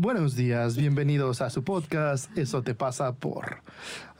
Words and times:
Buenos 0.00 0.36
días, 0.36 0.76
bienvenidos 0.76 1.40
a 1.40 1.50
su 1.50 1.64
podcast 1.64 2.30
Eso 2.38 2.62
te 2.62 2.72
pasa 2.72 3.16
por. 3.16 3.62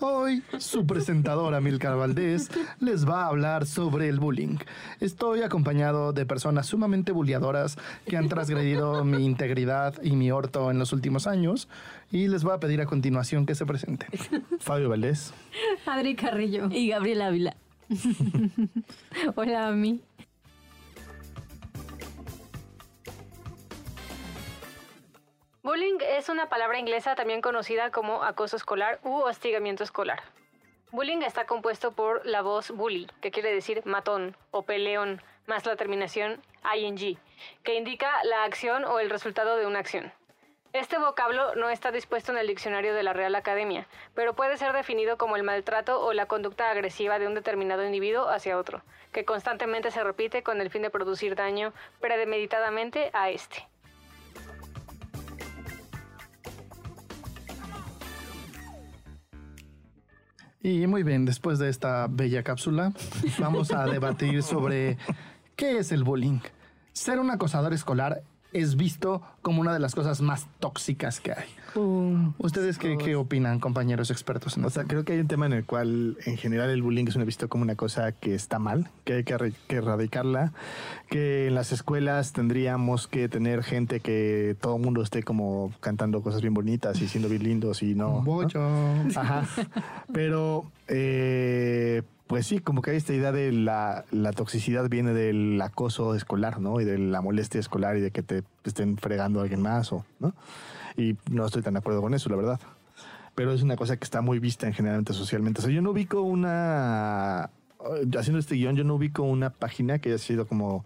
Hoy 0.00 0.42
su 0.58 0.84
presentadora 0.84 1.60
Milcar 1.60 1.96
Valdés 1.96 2.50
les 2.80 3.08
va 3.08 3.22
a 3.22 3.26
hablar 3.28 3.64
sobre 3.64 4.08
el 4.08 4.18
bullying. 4.18 4.56
Estoy 4.98 5.42
acompañado 5.42 6.12
de 6.12 6.26
personas 6.26 6.66
sumamente 6.66 7.12
bulliadoras 7.12 7.78
que 8.06 8.16
han 8.16 8.28
transgredido 8.28 9.04
mi 9.04 9.24
integridad 9.24 9.94
y 10.02 10.16
mi 10.16 10.32
orto 10.32 10.72
en 10.72 10.80
los 10.80 10.92
últimos 10.92 11.28
años 11.28 11.68
y 12.10 12.26
les 12.26 12.42
voy 12.42 12.54
a 12.54 12.58
pedir 12.58 12.80
a 12.80 12.86
continuación 12.86 13.46
que 13.46 13.54
se 13.54 13.64
presenten. 13.64 14.08
Fabio 14.58 14.88
Valdés. 14.88 15.32
Adri 15.86 16.16
Carrillo. 16.16 16.68
Y 16.72 16.88
Gabriel 16.88 17.22
Ávila. 17.22 17.56
Hola, 19.36 19.68
a 19.68 19.70
mí. 19.70 20.00
Bullying 25.68 25.98
es 26.00 26.30
una 26.30 26.48
palabra 26.48 26.78
inglesa 26.78 27.14
también 27.14 27.42
conocida 27.42 27.90
como 27.90 28.24
acoso 28.24 28.56
escolar 28.56 29.00
u 29.02 29.16
hostigamiento 29.18 29.84
escolar. 29.84 30.22
Bullying 30.92 31.20
está 31.20 31.44
compuesto 31.44 31.92
por 31.92 32.24
la 32.24 32.40
voz 32.40 32.70
bully, 32.70 33.06
que 33.20 33.30
quiere 33.30 33.52
decir 33.52 33.82
matón 33.84 34.34
o 34.50 34.62
peleón, 34.62 35.20
más 35.46 35.66
la 35.66 35.76
terminación 35.76 36.40
ing, 36.74 37.18
que 37.64 37.74
indica 37.74 38.10
la 38.24 38.44
acción 38.44 38.86
o 38.86 38.98
el 38.98 39.10
resultado 39.10 39.58
de 39.58 39.66
una 39.66 39.80
acción. 39.80 40.10
Este 40.72 40.96
vocablo 40.96 41.54
no 41.54 41.68
está 41.68 41.92
dispuesto 41.92 42.32
en 42.32 42.38
el 42.38 42.46
diccionario 42.46 42.94
de 42.94 43.02
la 43.02 43.12
Real 43.12 43.34
Academia, 43.34 43.86
pero 44.14 44.32
puede 44.32 44.56
ser 44.56 44.72
definido 44.72 45.18
como 45.18 45.36
el 45.36 45.42
maltrato 45.42 46.00
o 46.00 46.14
la 46.14 46.24
conducta 46.24 46.70
agresiva 46.70 47.18
de 47.18 47.26
un 47.26 47.34
determinado 47.34 47.84
individuo 47.84 48.30
hacia 48.30 48.56
otro, 48.56 48.80
que 49.12 49.26
constantemente 49.26 49.90
se 49.90 50.02
repite 50.02 50.42
con 50.42 50.62
el 50.62 50.70
fin 50.70 50.80
de 50.80 50.88
producir 50.88 51.34
daño 51.34 51.74
premeditadamente 52.00 53.10
a 53.12 53.28
este. 53.28 53.68
Y 60.62 60.86
muy 60.86 61.04
bien, 61.04 61.24
después 61.24 61.58
de 61.58 61.68
esta 61.68 62.08
bella 62.08 62.42
cápsula, 62.42 62.92
vamos 63.38 63.72
a 63.72 63.86
debatir 63.86 64.42
sobre 64.42 64.98
qué 65.54 65.78
es 65.78 65.92
el 65.92 66.02
bullying. 66.02 66.40
Ser 66.92 67.20
un 67.20 67.30
acosador 67.30 67.72
escolar 67.72 68.22
es 68.52 68.76
visto 68.76 69.22
como 69.42 69.60
una 69.60 69.72
de 69.74 69.78
las 69.78 69.94
cosas 69.94 70.20
más 70.20 70.46
tóxicas 70.58 71.20
que 71.20 71.32
hay. 71.32 71.48
¿Ustedes 72.38 72.78
qué, 72.78 72.96
qué 72.96 73.14
opinan, 73.14 73.60
compañeros 73.60 74.10
expertos? 74.10 74.56
En 74.56 74.64
O 74.64 74.70
sea, 74.70 74.84
creo 74.84 75.04
que 75.04 75.12
hay 75.12 75.20
un 75.20 75.28
tema 75.28 75.46
en 75.46 75.52
el 75.52 75.64
cual 75.64 76.16
en 76.24 76.36
general 76.36 76.70
el 76.70 76.82
bullying 76.82 77.06
es 77.06 77.14
una- 77.16 77.24
visto 77.24 77.48
como 77.48 77.62
una 77.62 77.76
cosa 77.76 78.12
que 78.12 78.34
está 78.34 78.58
mal, 78.58 78.88
que 79.04 79.12
hay 79.14 79.24
que, 79.24 79.52
erradicarla, 79.68 80.52
que 81.10 81.46
en 81.48 81.54
las 81.54 81.72
escuelas 81.72 82.32
tendríamos 82.32 83.06
que 83.06 83.28
tener 83.28 83.62
gente 83.62 84.00
que 84.00 84.56
todo 84.60 84.76
el 84.76 84.82
mundo 84.82 85.02
esté 85.02 85.22
como 85.22 85.72
cantando 85.80 86.22
cosas 86.22 86.40
bien 86.40 86.54
bonitas 86.54 87.00
y 87.02 87.06
siendo 87.08 87.28
bien 87.28 87.42
lindos 87.44 87.82
y 87.82 87.94
no... 87.94 88.08
¿no? 88.08 88.22
Bollo. 88.22 88.62
Ajá. 89.14 89.46
Pero, 90.12 90.64
eh, 90.88 92.02
pues 92.28 92.46
sí, 92.46 92.60
como 92.60 92.82
que 92.82 92.92
hay 92.92 92.98
esta 92.98 93.14
idea 93.14 93.32
de 93.32 93.50
la, 93.50 94.04
la 94.12 94.32
toxicidad 94.32 94.88
viene 94.88 95.14
del 95.14 95.60
acoso 95.60 96.14
escolar, 96.14 96.60
¿no? 96.60 96.80
Y 96.80 96.84
de 96.84 96.98
la 96.98 97.22
molestia 97.22 97.58
escolar 97.58 97.96
y 97.96 98.00
de 98.00 98.10
que 98.10 98.22
te 98.22 98.44
estén 98.64 98.98
fregando 98.98 99.40
a 99.40 99.44
alguien 99.44 99.62
más, 99.62 99.92
o, 99.92 100.04
¿no? 100.20 100.34
Y 100.96 101.16
no 101.30 101.46
estoy 101.46 101.62
tan 101.62 101.72
de 101.72 101.78
acuerdo 101.78 102.02
con 102.02 102.12
eso, 102.12 102.28
la 102.28 102.36
verdad. 102.36 102.60
Pero 103.34 103.52
es 103.52 103.62
una 103.62 103.76
cosa 103.76 103.96
que 103.96 104.04
está 104.04 104.20
muy 104.20 104.40
vista 104.40 104.66
en 104.66 104.74
generalmente 104.74 105.14
socialmente. 105.14 105.60
O 105.60 105.62
sea, 105.62 105.72
yo 105.72 105.80
no 105.80 105.90
ubico 105.90 106.20
una... 106.20 107.50
Haciendo 108.18 108.38
este 108.38 108.56
guion, 108.56 108.76
yo 108.76 108.84
no 108.84 108.96
ubico 108.96 109.22
una 109.22 109.50
página 109.50 109.98
que 109.98 110.10
haya 110.10 110.18
sido 110.18 110.46
como... 110.46 110.84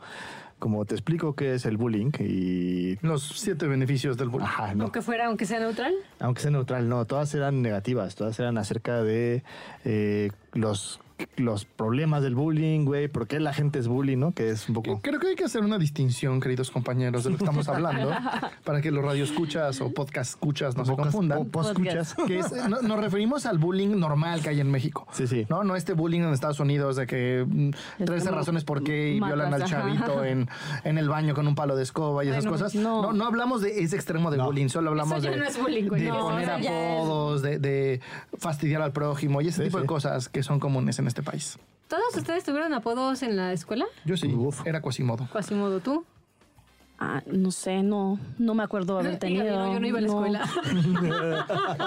Como 0.59 0.85
te 0.85 0.95
explico 0.95 1.35
qué 1.35 1.55
es 1.55 1.67
el 1.67 1.77
bullying 1.77 2.13
y... 2.21 2.97
Los 3.05 3.25
siete 3.41 3.67
beneficios 3.67 4.17
del 4.17 4.29
bullying. 4.29 4.47
Ajá, 4.47 4.75
no. 4.77 4.85
Aunque 4.85 5.03
fuera, 5.03 5.27
aunque 5.27 5.45
sea 5.45 5.59
neutral. 5.59 5.93
Aunque 6.21 6.41
sea 6.41 6.53
neutral, 6.53 6.89
no, 6.89 7.05
todas 7.05 7.35
eran 7.35 7.63
negativas, 7.63 8.15
todas 8.15 8.39
eran 8.39 8.57
acerca 8.59 9.03
de 9.03 9.43
eh, 9.85 10.31
los, 10.53 11.01
los 11.37 11.65
problemas 11.65 12.23
del 12.23 12.35
bullying, 12.35 12.85
güey, 12.85 13.09
por 13.09 13.27
qué 13.27 13.41
la 13.41 13.53
gente 13.53 13.79
es 13.79 13.89
bullying, 13.89 14.19
¿no? 14.19 14.33
Que 14.33 14.51
es 14.51 14.69
un 14.69 14.75
poco... 14.75 15.01
Creo 15.03 15.19
que 15.21 15.29
hay 15.29 15.35
que 15.37 15.45
hacer 15.45 15.63
una 15.63 15.79
distinción, 15.79 16.41
queridos 16.41 16.71
compañeros, 16.71 17.25
de 17.25 17.31
lo 17.31 17.37
que 17.37 17.45
estamos 17.45 17.69
hablando, 17.69 18.11
para 18.65 18.81
que 18.81 18.91
los 18.91 19.05
radioescuchas 19.05 19.81
o 19.81 19.93
podcast 19.93 20.31
escuchas 20.31 20.77
no 20.77 20.85
se 20.85 20.95
confundan. 20.95 21.39
o 21.39 21.45
post 21.45 21.71
escuchas. 21.71 22.15
que 22.27 22.39
es, 22.39 22.53
no- 22.69 22.83
nos 22.83 23.01
referimos 23.01 23.47
al 23.47 23.59
bullying 23.59 23.99
normal 23.99 24.43
que 24.43 24.51
hay 24.51 24.61
en 24.61 24.71
México. 24.71 25.07
Sí, 25.13 25.27
sí. 25.27 25.47
No, 25.49 25.65
no 25.65 25.77
este 25.77 25.93
bullying 25.95 26.21
en 26.21 26.33
Estados 26.33 26.61
Unidos 26.61 26.97
de 26.97 27.07
que 27.07 27.45
mm, 27.47 27.71
13 28.05 28.27
como 28.27 28.39
razones 28.39 28.65
por 28.65 28.83
qué 28.83 29.15
y 29.15 29.21
matas, 29.21 29.37
violan 29.37 29.55
al 29.55 29.65
chavito 29.69 30.25
en, 30.25 30.49
en 30.85 30.99
el 30.99 31.09
baño 31.09 31.35
con 31.35 31.47
un 31.47 31.55
palo 31.55 31.77
de 31.77 31.83
escoba 31.83 32.25
y 32.25 32.29
esas 32.29 32.41
Ay, 32.41 32.45
no, 32.47 32.51
cosas. 32.53 32.75
no. 32.75 33.03
No, 33.03 33.13
no 33.13 33.27
hablamos 33.27 33.63
de 33.63 33.83
ese 33.83 33.97
extremo 33.97 34.31
de 34.31 34.37
No. 34.39 34.47
bullying, 34.47 34.69
solo 34.69 34.91
hablamos 34.91 35.19
Eso 35.19 35.25
ya 35.27 35.31
de, 35.33 35.37
no 35.39 35.45
es 35.45 35.61
bullying, 35.61 35.89
güey. 35.89 36.03
de 36.03 36.09
No, 36.09 36.21
poner 36.21 36.49
es- 36.61 36.67
apodos, 36.69 37.43
de, 37.43 37.59
de 37.59 38.01
fastidiar 38.39 38.83
al 38.83 38.93
prójimo 38.93 39.41
y 39.41 39.49
ese 39.49 39.59
Sí, 39.59 39.65
tipo 39.65 39.81
de 39.81 39.87
cosas 39.87 40.29
que 40.29 40.43
son 40.43 40.59
comunes 40.61 40.99
en 40.99 41.07
este 41.13 41.23
país. 41.23 41.59
¿Todos 41.89 42.17
ustedes 42.17 42.43
tuvieron 42.43 42.73
apodos 42.73 43.23
en 43.23 43.37
la 43.37 43.53
escuela? 43.53 43.85
Yo 44.07 44.17
sí, 44.17 44.27
Uf. 44.33 44.67
era 44.67 44.81
Quasimodo. 44.81 45.29
Quasimodo, 45.31 45.81
¿tú? 45.81 46.05
Ah, 46.99 47.21
no 47.27 47.51
sé, 47.51 47.83
no, 47.83 48.19
no 48.39 48.55
me 48.55 48.63
acuerdo 48.63 48.99
haber 48.99 49.19
tenido. 49.19 49.45
Gabriel, 49.45 49.73
yo 49.75 49.81
no 49.81 49.87
iba 49.87 49.99
a 49.99 50.03
la 50.03 50.07
escuela. 50.09 50.49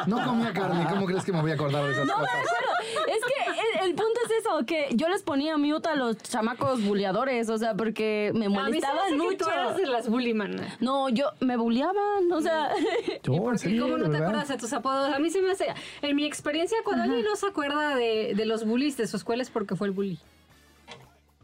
No 0.07 0.23
comía 0.23 0.53
carne, 0.53 0.85
¿cómo 0.89 1.05
crees 1.07 1.23
que 1.23 1.31
me 1.31 1.41
voy 1.41 1.51
a 1.51 1.53
acordar 1.55 1.83
de 1.85 1.91
esas 1.93 2.09
cosas? 2.11 2.29
Es 3.07 3.21
que 3.25 3.44
el, 3.85 3.95
punto 3.95 4.19
es 4.25 4.31
eso, 4.45 4.65
que 4.65 4.87
yo 4.93 5.07
les 5.09 5.23
ponía 5.23 5.57
mute 5.57 5.89
a 5.89 5.95
los 5.95 6.17
chamacos 6.17 6.83
buleadores, 6.83 7.49
o 7.49 7.57
sea, 7.57 7.73
porque 7.75 8.31
me 8.35 8.45
A 8.45 8.49
mí 8.49 8.55
se 8.55 8.59
me 8.59 8.63
molestaban 8.63 8.99
hace 8.99 9.11
que 9.11 9.17
mucho. 9.17 9.37
tú 9.45 9.49
eras 9.51 9.77
de 9.77 9.85
las 9.85 10.09
bully, 10.09 10.33
man. 10.33 10.55
No, 10.79 11.09
yo 11.09 11.31
me 11.39 11.57
buleaban, 11.57 12.31
o 12.31 12.41
sea, 12.41 12.69
Yo, 13.23 13.33
¿Y 13.33 13.35
¿en 13.37 13.43
por 13.43 13.59
qué? 13.59 13.79
¿Cómo 13.79 13.97
no 13.97 13.97
¿De 13.97 14.03
te 14.05 14.09
verdad? 14.09 14.27
acuerdas 14.27 14.47
de 14.49 14.57
tus 14.57 14.73
apodos? 14.73 15.13
A 15.13 15.19
mí 15.19 15.29
se 15.29 15.41
me 15.41 15.51
hace. 15.51 15.67
En 16.01 16.15
mi 16.15 16.25
experiencia, 16.25 16.77
cuando 16.83 17.03
alguien 17.03 17.23
no 17.23 17.35
se 17.35 17.47
acuerda 17.47 17.95
de, 17.95 18.33
de 18.35 18.45
los 18.45 18.65
bullies 18.65 18.97
de 18.97 19.07
su 19.07 19.17
escuela 19.17 19.41
es 19.43 19.49
porque 19.49 19.75
fue 19.75 19.87
el 19.87 19.93
bully. 19.93 20.19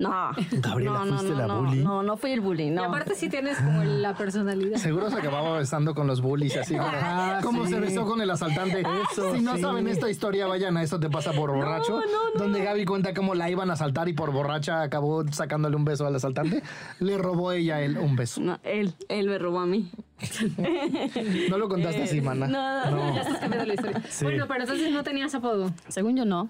No. 0.01 0.31
Gabriela, 0.51 0.99
no, 0.99 1.05
no, 1.05 1.17
¿fuiste 1.17 1.29
no, 1.31 1.37
la 1.37 1.47
no, 1.47 1.61
bully? 1.61 1.83
No, 1.83 2.03
no 2.03 2.17
fui 2.17 2.31
el 2.31 2.41
bully, 2.41 2.63
Y 2.63 2.69
no. 2.71 2.83
aparte, 2.85 3.15
sí 3.15 3.29
tienes 3.29 3.57
como 3.57 3.83
la 3.83 4.15
personalidad. 4.15 4.77
Seguro 4.77 5.09
se 5.09 5.17
acababa 5.17 5.57
besando 5.57 5.93
con 5.95 6.07
los 6.07 6.21
bullies 6.21 6.57
así 6.57 6.75
como, 6.75 6.89
Ah, 6.91 7.39
como 7.43 7.65
sí. 7.65 7.73
se 7.73 7.79
besó 7.79 8.05
con 8.05 8.21
el 8.21 8.29
asaltante. 8.29 8.83
Eso, 9.11 9.33
si 9.35 9.41
no 9.41 9.55
sí. 9.55 9.61
saben 9.61 9.87
esta 9.87 10.09
historia, 10.09 10.47
vayan 10.47 10.77
a 10.77 10.83
Eso 10.83 10.99
te 10.99 11.09
pasa 11.09 11.31
por 11.33 11.51
borracho, 11.51 11.99
no, 11.99 12.05
no. 12.35 12.39
donde 12.43 12.63
Gaby 12.63 12.85
cuenta 12.85 13.13
cómo 13.13 13.35
la 13.35 13.49
iban 13.49 13.69
a 13.69 13.73
asaltar 13.73 14.09
y 14.09 14.13
por 14.13 14.31
borracha 14.31 14.81
acabó 14.81 15.23
sacándole 15.31 15.75
un 15.75 15.85
beso 15.85 16.05
al 16.07 16.15
asaltante. 16.15 16.63
Le 16.99 17.17
robó 17.17 17.51
ella 17.51 17.81
él 17.81 17.97
un 17.97 18.15
beso. 18.15 18.41
No, 18.41 18.59
él, 18.63 18.93
él 19.09 19.27
me 19.29 19.37
robó 19.37 19.59
a 19.59 19.65
mí. 19.65 19.89
No 21.49 21.57
lo 21.57 21.67
contaste 21.69 22.03
así, 22.03 22.21
mana. 22.21 22.47
No, 22.47 23.13
Ya 23.15 23.21
estás 23.21 23.37
cambiando 23.39 23.65
la 23.65 23.73
historia. 23.73 24.01
Sí. 24.09 24.25
Bueno, 24.25 24.45
pero 24.47 24.61
entonces 24.61 24.91
no 24.91 25.03
tenías 25.03 25.33
apodo. 25.35 25.71
según 25.87 26.15
yo 26.15 26.25
no. 26.25 26.49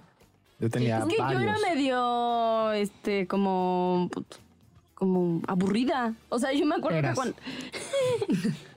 Yo 0.62 0.70
tenía 0.70 1.00
Es 1.00 1.06
que 1.06 1.18
yo 1.18 1.24
varios. 1.24 1.42
era 1.44 1.56
medio, 1.74 2.72
este, 2.74 3.28
como, 3.28 4.10
como 4.94 5.42
aburrida. 5.48 6.14
O 6.30 6.40
sea, 6.40 6.54
yo 6.54 6.66
me 6.66 6.76
acuerdo 6.76 7.00
Eras. 7.00 7.12
que 7.12 7.16
cuando... 7.16 7.36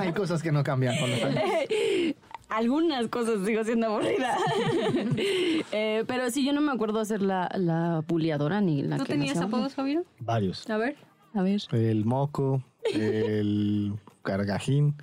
Hay 0.00 0.12
cosas 0.12 0.42
que 0.42 0.52
no 0.52 0.62
cambian 0.64 0.98
con 0.98 1.10
los 1.10 1.22
años. 1.22 1.40
Algunas 2.48 3.08
cosas 3.08 3.44
sigo 3.44 3.64
siendo 3.64 3.88
aburrida. 3.88 4.36
Eh, 5.72 6.04
pero 6.06 6.30
sí, 6.30 6.44
yo 6.44 6.52
no 6.52 6.60
me 6.60 6.70
acuerdo 6.72 7.00
hacer 7.00 7.20
la, 7.20 7.50
la 7.54 8.02
buleadora 8.06 8.60
ni 8.60 8.82
la 8.82 8.96
¿Tú 8.98 9.04
que 9.04 9.14
tenías 9.14 9.38
apodos, 9.38 9.74
Javier? 9.74 10.04
Varios. 10.20 10.68
A 10.70 10.76
ver. 10.76 10.96
A 11.34 11.42
ver. 11.42 11.60
El 11.72 12.04
moco, 12.04 12.62
el 12.94 13.94
cargajín. 14.22 14.94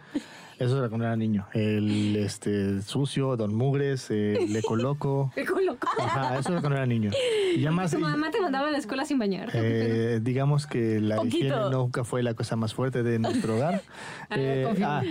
Eso 0.63 0.77
era 0.79 0.89
cuando 0.89 1.05
era 1.05 1.15
niño. 1.15 1.45
El 1.53 2.15
este 2.15 2.81
sucio, 2.81 3.35
Don 3.37 3.53
Mugres, 3.55 4.09
el 4.11 4.55
Ecoloco. 4.55 5.31
Qué 5.35 5.43
loco. 5.45 5.87
Ajá, 5.99 6.37
eso 6.39 6.51
era 6.51 6.61
cuando 6.61 6.77
era 6.77 6.85
niño. 6.85 7.11
Y 7.55 7.61
ya 7.61 7.71
más. 7.71 7.91
Tu 7.91 7.99
mamá 7.99 8.31
te 8.31 8.39
mandaba 8.41 8.67
a 8.67 8.71
la 8.71 8.77
escuela 8.77 9.05
sin 9.05 9.19
bañar. 9.19 9.49
Eh, 9.53 10.19
digamos 10.21 10.67
que 10.67 10.99
la 10.99 11.17
Poquito. 11.17 11.37
higiene 11.37 11.55
nunca 11.71 12.03
fue 12.03 12.23
la 12.23 12.33
cosa 12.33 12.55
más 12.55 12.73
fuerte 12.73 13.03
de 13.03 13.19
nuestro 13.19 13.55
hogar. 13.55 13.81
Ah, 14.29 14.35
Eh, 14.37 14.83
ah, 14.83 15.01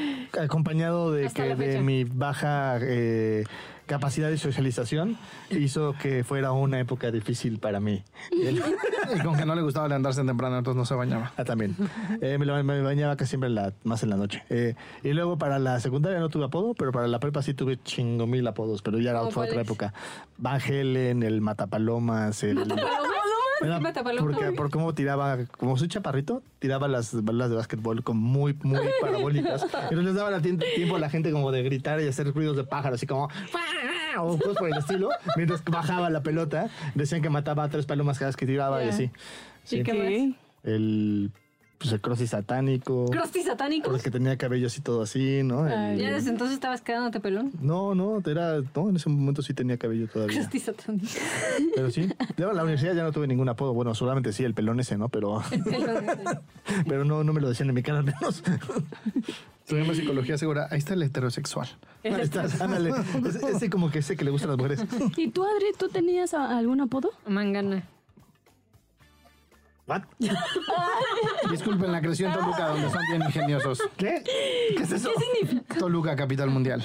acompañado 0.40 1.12
de 1.12 1.26
Hasta 1.26 1.44
que 1.48 1.54
de 1.54 1.80
mi 1.80 2.04
baja 2.04 2.78
eh, 2.80 3.44
capacidad 3.92 4.30
de 4.30 4.38
socialización 4.38 5.18
hizo 5.50 5.94
que 6.00 6.24
fuera 6.24 6.52
una 6.52 6.80
época 6.80 7.10
difícil 7.10 7.58
para 7.58 7.78
mí. 7.78 8.02
Y 9.14 9.18
con 9.18 9.36
que 9.36 9.44
no 9.44 9.54
le 9.54 9.60
gustaba 9.62 9.88
levantarse 9.88 10.24
temprano, 10.24 10.56
entonces 10.56 10.78
no 10.78 10.86
se 10.86 10.94
bañaba. 10.94 11.32
Ah, 11.36 11.44
también. 11.44 11.76
Eh, 12.22 12.38
me, 12.38 12.80
bañaba 12.82 13.16
casi 13.16 13.30
siempre 13.30 13.50
la, 13.50 13.72
más 13.84 14.02
en 14.02 14.10
la 14.10 14.16
noche. 14.16 14.42
Eh, 14.48 14.74
y 15.02 15.12
luego 15.12 15.36
para 15.36 15.58
la 15.58 15.80
secundaria 15.80 16.20
no 16.20 16.30
tuve 16.30 16.44
apodo, 16.44 16.72
pero 16.72 16.92
para 16.92 17.08
la 17.08 17.18
prepa 17.18 17.42
sí 17.42 17.52
tuve 17.52 17.78
chingo 17.82 18.26
mil 18.26 18.46
apodos, 18.46 18.80
pero 18.80 18.98
ya 19.00 19.10
era 19.10 19.18
¿Cómo 19.18 19.32
fue 19.32 19.48
otra 19.48 19.60
época. 19.60 19.92
Van 20.38 20.60
Helen, 20.60 21.22
el 21.22 21.40
Matapalomas, 21.42 22.42
el... 22.44 22.64
Era 23.64 23.76
¿Qué 23.76 23.82
matapalomas? 23.82 24.34
porque 24.34 24.52
por 24.52 24.70
cómo 24.70 24.94
tiraba, 24.94 25.38
como 25.58 25.76
soy 25.76 25.88
chaparrito, 25.88 26.42
tiraba 26.58 26.88
las 26.88 27.24
balas 27.24 27.50
de 27.50 27.56
básquetbol 27.56 28.02
como 28.02 28.20
muy, 28.20 28.56
muy 28.62 28.80
parabólicas. 29.00 29.66
Y 29.90 29.94
no 29.94 30.02
les 30.02 30.14
daba 30.14 30.40
tiempo 30.40 30.96
a 30.96 30.98
la 30.98 31.10
gente 31.10 31.30
como 31.32 31.50
de 31.52 31.62
gritar 31.62 32.00
y 32.00 32.08
hacer 32.08 32.32
ruidos 32.32 32.56
de 32.56 32.64
pájaro, 32.64 32.94
así 32.94 33.06
como 33.06 33.28
o 34.18 34.38
cosas 34.38 34.56
por 34.56 34.68
el 34.68 34.76
estilo, 34.76 35.10
mientras 35.36 35.64
bajaba 35.64 36.10
la 36.10 36.22
pelota, 36.22 36.68
decían 36.94 37.22
que 37.22 37.30
mataba 37.30 37.64
a 37.64 37.68
tres 37.68 37.86
palomas 37.86 38.18
cada 38.18 38.28
vez 38.28 38.36
que 38.36 38.46
tiraba 38.46 38.84
y 38.84 38.88
así. 38.88 39.10
Sí. 39.64 39.82
qué 39.82 39.94
más? 39.94 40.36
El, 40.64 41.30
pues 41.82 41.92
el 41.92 42.00
crossy 42.00 42.26
satánico. 42.26 43.06
¿Crusty 43.10 43.42
satánico? 43.42 43.90
Porque 43.90 44.10
tenía 44.10 44.36
cabello 44.38 44.68
así 44.68 44.80
todo 44.80 45.02
así, 45.02 45.42
¿no? 45.42 45.66
El- 45.68 45.98
¿Ya 45.98 46.12
desde 46.12 46.30
entonces 46.30 46.54
estabas 46.54 46.80
quedándote 46.80 47.20
pelón? 47.20 47.50
no, 47.60 47.94
no, 47.94 48.22
era, 48.24 48.60
no, 48.74 48.88
en 48.88 48.96
ese 48.96 49.08
momento 49.08 49.42
sí 49.42 49.52
tenía 49.52 49.76
cabello 49.76 50.06
todavía. 50.08 50.36
Crusty 50.38 50.58
satánico. 50.60 51.06
Pero 51.74 51.90
sí, 51.90 52.08
luego 52.36 52.52
en 52.52 52.56
la 52.56 52.62
universidad 52.62 52.94
ya 52.94 53.02
no 53.02 53.12
tuve 53.12 53.26
ningún 53.26 53.48
apodo. 53.48 53.74
Bueno, 53.74 53.94
solamente 53.94 54.32
sí, 54.32 54.44
el 54.44 54.54
pelón 54.54 54.78
ese, 54.80 54.96
¿no? 54.96 55.08
Pero, 55.08 55.42
pero 56.88 57.04
no, 57.04 57.24
no 57.24 57.32
me 57.32 57.40
lo 57.40 57.48
decían 57.48 57.68
en 57.68 57.74
mi 57.74 57.82
cara 57.82 57.98
al 57.98 58.04
menos. 58.04 58.42
Estudiamos 59.60 59.96
psicología 59.96 60.36
segura. 60.38 60.68
Ahí 60.70 60.78
está 60.78 60.94
el 60.94 61.02
heterosexual. 61.02 61.68
Ahí 62.04 62.12
estás, 62.20 62.60
ándale. 62.60 62.90
Ese, 63.26 63.46
ese 63.56 63.70
como 63.70 63.90
que 63.90 64.02
sé 64.02 64.16
que 64.16 64.24
le 64.24 64.30
gustan 64.30 64.50
las 64.50 64.58
mujeres. 64.58 64.84
¿Y 65.16 65.28
tú, 65.28 65.44
Adri, 65.44 65.66
tú 65.78 65.88
tenías 65.88 66.34
algún 66.34 66.80
apodo? 66.80 67.10
Mangana. 67.26 67.84
¿What? 69.92 70.02
Disculpen, 71.50 71.92
la 71.92 72.00
creció 72.00 72.28
en 72.28 72.32
Toluca, 72.34 72.68
donde 72.68 72.88
son 72.90 73.02
bien 73.10 73.22
ingeniosos. 73.22 73.80
¿Qué? 73.96 74.22
¿Qué 74.76 74.82
es 74.82 74.92
eso? 74.92 75.10
Toluca, 75.78 76.16
capital 76.16 76.50
mundial. 76.50 76.82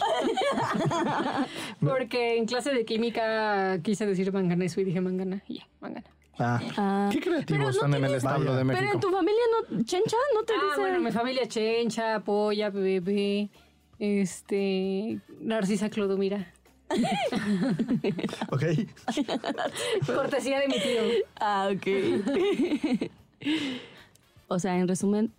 Porque 1.80 2.38
en 2.38 2.45
clase 2.45 2.71
de 2.74 2.86
química 2.86 3.80
quise 3.81 4.06
decir 4.06 4.31
manganeso 4.33 4.81
y 4.81 4.83
dije 4.83 5.01
mangana. 5.01 5.42
Y 5.48 5.59
ya, 5.59 5.68
mangana. 5.80 6.06
Ah, 6.39 6.59
Ah, 6.77 7.09
Qué 7.12 7.19
Pero 7.19 7.31
creativos 7.31 7.63
no 7.63 7.69
están 7.71 7.94
en 7.95 8.06
el 8.06 8.13
establo 8.13 8.56
de 8.56 8.63
pero 8.65 8.77
en 8.77 8.83
México. 8.86 9.00
tu 9.00 9.09
familia 9.12 9.42
no, 9.71 9.83
Chencha, 9.83 10.18
no 10.36 10.44
te 10.44 10.54
Ah, 10.54 10.57
dice. 10.69 10.80
bueno, 10.81 11.00
mi 11.00 11.12
familia 11.12 11.48
Chencha, 11.48 12.19
Polla, 12.19 12.69
Bebé, 12.69 13.50
este, 13.98 15.19
Narcisa 15.39 15.89
Clodomira. 15.89 16.54
ok. 18.49 18.63
Cortesía 20.05 20.59
de 20.59 20.67
mi 20.67 20.73
tío. 20.79 21.01
Ah, 21.39 21.69
ok. 21.73 21.87
o 24.47 24.59
sea, 24.59 24.77
en 24.77 24.87
resumen, 24.87 25.31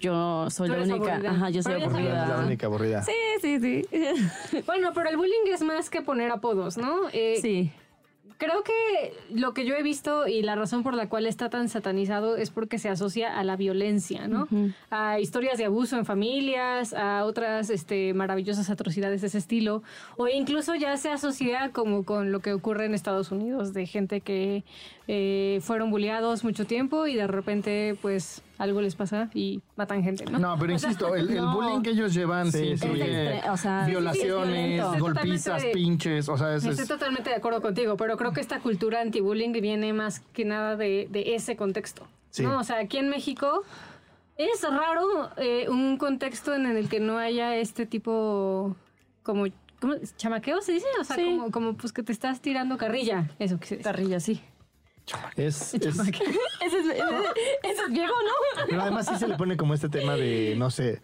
yo 0.00 0.48
soy 0.50 0.68
la 0.68 0.76
única. 0.78 0.94
aburrida. 1.14 1.30
Ajá, 1.30 1.50
yo 1.50 1.62
soy 1.62 1.80
sabía. 1.80 1.88
La 1.88 2.22
aburrida. 2.24 2.44
única 2.46 2.66
aburrida. 2.66 3.02
Sí, 3.02 3.12
sí, 3.40 3.60
sí. 3.60 3.86
Bueno, 4.66 4.90
pero 4.94 5.08
el 5.10 5.16
bullying 5.16 5.46
es 5.52 5.62
más 5.62 5.90
que 5.90 6.02
poner 6.02 6.30
apodos, 6.30 6.76
¿no? 6.76 7.08
Eh, 7.12 7.38
Sí. 7.40 7.72
Creo 8.38 8.62
que 8.62 9.14
lo 9.30 9.54
que 9.54 9.64
yo 9.64 9.74
he 9.74 9.82
visto 9.82 10.26
y 10.26 10.42
la 10.42 10.56
razón 10.56 10.82
por 10.82 10.94
la 10.94 11.08
cual 11.08 11.26
está 11.26 11.48
tan 11.48 11.68
satanizado 11.68 12.36
es 12.36 12.50
porque 12.50 12.78
se 12.78 12.90
asocia 12.90 13.38
a 13.38 13.44
la 13.44 13.56
violencia, 13.56 14.28
¿no? 14.28 14.46
A 14.90 15.18
historias 15.20 15.56
de 15.56 15.64
abuso 15.64 15.96
en 15.96 16.04
familias, 16.04 16.92
a 16.92 17.24
otras 17.24 17.70
este, 17.70 18.12
maravillosas 18.12 18.68
atrocidades 18.68 19.22
de 19.22 19.28
ese 19.28 19.38
estilo, 19.38 19.82
o 20.16 20.28
incluso 20.28 20.74
ya 20.74 20.96
se 20.98 21.10
asocia 21.10 21.70
como 21.72 22.04
con 22.04 22.30
lo 22.30 22.40
que 22.40 22.52
ocurre 22.52 22.84
en 22.84 22.94
Estados 22.94 23.30
Unidos, 23.30 23.72
de 23.72 23.86
gente 23.86 24.20
que 24.20 24.64
eh, 25.08 25.60
fueron 25.62 25.90
bulleados 25.90 26.44
mucho 26.44 26.66
tiempo 26.66 27.06
y 27.06 27.14
de 27.14 27.26
repente 27.26 27.96
pues 28.02 28.42
algo 28.58 28.80
les 28.80 28.94
pasa 28.94 29.28
y 29.34 29.60
matan 29.76 30.02
gente, 30.02 30.24
¿no? 30.30 30.38
No, 30.38 30.56
pero 30.58 30.72
insisto, 30.72 31.14
el, 31.14 31.28
el 31.30 31.36
no. 31.36 31.54
bullying 31.54 31.82
que 31.82 31.90
ellos 31.90 32.14
llevan 32.14 32.50
sí, 32.50 32.58
Sí, 32.58 32.76
sí. 32.78 32.84
incluye 32.86 33.04
Es 33.38 33.44
extre- 33.44 33.52
o 33.52 33.56
sea, 33.56 33.86
violaciones, 33.86 34.84
sí, 34.92 34.98
golpizas, 34.98 35.64
pinches, 35.72 36.28
o 36.28 36.36
sea, 36.38 36.54
es, 36.54 36.64
Estoy 36.64 36.82
es- 36.82 36.88
totalmente 36.88 37.30
de 37.30 37.36
acuerdo 37.36 37.60
contigo, 37.62 37.96
pero 37.96 38.16
creo 38.16 38.32
que 38.32 38.40
esta 38.40 38.60
cultura 38.60 39.00
anti-bullying 39.00 39.52
viene 39.52 39.92
más 39.92 40.20
que 40.20 40.44
nada 40.44 40.76
de, 40.76 41.08
de 41.10 41.34
ese 41.34 41.56
contexto. 41.56 42.06
Sí. 42.30 42.42
¿no? 42.42 42.58
O 42.58 42.64
sea, 42.64 42.78
aquí 42.78 42.98
en 42.98 43.08
México 43.08 43.62
es 44.36 44.62
raro 44.62 45.30
eh, 45.38 45.66
un 45.68 45.96
contexto 45.96 46.54
en 46.54 46.66
el 46.66 46.88
que 46.88 47.00
no 47.00 47.18
haya 47.18 47.56
este 47.56 47.86
tipo 47.86 48.76
como... 49.22 49.46
¿Cómo? 49.80 49.94
¿Chamaqueo 50.16 50.62
se 50.62 50.72
dice? 50.72 50.86
O 51.00 51.04
sea, 51.04 51.16
Sí. 51.16 51.24
como, 51.24 51.50
como 51.50 51.74
pues 51.76 51.92
que 51.92 52.02
te 52.02 52.10
estás 52.10 52.40
tirando 52.40 52.78
carrilla. 52.78 53.28
Eso 53.38 53.58
que 53.60 53.66
se 53.66 53.76
dice. 53.76 53.84
Carrilla, 53.84 54.20
sí. 54.20 54.40
Es, 55.36 55.74
es- 55.74 55.84
Ese 55.84 55.88
es, 55.88 55.98
ese, 56.00 56.80
ese 57.62 57.82
es 57.82 57.90
viejo, 57.92 58.12
¿no? 58.12 58.66
pero 58.68 58.82
además 58.82 59.06
sí 59.06 59.16
se 59.16 59.28
le 59.28 59.36
pone 59.36 59.56
como 59.56 59.74
este 59.74 59.88
tema 59.88 60.14
de, 60.14 60.54
no 60.58 60.70
sé, 60.70 61.00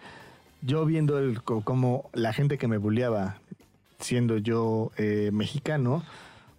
yo 0.63 0.85
viendo 0.87 1.19
el, 1.19 1.43
co- 1.43 1.63
como 1.63 2.11
la 2.13 2.33
gente 2.33 2.59
que 2.59 2.67
me 2.69 2.79
bulleaba, 2.79 3.37
siendo 4.01 4.39
yo 4.39 4.91
eh, 4.97 5.31
mexicano, 5.33 6.03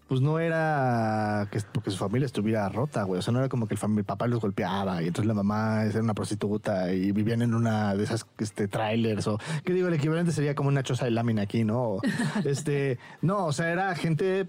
pues 0.07 0.22
no 0.22 0.38
era 0.40 1.48
que 1.51 1.60
porque 1.74 1.90
su 1.90 1.98
familia 1.98 2.25
estuviera 2.28 2.69
rota, 2.69 3.04
güey. 3.04 3.19
O 3.19 3.22
sea, 3.22 3.31
no 3.34 3.40
era 3.40 3.50
como 3.50 3.68
que 3.68 3.75
el, 3.75 4.04
papá 4.04 4.28
los 4.28 4.39
golpeaba 4.39 5.01
y 5.01 5.07
entonces 5.07 5.28
la 5.28 5.34
mamá 5.34 5.84
era 5.86 6.00
una 6.01 6.13
prostituta 6.13 6.94
y 6.94 7.12
vivían 7.12 7.42
en 7.42 7.54
una 7.56 7.96
de 7.96 8.04
esas 8.04 8.25
este, 8.38 8.68
trailers 8.68 9.28
o, 9.28 9.39
¿qué 9.66 9.74
digo? 9.74 9.88
El 9.88 9.96
equivalente 9.96 10.31
sería 10.31 10.56
como 10.56 10.69
una 10.69 10.84
choza 10.84 11.06
de 11.06 11.12
lámina 11.12 11.42
aquí, 11.42 11.63
¿no? 11.63 11.81
O, 11.96 12.01
este, 12.46 13.00
no, 13.22 13.48
o 13.48 13.51
sea, 13.54 13.72
era 13.72 13.96
gente 13.96 14.48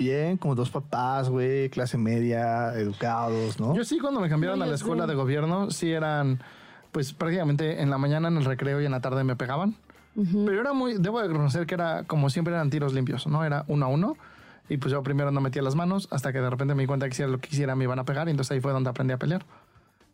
bien, 0.00 0.38
como 0.38 0.54
dos 0.54 0.70
papás, 0.70 1.28
güey, 1.28 1.68
clase 1.68 1.98
media, 1.98 2.72
educados, 2.74 3.60
¿no? 3.60 3.76
Yo 3.76 3.84
sí, 3.84 3.98
cuando 3.98 4.18
me 4.18 4.30
cambiaron 4.30 4.62
a 4.62 4.66
la 4.66 4.74
escuela 4.74 5.06
de 5.06 5.14
gobierno, 5.14 5.70
sí 5.70 5.92
eran, 5.92 6.40
pues 6.90 7.12
prácticamente 7.12 7.82
en 7.82 7.90
la 7.90 7.98
mañana, 7.98 8.28
en 8.28 8.38
el 8.38 8.44
recreo 8.46 8.80
y 8.80 8.86
en 8.86 8.92
la 8.92 9.00
tarde 9.00 9.24
me 9.24 9.36
pegaban. 9.36 9.76
Pero 10.14 10.60
era 10.60 10.72
muy, 10.72 10.94
debo 10.98 11.20
de 11.20 11.28
reconocer 11.28 11.66
que 11.66 11.74
era, 11.74 12.04
como 12.04 12.30
siempre 12.30 12.54
eran 12.54 12.70
tiros 12.70 12.94
limpios, 12.94 13.26
¿no? 13.26 13.44
Era 13.44 13.64
uno 13.68 13.86
a 13.86 13.88
uno. 13.88 14.16
Y 14.68 14.78
pues 14.78 14.92
yo 14.92 15.02
primero 15.02 15.30
no 15.30 15.40
metía 15.40 15.62
las 15.62 15.74
manos 15.74 16.08
hasta 16.10 16.32
que 16.32 16.40
de 16.40 16.48
repente 16.48 16.74
me 16.74 16.82
di 16.82 16.86
cuenta 16.86 17.08
que 17.08 17.14
si 17.14 17.22
era 17.22 17.30
lo 17.30 17.38
que 17.38 17.48
quisiera 17.48 17.74
me 17.74 17.84
iban 17.84 17.98
a 17.98 18.04
pegar. 18.04 18.28
Y 18.28 18.30
entonces 18.30 18.52
ahí 18.52 18.60
fue 18.60 18.72
donde 18.72 18.88
aprendí 18.90 19.12
a 19.12 19.18
pelear. 19.18 19.44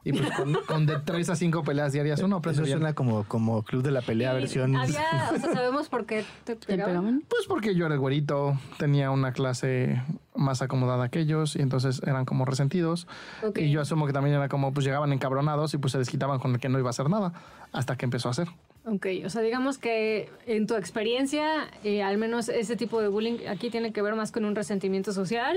Y 0.06 0.12
pues 0.12 0.30
con, 0.36 0.54
con 0.68 0.86
de 0.86 1.00
tres 1.00 1.28
a 1.30 1.34
cinco 1.34 1.64
peleas 1.64 1.92
diarias 1.92 2.22
uno 2.22 2.36
aprende 2.36 2.62
Eso 2.62 2.66
bien. 2.66 2.78
suena 2.78 2.94
como, 2.94 3.24
como 3.24 3.64
club 3.64 3.82
de 3.82 3.90
la 3.90 4.02
pelea 4.02 4.32
versión. 4.34 4.76
Había, 4.76 5.30
o 5.34 5.36
sea, 5.36 5.52
sabemos 5.52 5.88
por 5.88 6.06
qué 6.06 6.24
te 6.44 6.54
¿Te 6.54 6.66
pegaban. 6.66 7.24
Pues 7.28 7.46
porque 7.48 7.74
yo 7.74 7.86
era 7.86 7.94
el 7.96 8.00
güerito, 8.00 8.56
tenía 8.78 9.10
una 9.10 9.32
clase 9.32 10.00
más 10.36 10.62
acomodada 10.62 11.08
que 11.08 11.18
ellos 11.18 11.56
y 11.56 11.62
entonces 11.62 12.00
eran 12.06 12.24
como 12.24 12.44
resentidos. 12.44 13.08
Y 13.56 13.72
yo 13.72 13.80
asumo 13.80 14.06
que 14.06 14.12
también 14.12 14.36
era 14.36 14.48
como, 14.48 14.72
pues 14.72 14.86
llegaban 14.86 15.12
encabronados 15.12 15.74
y 15.74 15.78
pues 15.78 15.90
se 15.90 15.98
desquitaban 15.98 16.38
con 16.38 16.52
el 16.54 16.60
que 16.60 16.68
no 16.68 16.78
iba 16.78 16.88
a 16.88 16.90
hacer 16.90 17.10
nada 17.10 17.32
hasta 17.72 17.96
que 17.96 18.04
empezó 18.04 18.28
a 18.28 18.30
hacer. 18.30 18.46
Ok, 18.84 19.06
o 19.24 19.28
sea, 19.28 19.42
digamos 19.42 19.76
que 19.78 20.30
en 20.46 20.68
tu 20.68 20.76
experiencia, 20.76 21.66
eh, 21.82 22.04
al 22.04 22.16
menos 22.16 22.48
ese 22.48 22.76
tipo 22.76 23.02
de 23.02 23.08
bullying 23.08 23.48
aquí 23.48 23.70
tiene 23.70 23.92
que 23.92 24.02
ver 24.02 24.14
más 24.14 24.30
con 24.30 24.44
un 24.44 24.54
resentimiento 24.54 25.12
social 25.12 25.56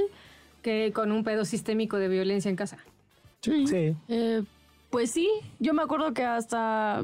que 0.63 0.91
con 0.91 1.11
un 1.11 1.23
pedo 1.23 1.45
sistémico 1.45 1.97
de 1.97 2.07
violencia 2.07 2.49
en 2.49 2.55
casa. 2.55 2.79
Sí. 3.41 3.67
Sí. 3.67 3.95
Eh, 4.07 4.43
pues 4.89 5.11
sí, 5.11 5.29
yo 5.59 5.75
me 5.75 5.83
acuerdo 5.83 6.13
que 6.15 6.23
hasta, 6.23 7.03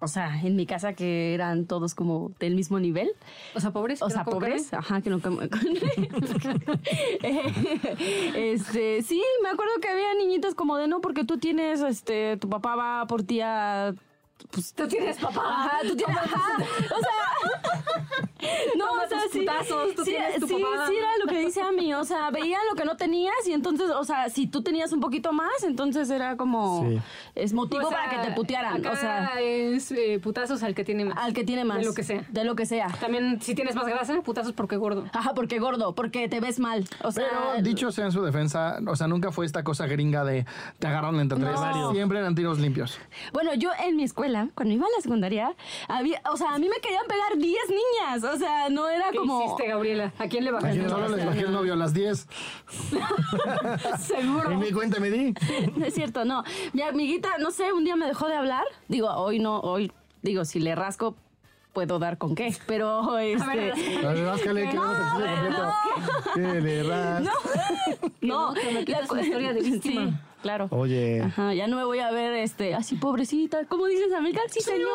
o 0.00 0.08
sea, 0.08 0.40
en 0.42 0.56
mi 0.56 0.66
casa 0.66 0.94
que 0.94 1.34
eran 1.34 1.66
todos 1.66 1.94
como 1.94 2.32
del 2.40 2.56
mismo 2.56 2.80
nivel. 2.80 3.12
O 3.54 3.60
sea, 3.60 3.70
pobres. 3.70 4.02
O 4.02 4.10
sea, 4.10 4.24
pobres, 4.24 4.74
ajá, 4.74 5.00
que 5.02 5.10
no 5.10 5.20
comen. 5.20 5.48
este, 8.34 9.02
sí, 9.02 9.22
me 9.40 9.50
acuerdo 9.50 9.74
que 9.80 9.88
había 9.88 10.12
niñitos 10.14 10.56
como 10.56 10.76
de 10.76 10.88
no, 10.88 11.00
porque 11.00 11.22
tú 11.22 11.38
tienes, 11.38 11.80
este, 11.82 12.36
tu 12.38 12.48
papá 12.48 12.74
va 12.74 13.06
por 13.06 13.22
ti 13.22 13.40
a. 13.40 13.94
Pues, 14.50 14.74
Tú 14.74 14.88
tienes 14.88 15.18
papá. 15.18 15.42
Ajá, 15.44 15.78
tú 15.82 15.94
tienes. 15.94 16.16
Ajá, 16.16 16.56
o 16.96 16.98
sea. 16.98 18.28
No, 18.76 18.86
Toma 18.86 19.02
o 19.04 19.08
sea, 19.08 19.22
tus 19.22 19.32
sí. 19.32 19.38
putazos, 19.40 19.94
tú 19.94 20.04
sí, 20.04 20.10
tienes 20.10 20.40
tu 20.40 20.48
sí, 20.48 20.54
papá. 20.54 20.86
sí 20.88 20.96
era 20.96 21.08
lo 21.24 21.26
que 21.26 21.38
dice 21.38 21.60
a 21.60 21.72
mí. 21.72 21.94
O 21.94 22.04
sea, 22.04 22.30
veían 22.30 22.60
lo 22.70 22.76
que 22.76 22.84
no 22.84 22.96
tenías 22.96 23.34
y 23.46 23.52
entonces, 23.52 23.90
o 23.90 24.04
sea, 24.04 24.28
si 24.28 24.46
tú 24.46 24.62
tenías 24.62 24.92
un 24.92 25.00
poquito 25.00 25.32
más, 25.32 25.62
entonces 25.64 26.10
era 26.10 26.36
como. 26.36 26.88
Sí. 26.88 27.00
Es 27.34 27.52
motivo 27.52 27.86
O 27.86 27.88
sea, 27.88 27.98
para 27.98 28.10
que 28.10 28.28
te 28.28 28.34
putearan. 28.34 28.76
acá 28.76 28.92
O 28.92 28.96
sea, 28.96 29.40
es 29.40 29.92
eh, 29.92 30.18
putazos 30.22 30.62
al 30.62 30.74
que 30.74 30.84
tiene 30.84 31.04
más. 31.04 31.18
al 31.18 31.32
que 31.34 31.44
tiene 31.44 31.64
más. 31.64 31.78
De 31.78 31.84
lo 31.84 31.94
que 31.94 32.02
sea. 32.02 32.24
De 32.28 32.44
lo 32.44 32.56
que 32.56 32.66
sea. 32.66 32.88
También, 33.00 33.40
si 33.40 33.54
tienes 33.54 33.74
más 33.74 33.86
grasa, 33.86 34.20
putazos 34.22 34.52
porque 34.52 34.76
gordo. 34.76 35.04
Ajá, 35.12 35.34
porque 35.34 35.58
gordo, 35.58 35.94
porque 35.94 36.28
te 36.28 36.40
ves 36.40 36.58
mal. 36.58 36.84
O 37.02 37.12
sea, 37.12 37.24
Pero 37.28 37.62
dicho 37.62 37.92
sea 37.92 38.06
en 38.06 38.12
su 38.12 38.22
defensa, 38.22 38.78
o 38.86 38.96
sea, 38.96 39.06
nunca 39.06 39.32
fue 39.32 39.46
esta 39.46 39.62
cosa 39.64 39.86
gringa 39.86 40.24
de 40.24 40.46
te 40.78 40.86
agarraron 40.86 41.20
entre 41.20 41.38
tres. 41.38 41.60
No. 41.60 41.92
Siempre 41.92 42.18
eran 42.18 42.34
tiros 42.34 42.58
limpios. 42.58 42.98
Bueno, 43.32 43.54
yo 43.54 43.70
en 43.84 43.96
mi 43.96 44.04
escuela, 44.04 44.48
cuando 44.54 44.74
iba 44.74 44.86
a 44.86 44.90
la 44.96 45.02
secundaria, 45.02 45.54
había, 45.88 46.20
o 46.30 46.36
sea, 46.36 46.54
a 46.54 46.58
mí 46.58 46.68
me 46.68 46.80
querían 46.80 47.06
pegar 47.06 47.36
10 47.36 47.58
niñas. 47.68 48.24
O 48.32 48.36
sea, 48.38 48.68
no 48.70 48.88
era 48.88 49.10
¿Qué 49.10 49.18
como. 49.18 49.44
hiciste, 49.44 49.68
Gabriela? 49.68 50.12
¿A 50.18 50.26
quién 50.28 50.44
le 50.44 50.52
bajaste? 50.52 50.88
Solo 50.88 51.08
les 51.16 51.26
bajé 51.26 51.40
el 51.40 51.52
novio 51.52 51.72
a 51.74 51.76
las 51.76 51.92
10. 51.92 52.26
Seguro. 54.00 54.52
Y 54.52 54.56
mi 54.56 54.72
cuenta 54.72 55.00
me 55.00 55.10
di. 55.10 55.34
No 55.76 55.84
es 55.86 55.94
cierto, 55.94 56.24
no. 56.24 56.42
Mi 56.72 56.82
amiguita, 56.82 57.38
no 57.38 57.50
sé, 57.50 57.72
un 57.72 57.84
día 57.84 57.96
me 57.96 58.06
dejó 58.06 58.28
de 58.28 58.34
hablar. 58.34 58.64
Digo, 58.88 59.08
hoy 59.10 59.38
no, 59.38 59.60
hoy, 59.60 59.92
digo, 60.22 60.44
si 60.44 60.60
le 60.60 60.74
rasco, 60.74 61.16
puedo 61.72 61.98
dar 61.98 62.18
con 62.18 62.34
qué. 62.34 62.54
Pero 62.66 63.18
este. 63.18 63.72
A 64.06 64.12
ver, 64.12 64.24
báscale, 64.26 64.68
que 64.70 64.78
vamos 64.78 64.96
al 64.96 65.16
chiste 65.16 65.34
completo. 65.34 65.72
¿Qué 66.34 66.60
le 66.60 66.82
ras? 66.82 67.22
No, 68.20 68.54
que 68.54 68.72
me 68.72 68.84
quitas 68.84 69.06
cu- 69.08 69.14
una 69.14 69.22
historia 69.22 69.52
de 69.52 69.60
víctima. 69.62 70.04
Sí, 70.06 70.12
claro. 70.42 70.66
Oye. 70.70 71.22
Ajá, 71.22 71.54
ya 71.54 71.66
no 71.66 71.76
me 71.76 71.84
voy 71.84 72.00
a 72.00 72.10
ver 72.10 72.34
este 72.34 72.74
así 72.74 72.96
pobrecita. 72.96 73.64
¿Cómo 73.66 73.86
dices, 73.86 74.12
amiga? 74.12 74.40
Sí, 74.50 74.60
señor, 74.60 74.88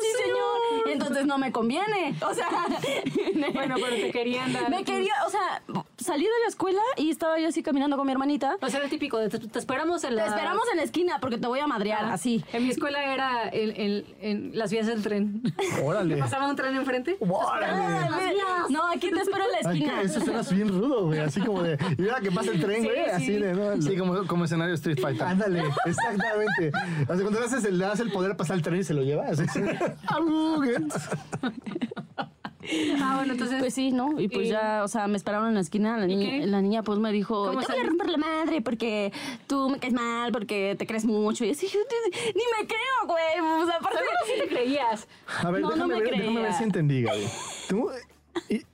sí, 0.00 0.22
señor. 0.24 0.90
Entonces 0.92 1.26
no 1.26 1.38
me 1.38 1.50
conviene. 1.52 2.14
O 2.28 2.34
sea, 2.34 2.48
Bueno, 3.54 3.74
pero 3.76 3.96
te 3.96 4.10
querían 4.10 4.52
dar. 4.52 4.70
me 4.70 4.84
quería, 4.84 5.12
o 5.26 5.30
sea, 5.30 5.62
salí 5.98 6.24
de 6.24 6.30
la 6.42 6.48
escuela 6.48 6.80
y 6.96 7.10
estaba 7.10 7.38
yo 7.38 7.48
así 7.48 7.62
caminando 7.62 7.96
con 7.96 8.06
mi 8.06 8.12
hermanita. 8.12 8.56
O 8.60 8.68
sea, 8.68 8.80
el 8.82 8.90
típico 8.90 9.18
de 9.18 9.28
te, 9.28 9.38
te 9.38 9.58
esperamos 9.58 10.04
en 10.04 10.16
la. 10.16 10.24
Te 10.24 10.28
esperamos 10.30 10.62
en 10.70 10.76
la 10.76 10.82
esquina 10.84 11.18
porque 11.20 11.38
te 11.38 11.46
voy 11.46 11.60
a 11.60 11.66
madrear, 11.66 12.04
Ah, 12.04 12.12
así. 12.14 12.44
En 12.52 12.64
mi 12.64 12.70
escuela 12.70 13.02
era 13.12 13.48
en, 13.52 13.70
en- 13.80 14.04
en 14.20 14.58
las 14.58 14.70
vías 14.70 14.86
del 14.86 15.02
tren. 15.02 15.42
Órale. 15.84 16.16
Pasaba 16.18 16.48
un 16.48 16.56
tren 16.56 16.76
enfrente. 16.76 17.16
Órale. 17.20 18.36
No, 18.68 18.86
aquí 18.88 19.10
te 19.10 19.20
espero 19.20 19.44
en 19.44 19.52
la 19.52 19.70
esquina. 19.70 20.02
eso 20.02 20.20
suena 20.20 20.42
bien 20.42 20.68
rudo, 20.68 21.06
güey. 21.06 21.18
Así 21.20 21.40
como 21.40 21.62
de. 21.62 21.78
Y 21.98 22.08
ahora 22.08 22.20
que 22.20 22.30
pasa 22.30 22.50
el 22.52 22.60
tren, 22.60 22.82
Sí, 22.82 22.88
güey. 22.88 23.04
sí. 23.04 23.10
Así 23.10 23.32
de, 23.32 23.52
¿no? 23.54 23.82
Sí, 23.82 23.96
como, 23.96 24.26
como 24.26 24.44
escenario 24.44 24.74
Street 24.92 25.00
Fighter. 25.00 25.22
Ándale, 25.26 25.62
exactamente. 25.86 26.72
O 27.04 27.14
sea, 27.14 27.22
cuando 27.22 27.40
le 27.40 27.46
haces 27.46 27.64
el, 27.64 27.78
le 27.78 27.84
das 27.84 28.00
el 28.00 28.10
poder 28.12 28.36
pasar 28.36 28.56
el 28.56 28.62
tren 28.62 28.80
y 28.80 28.84
se 28.84 28.94
lo 28.94 29.02
lleva. 29.02 29.26
Así. 29.26 29.44
Ah, 33.02 33.14
bueno, 33.16 33.32
entonces. 33.32 33.58
Pues 33.58 33.72
sí, 33.74 33.90
¿no? 33.90 34.20
Y 34.20 34.28
pues 34.28 34.46
¿Y- 34.46 34.50
ya, 34.50 34.82
o 34.84 34.88
sea, 34.88 35.06
me 35.08 35.16
esperaron 35.16 35.48
en 35.48 35.54
la 35.54 35.60
esquina. 35.60 35.96
La, 35.96 36.04
¿Y 36.04 36.14
niña, 36.14 36.30
qué? 36.30 36.46
la 36.46 36.60
niña 36.60 36.82
pues 36.82 36.98
me 36.98 37.10
dijo, 37.10 37.50
te 37.50 37.56
¿Cómo 37.56 37.66
voy 37.66 37.78
a 37.80 37.82
romper 37.86 38.08
la 38.10 38.18
madre 38.18 38.60
porque 38.60 39.12
tú 39.46 39.70
me 39.70 39.78
caes 39.78 39.94
mal, 39.94 40.30
porque 40.30 40.76
te 40.78 40.86
crees 40.86 41.04
mucho. 41.06 41.44
Y 41.46 41.50
así, 41.52 41.66
ni 41.66 42.42
me 42.60 42.66
creo, 42.68 43.06
güey. 43.06 43.62
O 43.62 43.66
sea, 43.66 43.76
aparte... 43.76 43.98
Seguro 43.98 44.16
sí 44.26 44.32
te 44.42 44.48
creías. 44.48 45.08
A 45.42 45.50
ver, 45.50 45.62
No, 45.62 45.68
no 45.70 45.74
déjame, 45.74 45.94
me 45.94 46.00
ver, 46.02 46.10
déjame 46.10 46.26
ver 46.34 46.42
creía. 46.44 46.58
si 46.58 46.64
entendí, 46.64 47.02
Gaby. 47.02 47.24
Tú 47.68 47.90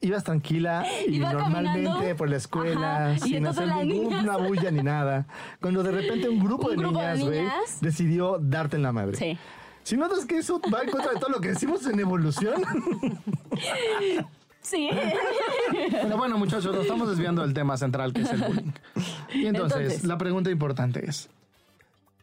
ibas 0.01 0.25
tranquila 0.25 0.85
y 1.07 1.17
Iba 1.17 1.33
normalmente 1.33 1.85
caminando. 1.89 2.17
por 2.17 2.31
la 2.31 2.37
escuela, 2.37 2.97
Ajá, 3.11 3.15
y 3.17 3.19
sin 3.21 3.47
hacer 3.47 3.67
ninguna 3.85 4.23
niñas- 4.23 4.49
bulla 4.49 4.71
ni 4.71 4.83
nada. 4.83 5.27
Cuando 5.61 5.83
de 5.83 5.93
repente 5.93 6.29
un 6.29 6.39
grupo, 6.43 6.69
Un 6.69 6.77
de, 6.77 6.83
grupo 6.83 6.99
de 7.01 7.05
niñas, 7.13 7.25
güey, 7.25 7.41
niñas. 7.41 7.79
decidió 7.81 8.39
darte 8.41 8.77
en 8.77 8.83
la 8.83 8.93
madre. 8.93 9.17
Sí. 9.17 9.39
Si 9.83 9.97
notas 9.97 10.25
que 10.25 10.39
eso 10.39 10.61
va 10.73 10.83
en 10.83 10.91
contra 10.91 11.13
de 11.13 11.21
todo 11.21 11.29
lo 11.31 11.41
que 11.41 11.49
decimos 11.49 11.87
en 11.87 12.01
evolución, 12.01 12.55
Sí. 14.61 14.89
Pero 15.93 16.17
bueno, 16.17 16.39
muchachos, 16.39 16.73
nos 16.75 16.83
estamos 16.83 17.09
desviando 17.09 17.43
del 17.43 17.55
tema 17.55 17.77
central 17.77 18.13
que 18.13 18.23
es 18.23 18.31
el 18.31 18.43
bullying. 18.43 18.73
Y 19.33 19.47
entonces, 19.47 19.79
Entonces. 19.81 20.05
la 20.05 20.19
pregunta 20.19 20.51
importante 20.51 21.09
es, 21.09 21.29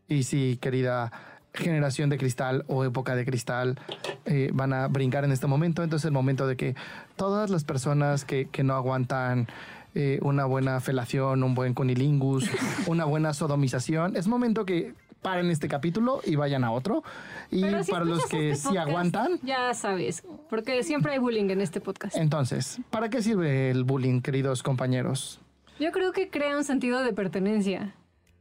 y 0.10 0.24
si 0.24 0.57
querida 0.57 1.12
generación 1.53 2.10
de 2.10 2.17
cristal 2.17 2.65
o 2.67 2.83
época 2.83 3.15
de 3.15 3.25
cristal 3.25 3.79
eh, 4.25 4.50
van 4.53 4.74
a 4.74 4.88
brincar 4.88 5.24
en 5.24 5.31
este 5.31 5.48
momento, 5.48 5.83
entonces 5.83 6.05
el 6.05 6.12
momento 6.12 6.48
de 6.48 6.55
que 6.55 6.75
todas 7.15 7.50
las 7.50 7.63
personas 7.63 8.25
que, 8.25 8.48
que 8.50 8.63
no 8.63 8.74
aguantan 8.74 9.48
eh, 9.95 10.19
una 10.24 10.45
buena 10.45 10.79
felación, 10.81 11.43
un 11.43 11.53
buen 11.53 11.74
cunilingus, 11.74 12.50
una 12.88 13.05
buena 13.05 13.33
sodomización, 13.33 14.15
es 14.15 14.27
momento 14.27 14.65
que 14.65 14.95
paren 15.22 15.50
este 15.51 15.67
capítulo 15.67 16.22
y 16.25 16.36
vayan 16.36 16.63
a 16.63 16.72
otro. 16.72 17.03
Y 17.50 17.63
si 17.83 17.91
para 17.91 18.03
los 18.03 18.25
que 18.25 18.51
este 18.51 18.69
sí 18.69 18.77
aguantan, 18.77 19.39
Ya 19.43 19.74
sabes. 19.74 20.24
Porque 20.50 20.83
siempre 20.83 21.13
hay 21.13 21.19
bullying 21.19 21.50
en 21.50 21.62
este 21.62 21.79
podcast. 21.79 22.15
entonces, 22.15 22.79
¿para 22.89 23.10
qué 23.10 23.22
sirve 23.22 23.69
el 23.69 23.83
bullying, 23.83 24.22
queridos 24.22 24.63
compañeros? 24.63 25.39
Yo 25.79 25.91
creo 25.91 26.12
que 26.12 26.29
crea 26.29 26.57
un 26.57 26.63
sentido 26.63 27.01
de 27.01 27.13
pertenencia. 27.13 27.95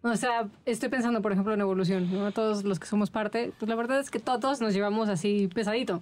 O 0.04 0.16
sea, 0.16 0.48
estoy 0.66 0.88
pensando, 0.88 1.22
por 1.22 1.30
ejemplo, 1.32 1.54
en 1.54 1.60
evolución, 1.60 2.12
¿no? 2.12 2.32
Todos 2.32 2.64
los 2.64 2.80
que 2.80 2.86
somos 2.86 3.10
parte, 3.10 3.52
pues 3.58 3.68
la 3.68 3.76
verdad 3.76 4.00
es 4.00 4.10
que 4.10 4.18
todos 4.18 4.60
nos 4.60 4.74
llevamos 4.74 5.08
así 5.08 5.48
pesadito. 5.54 6.00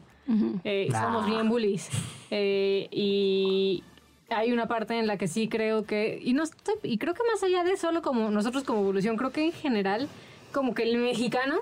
Eh, 0.65 0.89
Somos 0.93 1.27
bien 1.27 1.49
bullies. 1.49 1.89
Eh, 2.31 2.89
y 2.91 3.83
hay 4.31 4.53
una 4.53 4.67
parte 4.69 4.99
en 4.99 5.07
la 5.07 5.19
que 5.19 5.27
sí 5.29 5.49
creo 5.49 5.85
que, 5.85 6.19
y 6.23 6.33
no 6.33 6.45
estoy, 6.45 6.77
y 6.83 6.97
creo 6.99 7.13
que 7.15 7.23
más 7.31 7.43
allá 7.43 7.63
de 7.65 7.77
solo 7.77 8.01
como 8.01 8.31
nosotros 8.31 8.65
como 8.65 8.81
evolución, 8.81 9.17
creo 9.17 9.33
que 9.33 9.45
en 9.47 9.53
general, 9.53 10.09
como 10.53 10.73
que 10.75 10.85
el 10.85 10.97
mexicano, 10.99 11.57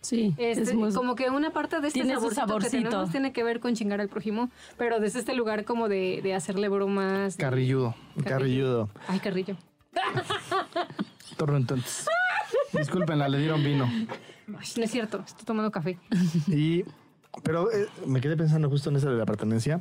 Sí. 0.00 0.32
este, 0.38 0.62
es 0.62 0.74
muy- 0.74 0.92
como 0.94 1.14
que 1.14 1.28
una 1.30 1.50
parte 1.50 1.80
de 1.80 1.88
este 1.88 2.00
Tiene 2.00 2.14
su 2.14 2.30
saborcito, 2.30 2.44
que 2.44 2.48
saborcito. 2.48 2.88
tenemos 2.88 3.10
tiene 3.10 3.32
que 3.32 3.44
ver 3.44 3.60
con 3.60 3.74
chingar 3.74 4.00
al 4.00 4.08
prójimo, 4.08 4.50
pero 4.78 4.98
desde 4.98 5.18
este 5.18 5.34
lugar 5.34 5.64
como 5.64 5.88
de, 5.88 6.20
de 6.22 6.34
hacerle 6.34 6.68
bromas. 6.68 7.36
de- 7.36 7.42
Carrilludo. 7.42 7.94
carrilludo. 8.24 8.88
Ay, 9.08 9.18
carrillo. 9.20 9.56
Torrentones. 11.36 12.06
Discúlpenla, 12.72 13.28
le 13.28 13.38
dieron 13.38 13.62
vino. 13.62 13.84
Ay, 13.86 14.06
no 14.48 14.58
es 14.58 14.90
cierto, 14.90 15.22
estoy 15.26 15.44
tomando 15.44 15.70
café. 15.70 15.98
Y, 16.46 16.84
pero 17.42 17.70
eh, 17.70 17.88
me 18.06 18.20
quedé 18.20 18.36
pensando 18.36 18.68
justo 18.68 18.90
en 18.90 18.96
eso 18.96 19.10
de 19.10 19.16
la 19.16 19.26
pertenencia. 19.26 19.80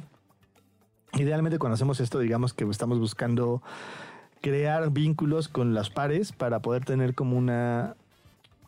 Idealmente 1.13 1.59
cuando 1.59 1.75
hacemos 1.75 1.99
esto, 1.99 2.19
digamos 2.19 2.53
que 2.53 2.63
estamos 2.65 2.99
buscando 2.99 3.61
crear 4.41 4.89
vínculos 4.91 5.47
con 5.47 5.73
las 5.73 5.89
pares 5.89 6.31
para 6.31 6.61
poder 6.61 6.85
tener 6.85 7.15
como 7.15 7.37
una 7.37 7.95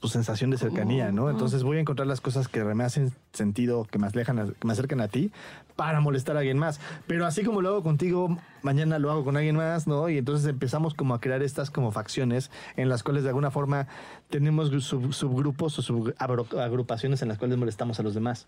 pues, 0.03 0.11
sensación 0.11 0.49
de 0.49 0.57
cercanía, 0.57 1.13
¿no? 1.13 1.29
Entonces 1.29 1.63
voy 1.63 1.77
a 1.77 1.79
encontrar 1.79 2.05
las 2.09 2.19
cosas 2.19 2.49
que 2.49 2.61
me 2.65 2.83
hacen 2.83 3.13
sentido, 3.31 3.85
que 3.85 3.97
me, 3.99 4.07
alejan 4.07 4.37
a- 4.37 4.47
que 4.47 4.67
me 4.67 4.73
acercan 4.73 4.99
a 4.99 5.07
ti 5.07 5.31
para 5.77 6.01
molestar 6.01 6.35
a 6.35 6.39
alguien 6.39 6.57
más. 6.59 6.81
Pero 7.07 7.25
así 7.25 7.41
como 7.45 7.61
lo 7.61 7.69
hago 7.69 7.83
contigo, 7.83 8.37
mañana 8.63 8.99
lo 8.99 9.09
hago 9.11 9.23
con 9.23 9.37
alguien 9.37 9.55
más, 9.55 9.87
¿no? 9.87 10.09
Y 10.09 10.17
entonces 10.17 10.45
empezamos 10.45 10.93
como 10.93 11.13
a 11.13 11.21
crear 11.21 11.41
estas 11.41 11.71
como 11.71 11.93
facciones 11.93 12.51
en 12.75 12.89
las 12.89 13.01
cuales 13.01 13.23
de 13.23 13.29
alguna 13.29 13.49
forma 13.49 13.87
tenemos 14.29 14.69
sub- 14.83 15.13
subgrupos 15.13 15.79
o 15.79 15.81
subagrupaciones 15.81 17.21
en 17.21 17.29
las 17.29 17.37
cuales 17.37 17.57
molestamos 17.57 17.97
a 17.99 18.03
los 18.03 18.13
demás. 18.13 18.47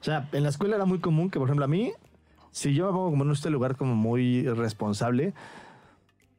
O 0.00 0.04
sea, 0.04 0.28
en 0.32 0.42
la 0.42 0.48
escuela 0.48 0.74
era 0.74 0.84
muy 0.84 0.98
común 0.98 1.30
que, 1.30 1.38
por 1.38 1.46
ejemplo, 1.46 1.64
a 1.64 1.68
mí, 1.68 1.92
si 2.50 2.74
yo 2.74 2.86
me 2.86 2.92
pongo 2.92 3.10
como 3.10 3.22
en 3.24 3.30
este 3.30 3.50
lugar 3.50 3.76
como 3.76 3.94
muy 3.94 4.42
responsable, 4.48 5.32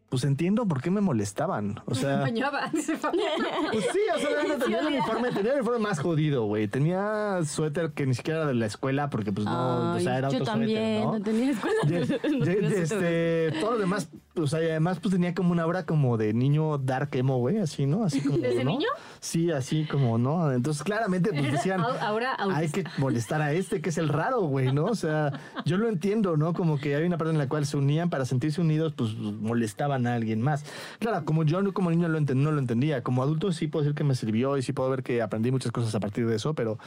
pues 0.09 0.23
entiendo 0.23 0.67
por 0.67 0.81
qué 0.81 0.89
me 0.91 1.01
molestaban. 1.01 1.79
O 1.85 1.93
sea, 1.95 2.25
pues 2.71 3.85
sí, 3.93 3.99
o 4.15 4.19
sea, 4.19 4.43
no 4.47 4.55
tenía 4.63 4.79
el 4.79 4.87
uniforme, 4.87 5.31
tenía 5.31 5.51
el 5.53 5.57
uniforme 5.59 5.79
más 5.87 5.99
jodido, 5.99 6.45
güey. 6.45 6.67
Tenía 6.67 7.39
suéter 7.45 7.91
que 7.91 8.05
ni 8.05 8.13
siquiera 8.15 8.39
era 8.41 8.47
de 8.49 8.55
la 8.55 8.65
escuela 8.65 9.09
porque 9.09 9.31
pues 9.31 9.45
no, 9.45 9.95
o 9.95 9.99
sea, 9.99 10.17
era 10.17 10.29
yo 10.29 10.37
otro 10.37 10.45
también, 10.45 11.03
suéter, 11.03 11.05
¿no? 11.05 11.17
no 11.17 11.23
tenía 11.23 11.51
escuela. 11.51 11.75
De- 11.85 11.99
No 12.39 12.45
suéter. 12.45 12.63
este, 12.73 13.51
todo 13.59 13.71
lo 13.73 13.77
demás, 13.79 14.09
o 14.35 14.47
sea, 14.47 14.61
y 14.63 14.69
además 14.69 14.99
pues 14.99 15.13
tenía 15.13 15.33
como 15.33 15.51
una 15.51 15.63
aura 15.63 15.85
como 15.85 16.17
de 16.17 16.33
niño 16.33 16.77
dark 16.77 17.09
emo, 17.13 17.37
güey, 17.37 17.59
así, 17.59 17.85
¿no? 17.85 18.03
Así 18.03 18.21
como, 18.25 18.37
¿Desde 18.39 18.63
niño? 18.63 18.87
Sí, 19.19 19.51
así 19.51 19.85
como, 19.85 20.17
¿no? 20.17 20.51
Entonces, 20.51 20.83
claramente, 20.83 21.31
pues 21.31 21.51
decían, 21.51 21.81
Au- 21.81 21.99
ahora 22.01 22.35
hay 22.55 22.69
que 22.69 22.83
molestar 22.97 23.41
a 23.41 23.51
este, 23.53 23.81
que 23.81 23.89
es 23.89 23.97
el 23.97 24.09
raro, 24.09 24.41
güey, 24.41 24.71
¿no? 24.71 24.85
O 24.85 24.95
sea, 24.95 25.33
yo 25.65 25.77
lo 25.77 25.87
entiendo, 25.89 26.37
¿no? 26.37 26.53
Como 26.53 26.79
que 26.79 26.95
hay 26.95 27.03
una 27.05 27.17
parte 27.17 27.31
en 27.31 27.37
la 27.37 27.47
cual 27.47 27.65
se 27.65 27.77
unían 27.77 28.09
para 28.09 28.25
sentirse 28.25 28.61
unidos, 28.61 28.93
pues 28.95 29.13
molestaban 29.15 29.98
a 30.07 30.15
alguien 30.15 30.41
más. 30.41 30.65
Claro, 30.99 31.25
como 31.25 31.43
yo 31.43 31.59
como 31.73 31.89
niño 31.89 32.07
lo 32.07 32.19
no 32.19 32.51
lo 32.51 32.59
entendía, 32.59 33.03
como 33.03 33.23
adulto 33.23 33.51
sí 33.51 33.67
puedo 33.67 33.83
decir 33.83 33.95
que 33.95 34.03
me 34.03 34.15
sirvió 34.15 34.57
y 34.57 34.61
sí 34.61 34.73
puedo 34.73 34.89
ver 34.89 35.03
que 35.03 35.21
aprendí 35.21 35.51
muchas 35.51 35.71
cosas 35.71 35.93
a 35.95 35.99
partir 35.99 36.27
de 36.27 36.35
eso, 36.35 36.53
pero, 36.53 36.79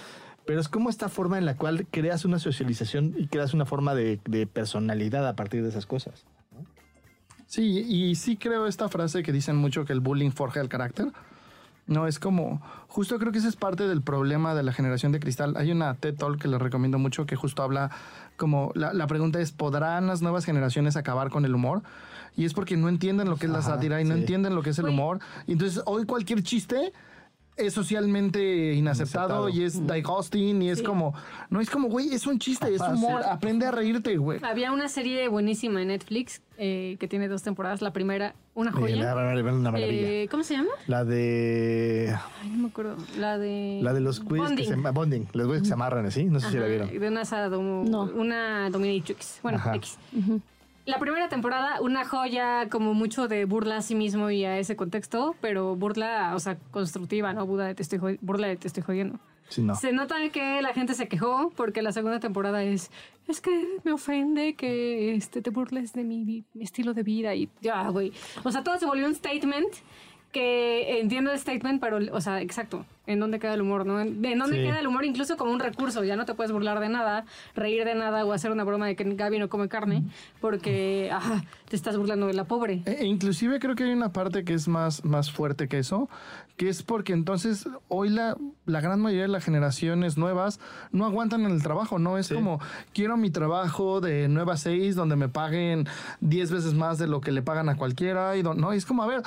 pero 0.46 0.60
es 0.60 0.68
como 0.68 0.90
esta 0.90 1.08
forma 1.08 1.38
en 1.38 1.46
la 1.46 1.56
cual 1.56 1.86
creas 1.90 2.24
una 2.24 2.38
socialización 2.38 3.14
y 3.16 3.26
creas 3.26 3.54
una 3.54 3.66
forma 3.66 3.94
de, 3.94 4.20
de 4.24 4.46
personalidad 4.46 5.26
a 5.26 5.36
partir 5.36 5.62
de 5.62 5.68
esas 5.68 5.86
cosas. 5.86 6.24
Sí, 7.46 7.84
y 7.86 8.14
sí 8.14 8.38
creo 8.38 8.66
esta 8.66 8.88
frase 8.88 9.22
que 9.22 9.30
dicen 9.30 9.56
mucho 9.56 9.84
que 9.84 9.92
el 9.92 10.00
bullying 10.00 10.30
forja 10.30 10.60
el 10.60 10.70
carácter. 10.70 11.12
No, 11.86 12.06
es 12.06 12.18
como, 12.18 12.62
justo 12.88 13.18
creo 13.18 13.32
que 13.32 13.38
ese 13.38 13.48
es 13.48 13.56
parte 13.56 13.88
del 13.88 14.02
problema 14.02 14.54
de 14.54 14.62
la 14.62 14.72
generación 14.72 15.12
de 15.12 15.20
cristal. 15.20 15.56
Hay 15.56 15.72
una 15.72 15.94
TED 15.94 16.14
Talk 16.14 16.40
que 16.40 16.48
les 16.48 16.62
recomiendo 16.62 16.98
mucho 16.98 17.26
que 17.26 17.36
justo 17.36 17.62
habla 17.62 17.90
como, 18.36 18.72
la, 18.74 18.92
la 18.92 19.06
pregunta 19.06 19.40
es, 19.40 19.52
¿podrán 19.52 20.06
las 20.06 20.22
nuevas 20.22 20.44
generaciones 20.44 20.96
acabar 20.96 21.28
con 21.28 21.44
el 21.44 21.54
humor? 21.54 21.82
Y 22.36 22.44
es 22.44 22.54
porque 22.54 22.76
no 22.76 22.88
entienden 22.88 23.28
lo 23.28 23.36
que 23.36 23.46
es 23.46 23.52
la 23.52 23.62
sátira 23.62 24.00
y 24.00 24.04
no 24.04 24.14
sí. 24.14 24.20
entienden 24.20 24.54
lo 24.54 24.62
que 24.62 24.70
es 24.70 24.78
el 24.78 24.88
humor. 24.88 25.18
Y 25.46 25.52
entonces 25.52 25.82
hoy 25.86 26.04
cualquier 26.06 26.42
chiste 26.42 26.92
es 27.54 27.74
socialmente 27.74 28.72
inaceptado 28.72 29.46
Inaceptado. 29.46 29.48
y 29.50 29.62
es 29.64 29.86
disgusting 29.86 30.62
y 30.62 30.70
es 30.70 30.82
como, 30.82 31.12
no 31.50 31.60
es 31.60 31.68
como, 31.68 31.88
güey, 31.88 32.14
es 32.14 32.26
un 32.26 32.38
chiste, 32.38 32.74
es 32.74 32.80
Ajá, 32.80 32.94
humor, 32.94 33.20
sí. 33.22 33.28
aprende 33.30 33.66
a 33.66 33.70
reírte, 33.70 34.16
güey. 34.16 34.40
Había 34.42 34.72
una 34.72 34.88
serie 34.88 35.28
buenísima 35.28 35.82
en 35.82 35.88
Netflix 35.88 36.40
eh, 36.56 36.96
que 36.98 37.08
tiene 37.08 37.28
dos 37.28 37.42
temporadas. 37.42 37.82
La 37.82 37.92
primera, 37.92 38.34
una 38.54 38.70
Eh, 38.70 38.74
joya. 38.74 38.96
la- 39.14 39.34
la- 39.34 39.52
una 39.52 39.70
maravilla. 39.70 40.08
Eh, 40.08 40.28
¿Cómo 40.30 40.42
se 40.44 40.54
llama? 40.54 40.70
La 40.86 41.04
de. 41.04 42.16
Ay, 42.42 42.50
no 42.52 42.62
me 42.62 42.68
acuerdo. 42.68 42.96
La 43.18 43.36
de. 43.36 43.80
La 43.82 43.92
de 43.92 44.00
los 44.00 44.24
güeyes 44.24 44.48
que 44.48 44.64
Bonding. 44.72 44.82
se, 44.84 44.90
bonding, 44.90 45.26
los 45.34 45.46
güeyes 45.46 45.62
que 45.62 45.68
se 45.68 45.74
amarran 45.74 46.06
así, 46.06 46.24
no 46.24 46.40
sé 46.40 46.50
si 46.50 46.56
la 46.56 46.66
vieron. 46.66 46.88
De 46.98 47.06
una, 47.08 47.24
sadomo- 47.26 47.84
No. 47.86 48.04
una 48.04 48.70
dominatrix. 48.70 49.40
Bueno, 49.42 49.58
Ajá. 49.58 49.76
X. 49.76 49.98
La 50.84 50.98
primera 50.98 51.28
temporada, 51.28 51.80
una 51.80 52.04
joya 52.04 52.68
como 52.68 52.92
mucho 52.92 53.28
de 53.28 53.44
burla 53.44 53.76
a 53.76 53.82
sí 53.82 53.94
mismo 53.94 54.30
y 54.30 54.44
a 54.44 54.58
ese 54.58 54.74
contexto, 54.74 55.36
pero 55.40 55.76
burla, 55.76 56.32
o 56.34 56.40
sea, 56.40 56.56
constructiva, 56.72 57.32
¿no? 57.32 57.46
Burla 57.46 57.66
de 57.66 57.74
te 57.76 57.82
estoy, 57.82 58.18
burla 58.20 58.48
de 58.48 58.56
te 58.56 58.66
estoy 58.66 58.82
jodiendo. 58.82 59.20
Sí, 59.48 59.62
no. 59.62 59.76
Se 59.76 59.92
nota 59.92 60.16
que 60.30 60.60
la 60.60 60.72
gente 60.72 60.94
se 60.94 61.08
quejó 61.08 61.52
porque 61.54 61.82
la 61.82 61.92
segunda 61.92 62.18
temporada 62.18 62.64
es, 62.64 62.90
es 63.28 63.40
que 63.40 63.78
me 63.84 63.92
ofende 63.92 64.54
que 64.54 65.14
este, 65.14 65.40
te 65.40 65.50
burles 65.50 65.92
de 65.92 66.02
mi, 66.04 66.24
mi 66.24 66.64
estilo 66.64 66.94
de 66.94 67.02
vida 67.02 67.34
y 67.34 67.48
ya, 67.60 67.88
güey. 67.88 68.12
O 68.42 68.50
sea, 68.50 68.64
todo 68.64 68.78
se 68.78 68.86
volvió 68.86 69.06
un 69.06 69.14
statement 69.14 69.72
que 70.32 70.98
entiendo 71.00 71.30
el 71.30 71.38
statement, 71.38 71.80
pero, 71.80 71.98
o 72.12 72.20
sea, 72.22 72.40
exacto, 72.40 72.86
¿en 73.06 73.20
dónde 73.20 73.38
queda 73.38 73.52
el 73.54 73.60
humor, 73.60 73.84
no? 73.84 74.00
¿En 74.00 74.24
en 74.24 74.38
dónde 74.38 74.56
Sí. 74.56 74.62
queda 74.62 74.78
el 74.80 74.86
humor 74.86 75.04
incluso 75.04 75.36
como 75.36 75.52
un 75.52 75.60
recurso? 75.60 76.02
Ya 76.04 76.16
no 76.16 76.24
te 76.24 76.32
puedes 76.34 76.50
burlar 76.52 76.80
de 76.80 76.88
nada, 76.88 77.26
reír 77.54 77.84
de 77.84 77.94
nada 77.94 78.24
o 78.24 78.32
hacer 78.32 78.50
una 78.50 78.64
broma 78.64 78.86
de 78.86 78.96
que 78.96 79.04
Gaby 79.04 79.38
no 79.38 79.48
come 79.50 79.68
carne 79.68 80.02
porque, 80.40 81.10
ajá, 81.12 81.44
te 81.68 81.76
estás 81.76 81.96
burlando 81.98 82.26
de 82.26 82.34
la 82.34 82.44
pobre. 82.44 82.82
E- 82.86 82.96
e 83.00 83.04
inclusive 83.06 83.58
creo 83.60 83.74
que 83.74 83.84
hay 83.84 83.92
una 83.92 84.12
parte 84.12 84.44
que 84.44 84.54
es 84.54 84.68
más, 84.68 85.04
más 85.04 85.30
fuerte 85.30 85.68
que 85.68 85.78
eso, 85.78 86.08
que 86.56 86.68
es 86.70 86.82
porque 86.82 87.12
entonces 87.12 87.68
hoy 87.88 88.08
la, 88.08 88.36
la 88.64 88.80
gran 88.80 89.00
mayoría 89.00 89.22
de 89.22 89.28
las 89.28 89.44
generaciones 89.44 90.16
nuevas 90.16 90.60
no 90.92 91.04
aguantan 91.04 91.42
en 91.44 91.50
el 91.52 91.62
trabajo, 91.62 91.98
¿no? 91.98 92.16
Es 92.18 92.28
como, 92.32 92.58
quiero 92.94 93.16
mi 93.18 93.30
trabajo 93.30 94.00
de 94.00 94.28
9 94.28 94.52
a 94.52 94.56
6 94.56 94.96
donde 94.96 95.16
me 95.16 95.28
paguen 95.28 95.86
10 96.20 96.50
veces 96.50 96.72
más 96.74 96.98
de 96.98 97.06
lo 97.06 97.20
que 97.20 97.32
le 97.32 97.42
pagan 97.42 97.68
a 97.68 97.76
cualquiera, 97.76 98.34
y 98.36 98.42
don- 98.42 98.58
¿no? 98.58 98.72
Y 98.72 98.78
es 98.78 98.86
como, 98.86 99.02
a 99.02 99.06
ver... 99.06 99.22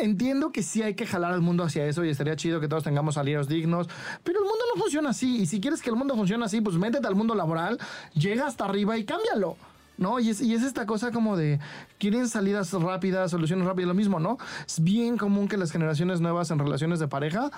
Entiendo 0.00 0.52
que 0.52 0.62
sí 0.62 0.82
hay 0.82 0.94
que 0.94 1.06
jalar 1.06 1.32
al 1.32 1.40
mundo 1.40 1.64
hacia 1.64 1.86
eso 1.86 2.04
y 2.04 2.10
estaría 2.10 2.36
chido 2.36 2.60
que 2.60 2.68
todos 2.68 2.84
tengamos 2.84 3.14
salarios 3.14 3.48
dignos, 3.48 3.88
pero 4.24 4.38
el 4.38 4.44
mundo 4.44 4.64
no 4.74 4.80
funciona 4.80 5.10
así. 5.10 5.42
Y 5.42 5.46
si 5.46 5.60
quieres 5.60 5.82
que 5.82 5.90
el 5.90 5.96
mundo 5.96 6.16
funcione 6.16 6.44
así, 6.44 6.60
pues 6.60 6.76
métete 6.76 7.06
al 7.06 7.14
mundo 7.14 7.34
laboral, 7.34 7.78
llega 8.14 8.46
hasta 8.46 8.64
arriba 8.64 8.96
y 8.96 9.04
cámbialo. 9.04 9.56
¿no? 10.00 10.18
Y 10.18 10.30
es, 10.30 10.40
y 10.40 10.54
es 10.54 10.62
esta 10.62 10.86
cosa 10.86 11.12
como 11.12 11.36
de, 11.36 11.60
quieren 11.98 12.26
salidas 12.26 12.72
rápidas, 12.72 13.30
soluciones 13.30 13.66
rápidas, 13.66 13.86
lo 13.88 13.94
mismo, 13.94 14.18
¿no? 14.18 14.38
Es 14.66 14.82
bien 14.82 15.18
común 15.18 15.46
que 15.46 15.58
las 15.58 15.70
generaciones 15.70 16.22
nuevas 16.22 16.50
en 16.50 16.58
relaciones 16.58 16.98
de 16.98 17.06
pareja, 17.06 17.50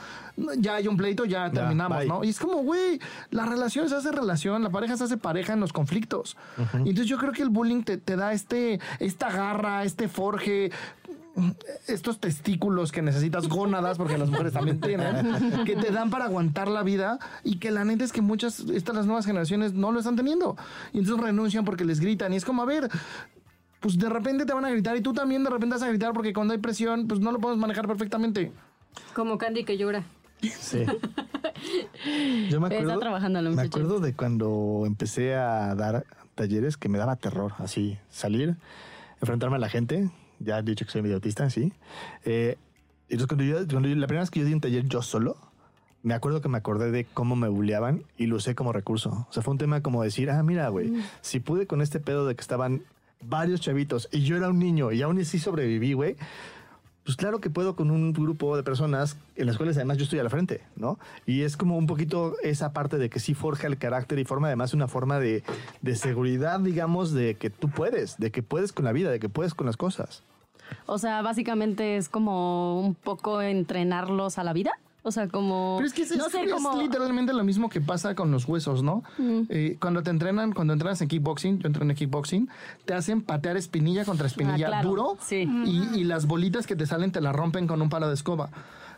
ya 0.58 0.74
hay 0.74 0.88
un 0.88 0.96
pleito, 0.96 1.24
ya 1.24 1.50
terminamos. 1.50 2.04
¿no? 2.06 2.24
Y 2.24 2.30
es 2.30 2.40
como, 2.40 2.56
güey, 2.56 2.98
la 3.30 3.46
relación 3.46 3.88
se 3.88 3.94
hace 3.94 4.10
relación, 4.10 4.62
la 4.64 4.70
pareja 4.70 4.96
se 4.96 5.04
hace 5.04 5.16
pareja 5.16 5.52
en 5.52 5.60
los 5.60 5.72
conflictos. 5.72 6.36
Y 6.84 6.90
entonces 6.90 7.06
yo 7.06 7.16
creo 7.16 7.32
que 7.32 7.42
el 7.42 7.48
bullying 7.48 7.84
te, 7.84 7.96
te 7.96 8.16
da 8.16 8.32
este, 8.32 8.80
esta 8.98 9.30
garra, 9.30 9.84
este 9.84 10.08
forje, 10.08 10.72
estos 11.86 12.18
testículos 12.20 12.92
que 12.92 13.02
necesitas, 13.02 13.48
gónadas, 13.48 13.96
porque 13.96 14.18
las 14.18 14.28
mujeres 14.28 14.52
también 14.52 14.80
tienen, 14.80 15.64
que 15.64 15.76
te 15.76 15.90
dan 15.90 16.10
para 16.10 16.26
aguantar 16.26 16.68
la 16.68 16.82
vida 16.82 17.18
y 17.42 17.56
que 17.56 17.70
la 17.70 17.84
neta 17.84 18.04
es 18.04 18.12
que 18.12 18.20
muchas, 18.20 18.60
estas 18.60 18.94
las 18.94 19.06
nuevas 19.06 19.24
generaciones 19.24 19.72
no 19.72 19.92
lo 19.92 19.98
están 19.98 20.16
teniendo. 20.16 20.56
Y 20.92 20.98
entonces 20.98 21.24
renuncian 21.24 21.64
porque 21.64 21.84
les 21.84 22.00
gritan. 22.00 22.32
Y 22.32 22.36
es 22.36 22.44
como, 22.44 22.62
a 22.62 22.66
ver, 22.66 22.90
pues 23.80 23.98
de 23.98 24.08
repente 24.08 24.44
te 24.46 24.52
van 24.52 24.64
a 24.64 24.70
gritar 24.70 24.96
y 24.96 25.00
tú 25.00 25.12
también 25.12 25.42
de 25.42 25.50
repente 25.50 25.74
vas 25.74 25.82
a 25.82 25.88
gritar 25.88 26.12
porque 26.12 26.32
cuando 26.32 26.52
hay 26.52 26.60
presión, 26.60 27.08
pues 27.08 27.20
no 27.20 27.32
lo 27.32 27.38
podemos 27.40 27.60
manejar 27.60 27.86
perfectamente. 27.86 28.52
Como 29.14 29.38
Candy 29.38 29.64
que 29.64 29.78
llora. 29.78 30.04
Sí. 30.40 30.84
Yo 32.50 32.60
me 32.60 32.66
acuerdo, 32.66 32.88
Está 32.90 32.98
trabajando 32.98 33.40
la 33.40 33.50
me 33.50 33.56
muchacha. 33.56 33.68
acuerdo 33.68 34.00
de 34.00 34.14
cuando 34.14 34.82
empecé 34.86 35.34
a 35.34 35.74
dar 35.74 36.04
talleres 36.34 36.76
que 36.76 36.88
me 36.88 36.98
daba 36.98 37.16
terror, 37.16 37.52
así, 37.58 37.98
salir, 38.10 38.56
enfrentarme 39.20 39.56
a 39.56 39.60
la 39.60 39.68
gente. 39.68 40.10
Ya 40.44 40.58
he 40.58 40.62
dicho 40.62 40.84
que 40.84 40.90
soy 40.90 41.02
medio 41.02 41.16
autista, 41.16 41.48
sí. 41.50 41.72
Eh, 42.24 42.56
entonces 43.08 43.26
cuando 43.28 43.44
yo, 43.44 43.66
cuando 43.68 43.88
yo- 43.88 43.96
la 43.96 44.06
primera 44.06 44.22
vez 44.22 44.30
que 44.30 44.40
yo 44.40 44.46
di 44.46 44.52
un 44.54 44.60
taller 44.60 44.84
yo 44.88 45.02
solo, 45.02 45.36
me 46.02 46.14
acuerdo 46.14 46.40
que 46.40 46.48
me 46.48 46.58
acordé 46.58 46.90
de 46.90 47.04
cómo 47.04 47.36
me 47.36 47.48
bulleaban 47.48 48.04
y 48.16 48.26
lo 48.26 48.36
usé 48.36 48.54
como 48.54 48.72
recurso. 48.72 49.26
O 49.28 49.32
sea, 49.32 49.42
fue 49.42 49.52
un 49.52 49.58
tema 49.58 49.82
como 49.82 50.02
decir, 50.02 50.30
ah, 50.30 50.42
mira, 50.42 50.68
güey, 50.68 50.88
Mm. 50.90 51.02
si 51.20 51.38
pude 51.40 51.66
con 51.66 51.80
este 51.80 52.00
pedo 52.00 52.26
de 52.26 52.34
que 52.34 52.40
estaban 52.40 52.82
varios 53.20 53.60
chavitos 53.60 54.08
y 54.10 54.22
yo 54.22 54.36
era 54.36 54.48
un 54.48 54.58
niño 54.58 54.90
y 54.90 55.00
aún 55.02 55.20
así 55.20 55.38
sobreviví, 55.38 55.92
güey, 55.92 56.16
pues 57.04 57.16
claro 57.16 57.40
que 57.40 57.50
puedo 57.50 57.74
con 57.76 57.90
un 57.90 58.12
grupo 58.12 58.56
de 58.56 58.62
personas 58.62 59.16
en 59.36 59.46
las 59.46 59.56
cuales 59.56 59.76
además 59.76 59.96
yo 59.98 60.04
estoy 60.04 60.18
a 60.20 60.22
la 60.24 60.30
frente, 60.30 60.60
¿no? 60.76 60.98
Y 61.26 61.42
es 61.42 61.56
como 61.56 61.76
un 61.76 61.86
poquito 61.88 62.34
esa 62.44 62.72
parte 62.72 62.96
de 62.98 63.10
que 63.10 63.18
sí 63.20 63.34
forja 63.34 63.66
el 63.66 63.76
carácter 63.76 64.18
y 64.20 64.24
forma 64.24 64.46
además 64.48 64.72
una 64.74 64.86
forma 64.88 65.18
de, 65.18 65.42
de 65.82 65.96
seguridad, 65.96 66.60
digamos, 66.60 67.12
de 67.12 67.34
que 67.36 67.50
tú 67.50 67.68
puedes, 67.70 68.18
de 68.18 68.30
que 68.30 68.42
puedes 68.44 68.72
con 68.72 68.84
la 68.84 68.92
vida, 68.92 69.10
de 69.10 69.18
que 69.20 69.28
puedes 69.28 69.52
con 69.54 69.66
las 69.66 69.76
cosas. 69.76 70.22
O 70.86 70.98
sea, 70.98 71.22
básicamente 71.22 71.96
es 71.96 72.08
como 72.08 72.80
un 72.80 72.94
poco 72.94 73.40
entrenarlos 73.42 74.38
a 74.38 74.44
la 74.44 74.52
vida. 74.52 74.72
O 75.04 75.10
sea, 75.10 75.26
como. 75.26 75.74
Pero 75.78 75.86
es 75.88 75.94
que 75.94 76.02
es, 76.02 76.16
no 76.16 76.26
es- 76.26 76.32
sé, 76.32 76.44
es 76.44 76.52
como. 76.52 76.80
literalmente 76.80 77.32
lo 77.32 77.42
mismo 77.42 77.68
que 77.68 77.80
pasa 77.80 78.14
con 78.14 78.30
los 78.30 78.46
huesos, 78.46 78.84
¿no? 78.84 79.02
Eh, 79.48 79.76
cuando 79.80 80.04
te 80.04 80.10
entrenan, 80.10 80.52
cuando 80.52 80.74
entrenas 80.74 81.00
en 81.02 81.08
kickboxing, 81.08 81.58
yo 81.58 81.66
entrené 81.66 81.96
kickboxing, 81.96 82.48
te 82.84 82.94
hacen 82.94 83.20
patear 83.22 83.56
espinilla 83.56 84.04
contra 84.04 84.28
espinilla 84.28 84.66
Ah, 84.66 84.70
claro. 84.70 84.88
duro 84.90 85.16
Sí. 85.20 85.48
y, 85.66 85.98
y 85.98 86.04
las 86.04 86.26
bolitas 86.26 86.68
que 86.68 86.76
te 86.76 86.86
salen 86.86 87.10
te 87.10 87.20
las 87.20 87.34
rompen 87.34 87.66
con 87.66 87.82
un 87.82 87.88
palo 87.88 88.06
de 88.06 88.14
escoba. 88.14 88.50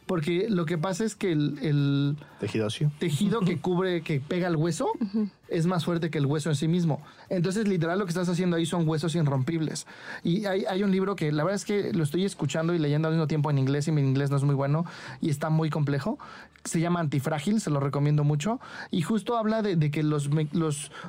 Porque 0.06 0.48
lo 0.50 0.66
que 0.66 0.76
pasa 0.76 1.04
es 1.04 1.14
que 1.14 1.32
el, 1.32 1.58
el 1.62 2.16
Tejido 2.38 2.66
óseo. 2.66 2.92
tejido 2.98 3.40
que 3.40 3.58
cubre, 3.58 4.02
que 4.02 4.20
pega 4.20 4.48
el 4.48 4.56
hueso, 4.56 4.92
es 5.48 5.66
más 5.66 5.84
fuerte 5.84 6.10
que 6.10 6.18
el 6.18 6.26
hueso 6.26 6.50
en 6.50 6.56
sí 6.56 6.68
mismo. 6.68 7.00
Entonces, 7.30 7.66
literal, 7.66 7.98
lo 7.98 8.04
que 8.04 8.10
estás 8.10 8.28
haciendo 8.28 8.56
ahí 8.56 8.66
son 8.66 8.86
huesos 8.86 9.14
irrompibles. 9.14 9.86
Y 10.22 10.44
hay, 10.44 10.64
hay 10.66 10.82
un 10.82 10.90
libro 10.90 11.16
que 11.16 11.32
la 11.32 11.42
verdad 11.44 11.56
es 11.56 11.64
que 11.64 11.92
lo 11.94 12.04
estoy 12.04 12.24
escuchando 12.24 12.74
y 12.74 12.78
leyendo 12.78 13.08
al 13.08 13.14
mismo 13.14 13.26
tiempo 13.26 13.50
en 13.50 13.58
inglés 13.58 13.88
y 13.88 13.92
mi 13.92 14.02
inglés 14.02 14.30
no 14.30 14.36
es 14.36 14.42
muy 14.42 14.54
bueno 14.54 14.84
y 15.22 15.30
está 15.30 15.48
muy 15.48 15.70
complejo. 15.70 16.18
Se 16.64 16.80
llama 16.80 17.00
Antifrágil, 17.00 17.60
se 17.60 17.70
lo 17.70 17.80
recomiendo 17.80 18.24
mucho. 18.24 18.60
Y 18.90 19.02
justo 19.02 19.38
habla 19.38 19.62
de, 19.62 19.76
de 19.76 19.90
que 19.90 20.02
los, 20.02 20.28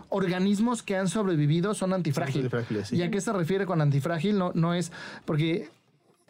organismos 0.10 0.84
que 0.84 0.96
han 0.96 1.08
sobrevivido 1.10 1.74
son 1.74 1.94
antifrágiles. 1.94 2.46
antifrágiles, 2.46 2.88
sí. 2.90 2.98
¿Y 2.98 3.04
a 3.04 3.12
qué 3.12 3.20
se 3.20 3.34
refiere 3.34 3.66
con 3.66 3.82
antifrágil? 3.82 4.38
No, 4.38 4.52
no 4.54 4.74
es 4.74 4.92
porque 5.26 5.70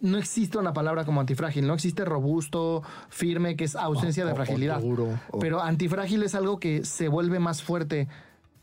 no 0.01 0.17
existe 0.17 0.57
una 0.57 0.73
palabra 0.73 1.05
como 1.05 1.21
antifrágil, 1.21 1.65
no 1.67 1.73
existe 1.73 2.03
robusto, 2.05 2.83
firme, 3.09 3.55
que 3.55 3.63
es 3.63 3.75
ausencia 3.75 4.23
O- 4.23 4.27
de 4.27 4.31
o- 4.31 4.35
o 4.35 4.37
fragilidad. 4.37 4.81
o- 4.83 5.39
Pero 5.39 5.61
antifrágil 5.61 6.23
es 6.23 6.35
algo 6.35 6.59
que 6.59 6.83
se 6.85 7.07
vuelve 7.07 7.39
más 7.39 7.63
fuerte 7.63 8.07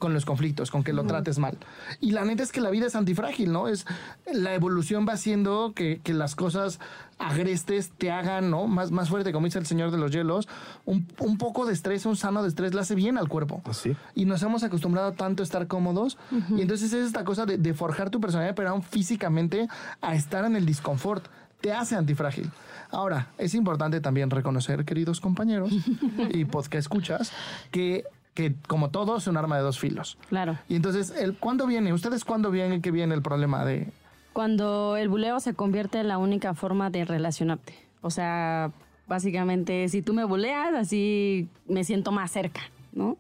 con 0.03 0.15
los 0.15 0.25
conflictos, 0.25 0.73
con 0.73 0.83
que 0.83 0.93
lo 0.93 1.05
trates 1.05 1.39
mal. 1.39 1.57
Y 2.01 2.11
la 2.11 2.25
neta 2.25 2.43
es 2.43 2.51
que 2.51 2.61
la 2.61 2.71
vida 2.71 2.87
es 2.87 2.97
antifrágil, 2.97 3.53
¿no? 3.53 3.69
Es 3.69 3.87
la 4.27 4.53
evolución 4.53 5.07
va 5.09 5.13
haciendo 5.13 5.75
que, 5.77 6.01
que 6.03 6.13
las 6.13 6.35
cosas 6.35 6.81
agrestes 7.21 7.93
te 7.97 8.11
hagan, 8.11 8.51
¿no? 8.51 8.67
Más, 8.67 8.91
más 8.91 9.11
fuerte, 9.11 9.31
como 9.31 9.47
dice 9.47 9.61
el 9.61 9.67
señor 9.67 9.93
de 9.93 9.99
los 9.99 10.11
hielos. 10.11 10.49
Un, 10.87 11.07
un 11.21 11.39
poco 11.39 11.67
de 11.67 11.73
estrés, 11.73 12.05
un 12.05 12.17
sano 12.17 12.43
de 12.43 12.49
estrés, 12.49 12.75
le 12.75 12.81
hace 12.81 12.97
bien 12.97 13.17
al 13.17 13.29
cuerpo. 13.29 13.63
Así. 13.65 13.95
Y 14.17 14.25
nos 14.25 14.43
hemos 14.43 14.65
acostumbrado 14.65 15.13
tanto 15.13 15.45
a 15.45 15.45
estar 15.45 15.69
cómodos. 15.69 16.19
Y 16.51 16.63
entonces 16.63 16.93
es 16.93 17.07
esta 17.07 17.23
cosa 17.23 17.47
de, 17.47 17.57
de 17.57 17.73
forjar 17.73 18.11
tu 18.11 18.21
personalidad, 18.21 18.57
pero 18.57 18.71
aún 18.71 18.83
físicamente 18.83 19.69
a 20.01 20.17
estar 20.17 20.45
en 20.45 20.57
el 20.57 20.67
disconfort. 20.67 21.27
Te 21.61 21.73
hace 21.73 21.95
antifrágil. 21.95 22.51
Ahora, 22.91 23.29
es 23.39 23.55
importante 23.55 24.01
también 24.01 24.31
reconocer, 24.31 24.85
queridos 24.85 25.21
compañeros 25.21 25.71
y 26.35 26.45
podcast 26.45 26.75
escuchas, 26.75 27.33
que, 27.71 28.03
que 28.35 28.55
como 28.67 28.91
todo 28.91 29.17
es 29.17 29.27
un 29.27 29.37
arma 29.37 29.57
de 29.57 29.63
dos 29.63 29.79
filos. 29.79 30.19
Claro. 30.29 30.59
Y 30.69 30.77
entonces, 30.77 31.11
el, 31.11 31.37
¿cuándo 31.37 31.67
viene? 31.67 31.93
¿Ustedes 31.93 32.25
cuándo 32.25 32.51
viene 32.51 32.81
que 32.81 32.91
viene 32.91 33.15
el 33.15 33.23
problema 33.23 33.65
de... 33.65 33.89
Cuando 34.33 34.97
el 34.97 35.09
buleo 35.09 35.41
se 35.41 35.55
convierte 35.55 36.01
en 36.01 36.09
la 36.09 36.19
única 36.19 36.55
forma 36.55 36.89
de 36.89 37.05
relacionarte. 37.05 37.75
O 38.01 38.11
sea, 38.11 38.73
básicamente, 39.07 39.89
si 39.89 40.01
tú 40.01 40.15
me 40.15 40.25
buleas, 40.25 40.75
así 40.75 41.49
me 41.67 41.85
siento 41.85 42.13
más 42.13 42.31
cerca, 42.31 42.63
¿no? 42.93 43.19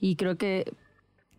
Y 0.00 0.16
creo 0.16 0.36
que 0.36 0.72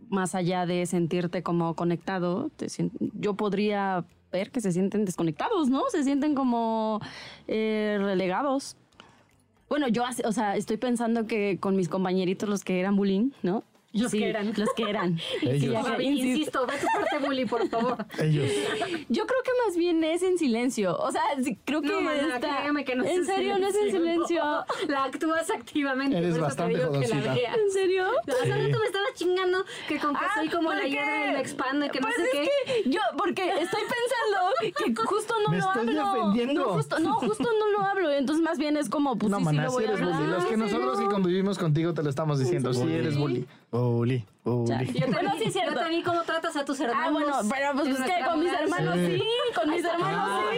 más 0.09 0.35
allá 0.35 0.65
de 0.65 0.85
sentirte 0.85 1.43
como 1.43 1.73
conectado, 1.75 2.49
te 2.55 2.67
yo 2.99 3.33
podría 3.33 4.05
ver 4.31 4.51
que 4.51 4.61
se 4.61 4.71
sienten 4.71 5.05
desconectados, 5.05 5.69
¿no? 5.69 5.83
Se 5.89 6.03
sienten 6.03 6.35
como 6.35 7.01
eh, 7.47 7.97
relegados. 7.99 8.77
Bueno, 9.69 9.87
yo, 9.89 10.03
o 10.25 10.31
sea, 10.31 10.55
estoy 10.55 10.77
pensando 10.77 11.27
que 11.27 11.59
con 11.59 11.75
mis 11.75 11.89
compañeritos, 11.89 12.47
los 12.47 12.63
que 12.63 12.79
eran 12.79 12.95
bullying, 12.95 13.31
¿no? 13.43 13.63
Los 13.93 14.11
que 14.11 14.29
eran. 14.29 14.53
Los 14.55 14.69
que 14.75 14.89
eran. 14.89 15.19
Ellos. 15.41 15.85
Sí, 15.97 16.03
insisto. 16.03 16.27
insisto, 16.27 16.67
ve 16.67 16.73
tu 16.79 16.87
parte 16.93 17.25
bully, 17.25 17.45
por 17.45 17.67
favor. 17.69 18.05
Ellos. 18.19 18.51
Yo 19.09 19.25
creo 19.25 19.39
que 19.43 19.51
más 19.65 19.75
bien 19.77 20.03
es 20.03 20.21
en 20.23 20.37
silencio. 20.37 20.97
O 20.99 21.11
sea, 21.11 21.21
sí, 21.43 21.57
creo 21.65 21.81
que 21.81 21.87
No, 21.87 22.01
mana, 22.01 22.35
está... 22.35 22.57
créeme 22.61 22.85
que 22.85 22.95
no 22.95 23.03
es 23.03 23.11
¿En 23.11 23.25
serio 23.25 23.57
no 23.57 23.67
es 23.67 23.75
en 23.75 23.91
silencio? 23.91 24.43
La 24.87 25.05
actúas 25.05 25.49
activamente. 25.49 26.17
Eres 26.17 26.29
por 26.31 26.37
eso 26.37 26.45
bastante 26.45 26.73
te 26.75 26.79
digo 26.85 26.99
que 26.99 27.07
la 27.07 27.33
veas. 27.33 27.57
¿En 27.57 27.71
serio? 27.71 28.05
Hace 28.27 28.49
rato 28.49 28.79
me 28.79 28.85
estabas 28.85 29.13
chingando 29.15 29.65
que 29.87 29.97
con 29.99 30.13
que 30.13 30.19
Ah, 30.23 30.31
soy 30.35 30.49
como 30.49 30.73
la 30.73 30.81
¿por 30.81 30.89
hiedra 30.89 31.23
qué? 31.23 31.29
y 31.29 31.33
me 31.33 31.39
expando 31.39 31.85
y 31.85 31.89
que 31.89 31.99
no 31.99 32.07
Pues 32.07 32.15
sé 32.15 32.23
es 32.23 32.49
qué. 32.49 32.83
que 32.83 32.89
yo, 32.89 32.99
porque 33.17 33.43
estoy 33.61 33.81
pensando 33.81 34.83
que 34.85 34.95
justo 35.05 35.33
no 35.43 35.49
Me 35.49 35.57
lo 35.57 35.65
estoy 35.67 35.81
hablo. 35.97 36.13
defendiendo. 36.15 36.61
No 36.65 36.73
justo, 36.73 36.99
no, 36.99 37.13
justo 37.15 37.43
no 37.59 37.67
lo 37.71 37.81
hablo. 37.85 38.11
Entonces 38.11 38.43
más 38.43 38.57
bien 38.57 38.77
es 38.77 38.89
como, 38.89 39.17
pues 39.17 39.31
no, 39.31 39.37
sí, 39.37 39.43
sí 39.43 39.45
maná, 39.45 39.63
lo 39.63 39.69
si 39.69 39.75
voy 39.75 39.83
a 39.85 39.87
eres 39.87 40.01
hablar. 40.01 40.19
bully. 40.19 40.31
Los 40.31 40.45
que 40.45 40.53
¿En 40.53 40.59
nosotros 40.59 40.99
que 40.99 41.05
convivimos 41.05 41.57
contigo 41.57 41.93
te 41.93 42.03
lo 42.03 42.09
estamos 42.09 42.39
diciendo. 42.39 42.73
Sí, 42.73 42.83
eres 42.91 43.17
bully. 43.17 43.45
Bully. 43.71 44.25
Ya. 44.65 44.81
Yo 44.81 45.05
te, 45.05 45.11
Bueno, 45.11 45.31
vi, 45.33 45.39
sí 45.39 45.45
es 45.47 45.53
cierto. 45.53 45.73
yo 45.73 45.79
te 45.85 45.89
vi 45.89 46.03
cómo 46.03 46.21
tratas 46.23 46.55
a 46.55 46.63
tus 46.65 46.79
hermanos. 46.79 47.23
Ah, 47.33 47.41
bueno, 47.41 47.49
pero 47.49 47.71
pues 47.73 47.87
en 47.87 47.93
es 47.95 48.01
que 48.11 48.25
con 48.25 48.39
mis 48.39 48.53
hermanos 48.53 48.95
sí, 48.95 49.23
con 49.55 49.69
mis 49.69 49.83
hermanos 49.85 50.41
sí. 50.51 50.57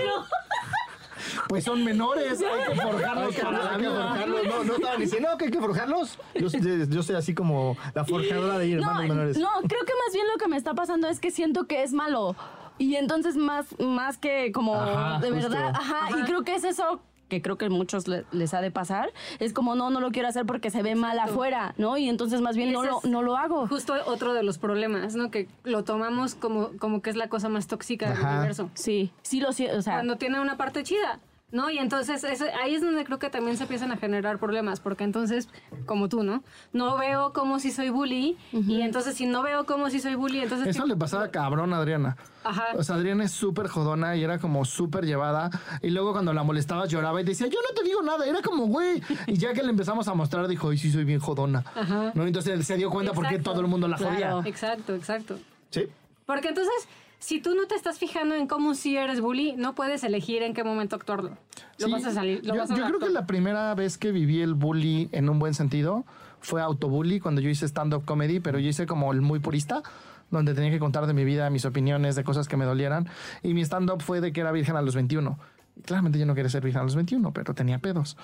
Pues 1.48 1.64
son 1.64 1.84
menores, 1.84 2.40
hay 2.42 2.74
que 2.76 2.82
forjarlos 2.82 3.36
para 3.36 3.52
la 3.64 3.70
Hay 3.72 3.76
que 3.78 3.82
vida. 3.88 4.08
forjarlos. 4.08 4.44
No, 4.46 4.64
no 4.64 4.74
estaban 4.76 5.00
diciendo 5.00 5.30
que 5.38 5.46
hay 5.46 5.52
que 5.52 5.60
forjarlos. 5.60 6.20
Yo, 6.36 6.48
yo 6.90 7.04
soy 7.04 7.16
así 7.16 7.34
como 7.34 7.76
la 7.94 8.06
forjadora 8.06 8.58
de 8.60 8.74
hermanos 8.74 9.02
No, 9.04 9.08
menores. 9.08 9.38
no, 9.38 9.50
creo 9.68 9.82
que 9.86 9.94
más 10.06 10.14
bien 10.14 10.28
lo 10.32 10.38
que 10.38 10.48
me 10.48 10.58
está 10.58 10.74
pasando 10.76 11.08
es 11.08 11.20
que 11.20 11.32
siento 11.32 11.66
que 11.68 11.84
es 11.84 11.92
malo. 11.94 12.36
Y 12.78 12.96
entonces 12.96 13.36
más, 13.36 13.66
más 13.80 14.18
que 14.18 14.52
como 14.54 14.76
Ajá, 14.76 15.20
de 15.20 15.32
justo. 15.32 15.50
verdad, 15.50 15.74
ajá, 15.76 16.18
y 16.18 16.24
creo 16.24 16.44
que 16.44 16.56
es 16.56 16.64
eso 16.64 17.02
que 17.30 17.42
creo 17.42 17.58
que 17.58 17.66
a 17.66 17.70
muchos 17.70 18.08
le- 18.08 18.26
les 18.32 18.54
ha 18.54 18.62
de 18.62 18.72
pasar, 18.72 19.12
es 19.40 19.54
como 19.54 19.76
no, 19.76 19.90
no 19.90 20.02
lo 20.02 20.12
quiero 20.12 20.28
hacer 20.28 20.46
porque 20.46 20.70
se 20.72 20.82
ve 20.84 20.96
mal 20.96 21.18
afuera, 21.20 21.74
¿no? 21.78 21.98
Y 21.98 22.10
entonces 22.10 22.42
más 22.42 22.58
bien 22.58 22.72
no 22.74 22.84
lo, 22.84 23.00
no 23.04 23.22
lo 23.22 23.38
hago. 23.38 23.68
Justo 23.68 23.94
otro 24.06 24.34
de 24.34 24.44
los 24.44 24.58
problemas, 24.58 25.16
¿no? 25.16 25.32
Que 25.32 25.48
lo 25.64 25.84
tomamos 25.84 26.36
como, 26.36 26.72
como 26.80 27.02
que 27.02 27.10
es 27.12 27.16
la 27.16 27.30
cosa 27.30 27.48
más 27.48 27.68
tóxica 27.68 28.10
del 28.12 28.20
universo. 28.26 28.70
Sí, 28.74 29.12
sí 29.22 29.40
lo 29.40 29.54
siento, 29.54 29.78
o 29.78 29.82
sea, 29.82 29.94
Cuando 29.94 30.18
tiene 30.18 30.40
una 30.42 30.58
parte 30.58 30.84
chida. 30.84 31.20
¿No? 31.52 31.70
Y 31.70 31.78
entonces 31.80 32.24
ahí 32.62 32.76
es 32.76 32.82
donde 32.82 33.04
creo 33.06 33.20
que 33.20 33.30
también 33.30 33.58
se 33.58 33.64
empiezan 33.64 33.92
a 33.92 33.98
generar 33.98 34.38
problemas, 34.40 34.80
porque 34.80 35.04
entonces, 35.04 35.48
como 35.86 36.10
tú, 36.10 36.24
¿no? 36.24 36.44
No 36.74 36.98
veo 36.98 37.34
como 37.34 37.60
si 37.60 37.72
soy 37.72 37.90
bully, 37.90 38.38
y 38.52 38.82
entonces 38.82 39.16
si 39.16 39.26
no 39.26 39.42
veo 39.44 39.66
como 39.66 39.90
si 39.90 40.00
soy 40.00 40.16
bully, 40.16 40.42
entonces... 40.42 40.68
Eso 40.68 40.86
le 40.86 40.96
pasaba 40.96 41.30
cabrón 41.30 41.74
a 41.74 41.78
Adriana. 41.78 42.18
Ajá. 42.44 42.68
O 42.78 42.84
sea, 42.84 42.96
Adriana 42.96 43.26
es 43.26 43.32
súper 43.32 43.68
jodona 43.68 44.16
y 44.16 44.24
era 44.24 44.40
como 44.40 44.64
súper 44.64 45.06
llevada. 45.06 45.50
Y 45.82 45.90
luego 45.90 46.14
cuando 46.14 46.34
la 46.34 46.44
molestaba 46.44 46.86
lloraba 46.86 47.20
y 47.20 47.24
decía, 47.26 47.48
yo 47.48 47.60
no 47.68 47.76
te 47.76 47.84
digo 47.84 48.02
nada. 48.02 48.26
Era 48.26 48.42
como, 48.42 48.68
güey. 48.68 49.02
Y 49.28 49.34
ya 49.38 49.54
que 49.54 49.62
le 49.62 49.70
empezamos 49.70 50.08
a 50.08 50.14
mostrar, 50.14 50.48
dijo, 50.48 50.70
ay, 50.70 50.78
sí, 50.78 50.90
soy 50.92 51.04
bien 51.04 51.20
jodona. 51.20 51.66
Ajá. 51.76 52.12
¿No? 52.16 52.26
Entonces 52.26 52.66
se 52.66 52.78
dio 52.78 52.90
cuenta 52.90 53.12
por 53.12 53.24
qué 53.28 53.36
Exacto. 53.36 53.52
todo 53.52 53.62
el 53.62 53.68
mundo 53.68 53.88
la 53.90 53.98
Claro. 53.98 54.14
jodía. 54.38 54.50
Exacto, 54.50 54.96
exacto. 54.96 55.38
Sí. 55.70 55.88
Porque 56.26 56.48
entonces, 56.48 56.74
si 57.20 57.42
tú 57.42 57.54
no 57.54 57.68
te 57.68 57.76
estás 57.76 58.00
fijando 58.00 58.34
en 58.36 58.48
cómo 58.48 58.74
si 58.76 58.96
eres 58.96 59.20
bully, 59.20 59.54
no 59.58 59.76
puedes 59.76 60.04
elegir 60.04 60.42
en 60.42 60.54
qué 60.54 60.64
momento 60.64 60.96
actuarlo. 60.96 61.38
Lo 61.78 61.88
Sí, 61.88 61.92
vas 61.92 62.06
a 62.06 62.12
salir. 62.12 62.46
Lo 62.46 62.56
yo 62.56 62.62
vas 62.62 62.72
a 62.72 62.76
yo 62.76 62.86
creo 62.86 63.00
que 63.00 63.10
la 63.10 63.28
primera 63.28 63.76
vez 63.76 63.98
que 63.98 64.12
viví 64.12 64.42
el 64.42 64.54
bully 64.54 65.10
en 65.12 65.30
un 65.30 65.38
buen 65.38 65.54
sentido 65.54 66.06
fue 66.40 66.62
autobully 66.62 67.20
cuando 67.20 67.42
yo 67.42 67.50
hice 67.50 67.66
stand-up 67.68 68.06
comedy, 68.06 68.40
pero 68.40 68.58
yo 68.58 68.70
hice 68.70 68.86
como 68.86 69.12
el 69.12 69.22
muy 69.22 69.40
purista, 69.40 69.84
donde 70.32 70.54
tenía 70.54 70.72
que 70.72 70.80
contar 70.80 71.08
de 71.08 71.14
mi 71.14 71.26
vida, 71.26 71.50
mis 71.50 71.66
opiniones, 71.66 72.16
de 72.16 72.24
cosas 72.24 72.48
que 72.48 72.56
me 72.56 72.64
dolieran. 72.64 73.10
Y 73.44 73.54
mi 73.54 73.62
stand-up 73.62 74.02
fue 74.02 74.22
de 74.22 74.32
que 74.32 74.40
era 74.42 74.52
virgen 74.54 74.78
a 74.78 74.82
los 74.82 74.96
21. 74.96 75.38
Y 75.76 75.82
Claramente 75.82 76.20
yo 76.20 76.26
no 76.26 76.36
quería 76.36 76.50
ser 76.50 76.64
virgen 76.64 76.82
a 76.82 76.84
los 76.84 76.96
21, 76.96 77.34
pero 77.34 77.54
tenía 77.54 77.80
pedos. 77.80 78.16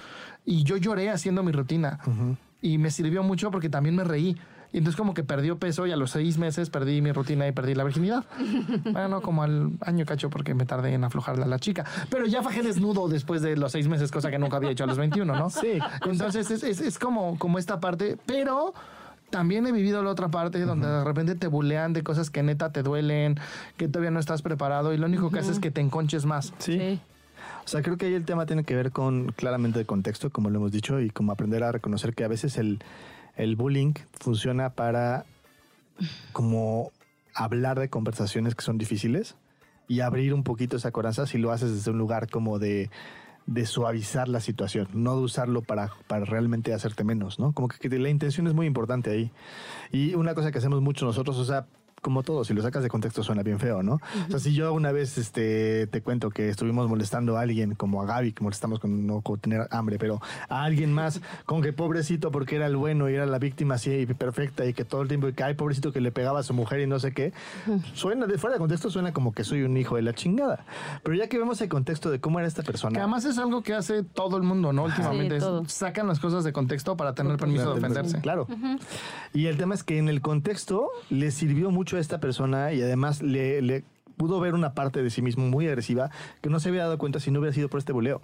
Y 0.46 0.64
yo 0.64 0.78
lloré 0.78 1.10
haciendo 1.10 1.44
mi 1.44 1.52
rutina. 1.52 2.00
Y 2.62 2.78
me 2.78 2.92
sirvió 2.92 3.24
mucho 3.24 3.52
porque 3.52 3.70
también 3.70 3.96
me 3.96 4.04
reí. 4.06 4.38
Y 4.76 4.80
entonces 4.80 4.98
como 4.98 5.14
que 5.14 5.24
perdió 5.24 5.58
peso 5.58 5.88
y 5.88 5.94
a 5.94 5.96
los 5.96 6.12
seis 6.12 6.38
meses 6.38 6.70
perdí 6.70 7.02
mi 7.02 7.14
rutina 7.14 7.48
y 7.48 7.54
perdí 7.54 7.76
la 7.76 7.86
virginidad. 7.86 8.26
Bueno, 8.92 9.22
como 9.22 9.44
al 9.44 9.72
año 9.80 10.06
cacho 10.06 10.30
porque 10.30 10.54
me 10.54 10.66
tardé 10.66 10.94
en 10.94 11.06
aflojarla 11.06 11.46
a 11.46 11.48
la 11.48 11.60
chica. 11.60 11.86
Pero 12.10 12.26
ya 12.26 12.44
fajé 12.44 12.62
desnudo 12.62 13.08
después 13.08 13.42
de 13.42 13.56
los 13.56 13.72
seis 13.72 13.88
meses, 13.88 14.12
cosa 14.12 14.30
que 14.30 14.38
nunca 14.38 14.58
había 14.58 14.72
hecho 14.72 14.84
a 14.84 14.88
los 14.88 14.98
21, 14.98 15.34
¿no? 15.34 15.50
Sí. 15.50 15.80
Entonces 16.06 16.52
es, 16.52 16.64
es, 16.64 16.82
es 16.82 17.00
como, 17.00 17.40
como 17.40 17.58
esta 17.58 17.80
parte, 17.80 18.18
pero 18.26 18.74
también 19.30 19.66
he 19.66 19.72
vivido 19.72 20.04
la 20.04 20.10
otra 20.10 20.28
parte 20.28 20.60
donde 20.66 20.88
de 20.88 21.06
repente 21.06 21.36
te 21.36 21.48
bulean 21.48 21.94
de 21.94 22.04
cosas 22.04 22.30
que 22.30 22.44
neta 22.44 22.74
te 22.74 22.84
duelen, 22.84 23.40
que 23.78 23.88
todavía 23.88 24.12
no 24.12 24.20
estás 24.20 24.42
preparado 24.42 24.94
y 24.94 24.98
lo 24.98 25.06
único 25.06 25.32
que 25.32 25.40
hace 25.40 25.52
es 25.52 25.60
que 25.60 25.72
te 25.72 25.80
enconches 25.80 26.26
más. 26.26 26.54
Sí. 26.58 26.78
Sí. 26.78 27.00
O 27.64 27.68
sea, 27.68 27.82
creo 27.82 27.96
que 27.98 28.08
ahí 28.08 28.14
el 28.14 28.26
tema 28.26 28.46
tiene 28.46 28.66
que 28.66 28.76
ver 28.76 28.92
con 28.92 29.32
claramente 29.38 29.80
el 29.80 29.86
contexto, 29.86 30.30
como 30.32 30.50
lo 30.50 30.58
hemos 30.60 30.74
dicho, 30.74 31.00
y 31.00 31.12
como 31.12 31.32
aprender 31.32 31.64
a 31.64 31.72
reconocer 31.72 32.14
que 32.14 32.24
a 32.24 32.28
veces 32.28 32.58
el, 32.58 32.80
el 33.38 33.56
bullying 33.56 33.94
funciona 34.14 34.72
para 34.72 35.26
como 36.32 36.92
hablar 37.34 37.80
de 37.80 37.90
conversaciones 37.90 38.56
que 38.56 38.64
son 38.64 38.78
difíciles 38.78 39.36
y 39.88 40.00
abrir 40.00 40.34
un 40.34 40.44
poquito 40.44 40.78
esa 40.78 40.92
coraza 40.92 41.28
si 41.28 41.38
lo 41.38 41.52
haces 41.52 41.72
desde 41.72 41.92
un 41.92 41.98
lugar 41.98 42.30
como 42.30 42.60
de, 42.60 42.90
de 43.46 43.66
suavizar 43.66 44.28
la 44.28 44.40
situación, 44.40 44.88
no 44.94 45.16
de 45.16 45.24
usarlo 45.24 45.62
para, 45.62 45.92
para 46.08 46.26
realmente 46.26 46.74
hacerte 46.74 47.04
menos, 47.04 47.40
¿no? 47.40 47.54
Como 47.54 47.68
que, 47.68 47.78
que 47.78 48.00
la 48.00 48.10
intención 48.10 48.48
es 48.48 48.54
muy 48.54 48.66
importante 48.66 49.12
ahí. 49.12 49.32
Y 49.92 50.16
una 50.16 50.34
cosa 50.34 50.52
que 50.52 50.58
hacemos 50.58 50.82
mucho 50.82 51.06
nosotros, 51.06 51.38
o 51.38 51.46
sea, 51.46 51.68
como 52.06 52.22
todo, 52.22 52.44
si 52.46 52.54
lo 52.54 52.62
sacas 52.62 52.84
de 52.84 52.90
contexto 52.90 53.24
suena 53.24 53.42
bien 53.42 53.58
feo, 53.60 53.82
¿no? 53.82 53.96
O 53.96 54.30
sea, 54.30 54.40
si 54.40 54.54
yo 54.54 54.72
una 54.74 54.92
vez 54.92 55.18
este, 55.18 55.88
te 55.88 56.02
cuento 56.04 56.30
que 56.30 56.50
estuvimos 56.50 56.88
molestando 56.88 57.36
a 57.36 57.42
alguien, 57.42 57.74
como 57.74 58.00
a 58.04 58.06
Gaby, 58.06 58.32
que 58.34 58.44
molestamos 58.44 58.80
con 58.80 59.08
no 59.08 59.22
con 59.22 59.40
tener 59.40 59.68
hambre, 59.72 59.98
pero 59.98 60.22
a 60.48 60.64
alguien 60.64 60.94
más, 60.94 61.20
con 61.48 61.64
que 61.64 61.74
pobrecito 61.74 62.32
porque 62.32 62.58
era 62.58 62.68
el 62.68 62.76
bueno 62.76 63.10
y 63.10 63.16
era 63.16 63.26
la 63.26 63.40
víctima 63.40 63.74
así 63.76 63.92
y 63.92 64.06
perfecta 64.06 64.66
y 64.68 64.74
que 64.76 64.86
todo 64.86 65.02
el 65.02 65.08
tiempo, 65.08 65.28
y 65.30 65.34
que 65.34 65.44
ay, 65.44 65.56
pobrecito 65.56 65.92
que 65.92 66.00
le 66.00 66.12
pegaba 66.12 66.40
a 66.42 66.44
su 66.44 66.54
mujer 66.54 66.80
y 66.82 66.86
no 66.88 67.00
sé 67.00 67.12
qué, 67.12 67.34
suena, 67.96 68.28
de 68.28 68.38
fuera 68.38 68.54
de 68.54 68.60
contexto 68.60 68.92
suena 68.92 69.12
como 69.12 69.34
que 69.34 69.44
soy 69.44 69.64
un 69.64 69.76
hijo 69.76 69.96
de 69.96 70.04
la 70.04 70.14
chingada. 70.14 70.64
Pero 71.02 71.16
ya 71.18 71.28
que 71.28 71.40
vemos 71.40 71.60
el 71.62 71.70
contexto 71.70 72.12
de 72.12 72.20
cómo 72.20 72.38
era 72.40 72.48
esta 72.48 72.62
Que 72.62 72.68
persona. 72.72 73.00
además 73.00 73.26
es 73.26 73.40
algo 73.40 73.64
que 73.64 73.74
hace 73.74 74.04
todo 74.04 74.38
el 74.38 74.44
mundo, 74.44 74.74
¿no? 74.74 74.84
Últimamente 74.84 75.38
es- 75.38 75.46
sacan 75.68 76.08
las 76.08 76.20
cosas 76.20 76.44
de 76.44 76.54
contexto 76.54 76.96
para 76.96 77.16
tener 77.16 77.38
permiso 77.38 77.72
de 77.74 77.80
ofenderse. 77.80 78.20
Claro. 78.22 78.48
Y 79.34 79.48
el 79.48 79.58
tema 79.58 79.74
es 79.76 79.84
que 79.84 79.98
en 79.98 80.08
el 80.10 80.22
contexto 80.22 80.90
le 81.10 81.32
sirvió 81.32 81.72
mucho 81.72 81.95
a 81.98 82.02
esta 82.02 82.20
persona 82.20 82.74
y 82.74 82.82
además 82.82 83.22
le, 83.22 83.62
le 83.62 83.84
pudo 84.18 84.40
ver 84.40 84.54
una 84.54 84.74
parte 84.74 85.04
de 85.04 85.10
sí 85.10 85.22
mismo 85.22 85.46
muy 85.46 85.68
agresiva 85.68 86.10
que 86.42 86.50
no 86.50 86.60
se 86.60 86.70
había 86.70 86.84
dado 86.84 86.98
cuenta 86.98 87.20
si 87.20 87.32
no 87.32 87.40
hubiera 87.40 87.54
sido 87.54 87.70
por 87.70 87.80
este 87.80 87.94
buleo. 87.94 88.22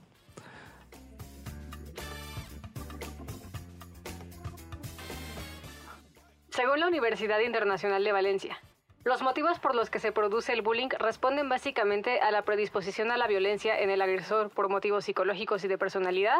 Según 6.49 6.79
la 6.79 6.87
Universidad 6.87 7.39
Internacional 7.39 8.03
de 8.03 8.11
Valencia, 8.11 8.57
los 9.03 9.23
motivos 9.23 9.57
por 9.57 9.73
los 9.73 9.89
que 9.89 9.99
se 9.99 10.11
produce 10.11 10.53
el 10.53 10.61
bullying 10.61 10.89
responden 10.99 11.49
básicamente 11.49 12.19
a 12.19 12.29
la 12.29 12.43
predisposición 12.43 13.09
a 13.09 13.17
la 13.17 13.25
violencia 13.25 13.79
en 13.79 13.89
el 13.89 13.99
agresor 13.99 14.51
por 14.51 14.69
motivos 14.69 15.05
psicológicos 15.05 15.63
y 15.63 15.67
de 15.67 15.79
personalidad 15.79 16.39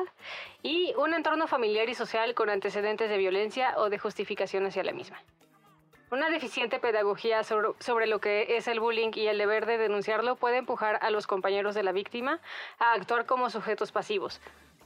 y 0.61 0.93
un 0.95 1.15
entorno 1.15 1.47
familiar 1.47 1.89
y 1.89 1.95
social 1.95 2.35
con 2.35 2.51
antecedentes 2.51 3.09
de 3.09 3.17
violencia 3.17 3.73
o 3.77 3.89
de 3.89 3.97
justificación 3.97 4.67
hacia 4.67 4.83
la 4.83 4.91
misma. 4.91 5.17
Una 6.11 6.29
deficiente 6.29 6.77
pedagogía 6.77 7.41
sobre, 7.45 8.05
lo 8.05 8.19
que 8.19 8.57
es 8.57 8.67
el 8.67 8.81
bullying 8.81 9.11
y 9.15 9.27
el 9.27 9.37
deber 9.37 9.65
de 9.65 9.77
denunciarlo 9.77 10.35
puede 10.35 10.57
empujar 10.57 10.99
a 11.01 11.09
los 11.09 11.25
compañeros 11.25 11.73
de 11.73 11.83
la 11.83 11.93
víctima 11.93 12.41
a 12.79 12.91
actuar 12.91 13.25
como 13.25 13.49
sujetos 13.49 13.93
pasivos, 13.93 14.41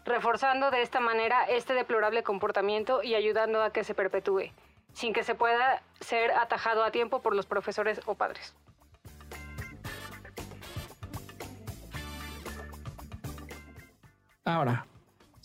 reforzando 0.05 0.69
de 0.69 0.83
esta 0.83 0.99
manera 0.99 1.45
este 1.45 1.73
deplorable 1.73 2.21
comportamiento 2.21 3.01
y 3.01 3.15
ayudando 3.15 3.63
a 3.63 3.71
que 3.71 3.83
se 3.83 3.95
perpetúe, 3.95 4.51
sin 4.93 5.13
que 5.13 5.23
se 5.23 5.33
pueda 5.33 5.81
ser 5.99 6.29
atajado 6.29 6.83
a 6.83 6.91
tiempo 6.91 7.23
por 7.23 7.35
los 7.35 7.47
profesores 7.47 7.99
o 8.05 8.13
padres. 8.13 8.53
Ahora, 14.43 14.85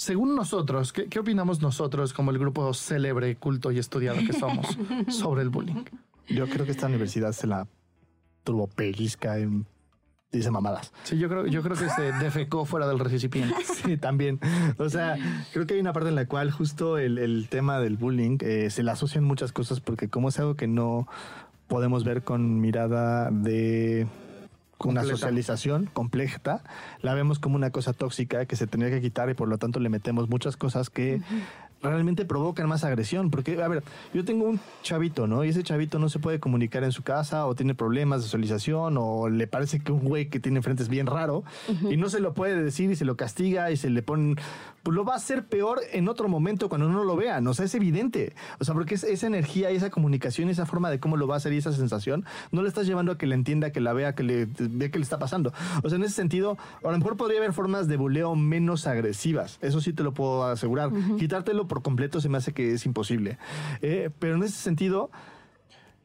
según 0.01 0.35
nosotros, 0.35 0.95
¿qué, 0.95 1.09
qué 1.11 1.19
opinamos 1.19 1.61
nosotros 1.61 2.15
como 2.15 2.31
el 2.31 2.39
grupo 2.39 2.73
célebre, 2.73 3.37
culto 3.37 3.71
y 3.71 3.79
estudiado 3.79 4.19
que 4.27 4.33
somos 4.33 4.67
sobre 5.09 5.43
el 5.43 5.51
bullying? 5.51 5.85
Yo 6.27 6.49
creo 6.49 6.65
que 6.65 6.71
esta 6.71 6.87
universidad 6.87 7.33
se 7.33 7.47
la 7.47 7.67
turbopelizca 8.43 9.37
en 9.37 9.67
dice 10.33 10.51
mamadas. 10.51 10.91
Sí, 11.03 11.19
yo 11.19 11.29
creo, 11.29 11.47
yo 11.47 11.61
creo 11.63 11.77
que 11.77 11.91
se 11.91 12.13
defecó 12.13 12.65
fuera 12.65 12.89
del 12.89 12.99
recipiente. 12.99 13.55
Sí, 13.85 13.99
también. 13.99 14.41
O 14.79 14.89
sea, 14.89 15.19
creo 15.53 15.67
que 15.67 15.75
hay 15.75 15.81
una 15.81 15.93
parte 15.93 16.09
en 16.09 16.15
la 16.15 16.25
cual 16.25 16.51
justo 16.51 16.97
el, 16.97 17.19
el 17.19 17.49
tema 17.51 17.79
del 17.79 17.99
bullying 17.99 18.39
eh, 18.41 18.71
se 18.71 18.83
le 18.83 18.93
asocian 18.93 19.25
muchas 19.25 19.53
cosas 19.53 19.81
porque 19.81 20.09
como 20.09 20.31
es 20.31 20.39
algo 20.39 20.55
que 20.55 20.67
no 20.67 21.09
podemos 21.69 22.05
ver 22.05 22.23
con 22.23 22.59
mirada 22.59 23.31
de 23.31 24.07
una 24.89 25.05
socialización 25.05 25.87
completa, 25.87 26.63
la 27.03 27.15
vemos 27.15 27.39
como 27.39 27.57
una 27.57 27.71
cosa 27.71 27.93
tóxica 27.93 28.47
que 28.47 28.57
se 28.57 28.67
tendría 28.67 28.91
que 28.91 29.01
quitar 29.01 29.29
y 29.31 29.35
por 29.35 29.49
lo 29.49 29.59
tanto 29.59 29.81
le 29.81 29.89
metemos 29.89 30.29
muchas 30.29 30.57
cosas 30.57 30.91
que 30.91 31.21
realmente 31.83 32.25
provocan 32.25 32.69
más 32.69 32.85
agresión. 32.85 33.31
Porque, 33.31 33.63
a 33.63 33.69
ver, 33.69 33.83
yo 34.15 34.25
tengo 34.25 34.47
un 34.47 34.61
chavito, 34.83 35.27
¿no? 35.27 35.45
Y 35.45 35.49
ese 35.49 35.63
chavito 35.63 35.99
no 35.99 36.09
se 36.09 36.19
puede 36.19 36.41
comunicar 36.41 36.85
en 36.85 36.93
su 36.93 37.03
casa 37.03 37.47
o 37.47 37.55
tiene 37.55 37.75
problemas 37.75 38.21
de 38.21 38.25
socialización 38.25 38.97
o 38.99 39.29
le 39.29 39.47
parece 39.47 39.81
que 39.81 39.93
un 39.93 40.01
güey 40.01 40.29
que 40.29 40.41
tiene 40.41 40.59
enfrente 40.59 40.83
es 40.83 40.89
bien 40.89 41.07
raro 41.07 41.45
y 41.89 41.97
no 41.97 42.09
se 42.09 42.21
lo 42.21 42.35
puede 42.35 42.63
decir 42.63 42.91
y 42.91 42.97
se 42.97 43.05
lo 43.05 43.17
castiga 43.17 43.71
y 43.71 43.77
se 43.77 43.91
le 43.91 44.03
pone... 44.03 44.37
Pues 44.83 44.97
lo 44.97 45.05
va 45.05 45.13
a 45.13 45.17
hacer 45.17 45.45
peor 45.45 45.81
en 45.93 46.09
otro 46.09 46.27
momento 46.27 46.71
cuando 46.71 46.89
no 46.89 47.05
lo 47.05 47.15
vean. 47.15 47.47
O 47.47 47.53
sea, 47.53 47.67
es 47.67 47.75
evidente. 47.75 48.33
O 48.61 48.65
sea, 48.65 48.73
porque 48.73 48.95
es, 48.95 49.05
esa 49.05 49.27
energía 49.27 49.71
y 49.71 49.77
esa 49.77 49.91
comunicación 49.91 50.49
y 50.49 50.53
esa 50.53 50.65
forma 50.65 50.91
de 50.91 50.99
cómo 50.99 51.19
lo 51.19 51.27
va 51.27 51.35
a 51.35 51.37
hacer 51.37 51.53
y 51.53 51.59
esa 51.59 51.73
sensación 51.73 52.25
no 52.51 52.63
le 52.63 52.69
estás 52.69 52.87
llevando 52.87 53.13
a 53.13 53.19
que 53.19 53.27
le 53.27 53.35
entienda, 53.35 53.73
que 53.73 53.81
la 53.81 53.93
vea, 53.93 54.15
que 54.15 54.23
le 54.23 54.47
vea 54.59 54.91
que 54.91 54.99
le 54.99 55.03
está 55.03 55.19
pasando. 55.19 55.53
O 55.83 55.91
sea, 55.91 55.97
en 55.97 56.05
ese 56.05 56.15
sentido, 56.15 56.57
a 56.83 56.91
lo 56.91 56.97
mejor 56.97 57.19
podría 57.19 57.39
haber 57.39 57.53
formas 57.53 57.89
de 57.89 57.99
buleo 57.99 58.35
menos 58.37 58.87
agresivas. 58.87 59.59
Eso 59.61 59.83
sí 59.83 59.93
te 59.93 60.03
lo 60.03 60.15
puedo 60.15 60.45
asegurar. 60.45 60.91
Quitártelo 61.19 61.69
por 61.71 61.83
completo 61.83 62.21
se 62.21 62.29
me 62.29 62.37
hace 62.37 62.53
que 62.53 62.73
es 62.73 62.85
imposible. 62.85 63.39
Eh, 63.81 64.11
pero 64.19 64.35
en 64.35 64.43
ese 64.43 64.57
sentido, 64.57 65.13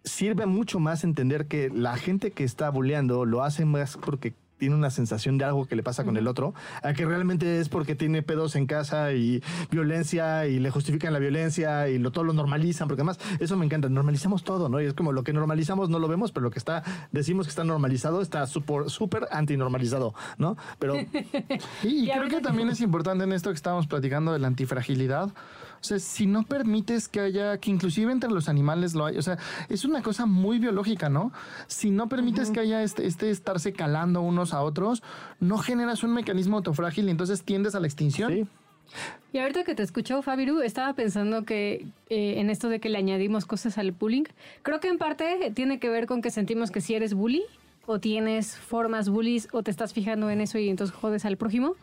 sirve 0.03 0.45
mucho 0.45 0.79
más 0.79 1.03
entender 1.03 1.47
que 1.47 1.71
la 1.71 1.97
gente 1.97 2.29
que 2.29 2.43
está 2.43 2.69
buleando 2.69 3.25
lo 3.25 3.43
hace 3.43 3.65
más 3.65 3.97
porque 3.97 4.35
tiene 4.57 4.75
una 4.75 4.89
sensación 4.89 5.37
de 5.37 5.45
algo 5.45 5.65
que 5.65 5.75
le 5.75 5.83
pasa 5.83 6.03
con 6.03 6.17
el 6.17 6.27
otro, 6.27 6.53
a 6.83 6.93
que 6.93 7.05
realmente 7.05 7.59
es 7.59 7.69
porque 7.69 7.95
tiene 7.95 8.21
pedos 8.21 8.55
en 8.55 8.67
casa 8.67 9.13
y 9.13 9.43
violencia 9.71 10.47
y 10.47 10.59
le 10.59 10.69
justifican 10.69 11.13
la 11.13 11.19
violencia 11.19 11.89
y 11.89 11.97
lo, 11.97 12.11
todo 12.11 12.23
lo 12.23 12.33
normalizan, 12.33 12.87
porque 12.87 13.01
además 13.01 13.19
eso 13.39 13.57
me 13.57 13.65
encanta, 13.65 13.89
normalizamos 13.89 14.43
todo, 14.43 14.69
¿no? 14.69 14.81
Y 14.81 14.85
es 14.85 14.93
como 14.93 15.11
lo 15.11 15.23
que 15.23 15.33
normalizamos 15.33 15.89
no 15.89 15.99
lo 15.99 16.07
vemos, 16.07 16.31
pero 16.31 16.45
lo 16.45 16.51
que 16.51 16.59
está, 16.59 16.83
decimos 17.11 17.45
que 17.45 17.49
está 17.49 17.63
normalizado, 17.63 18.21
está 18.21 18.47
súper, 18.47 18.89
súper 18.89 19.27
antinormalizado, 19.31 20.13
¿no? 20.37 20.57
Pero 20.79 20.95
Y, 21.83 22.09
y 22.09 22.11
creo 22.11 22.27
que 22.27 22.41
también 22.41 22.69
es 22.69 22.81
importante 22.81 23.23
en 23.23 23.33
esto 23.33 23.49
que 23.49 23.55
estábamos 23.55 23.87
platicando 23.87 24.33
de 24.33 24.39
la 24.39 24.47
antifragilidad. 24.47 25.29
O 25.85 25.87
sea, 25.87 25.99
si 25.99 26.25
no 26.25 26.43
permites 26.43 27.07
que 27.07 27.19
haya, 27.19 27.57
que 27.59 27.69
inclusive 27.69 28.11
entre 28.11 28.31
los 28.31 28.49
animales 28.49 28.95
lo 28.95 29.05
hay, 29.05 29.17
o 29.17 29.21
sea, 29.21 29.37
es 29.69 29.85
una 29.85 30.01
cosa 30.01 30.25
muy 30.25 30.57
biológica, 30.57 31.09
¿no? 31.09 31.31
Si 31.67 31.91
no 31.91 32.09
permites 32.09 32.49
que 32.49 32.59
haya 32.59 32.81
este, 32.81 33.05
este 33.05 33.29
estarse 33.29 33.71
calando 33.71 34.21
unos 34.21 34.53
a 34.53 34.63
otros, 34.63 35.03
no 35.39 35.59
generas 35.59 36.03
un 36.03 36.13
mecanismo 36.13 36.57
autofrágil 36.57 37.07
y 37.07 37.11
entonces 37.11 37.43
tiendes 37.43 37.75
a 37.75 37.79
la 37.79 37.85
extinción. 37.85 38.31
sí, 38.31 38.47
Y 39.31 39.37
ahorita 39.37 39.63
que 39.63 39.75
te 39.75 39.83
escuchó, 39.83 40.23
Fabiru, 40.23 40.61
estaba 40.61 40.93
pensando 40.93 41.43
que 41.45 41.85
eh, 42.09 42.39
en 42.39 42.49
esto 42.49 42.69
de 42.69 42.79
que 42.79 42.89
le 42.89 42.97
añadimos 42.97 43.45
cosas 43.45 43.77
al 43.77 43.91
bullying, 43.91 44.23
creo 44.63 44.79
que 44.79 44.87
en 44.87 44.97
parte 44.97 45.51
tiene 45.53 45.79
que 45.79 45.89
ver 45.89 46.07
con 46.07 46.23
que 46.23 46.31
sentimos 46.31 46.71
que 46.71 46.81
si 46.81 46.95
eres 46.95 47.13
bully, 47.13 47.43
o 47.85 47.99
tienes 47.99 48.57
formas 48.57 49.09
bullies 49.09 49.47
o 49.51 49.63
te 49.63 49.71
estás 49.71 49.93
fijando 49.93 50.29
en 50.29 50.41
eso 50.41 50.57
y 50.57 50.69
entonces 50.69 50.95
jodes 50.95 51.25
al 51.25 51.37
prójimo, 51.37 51.75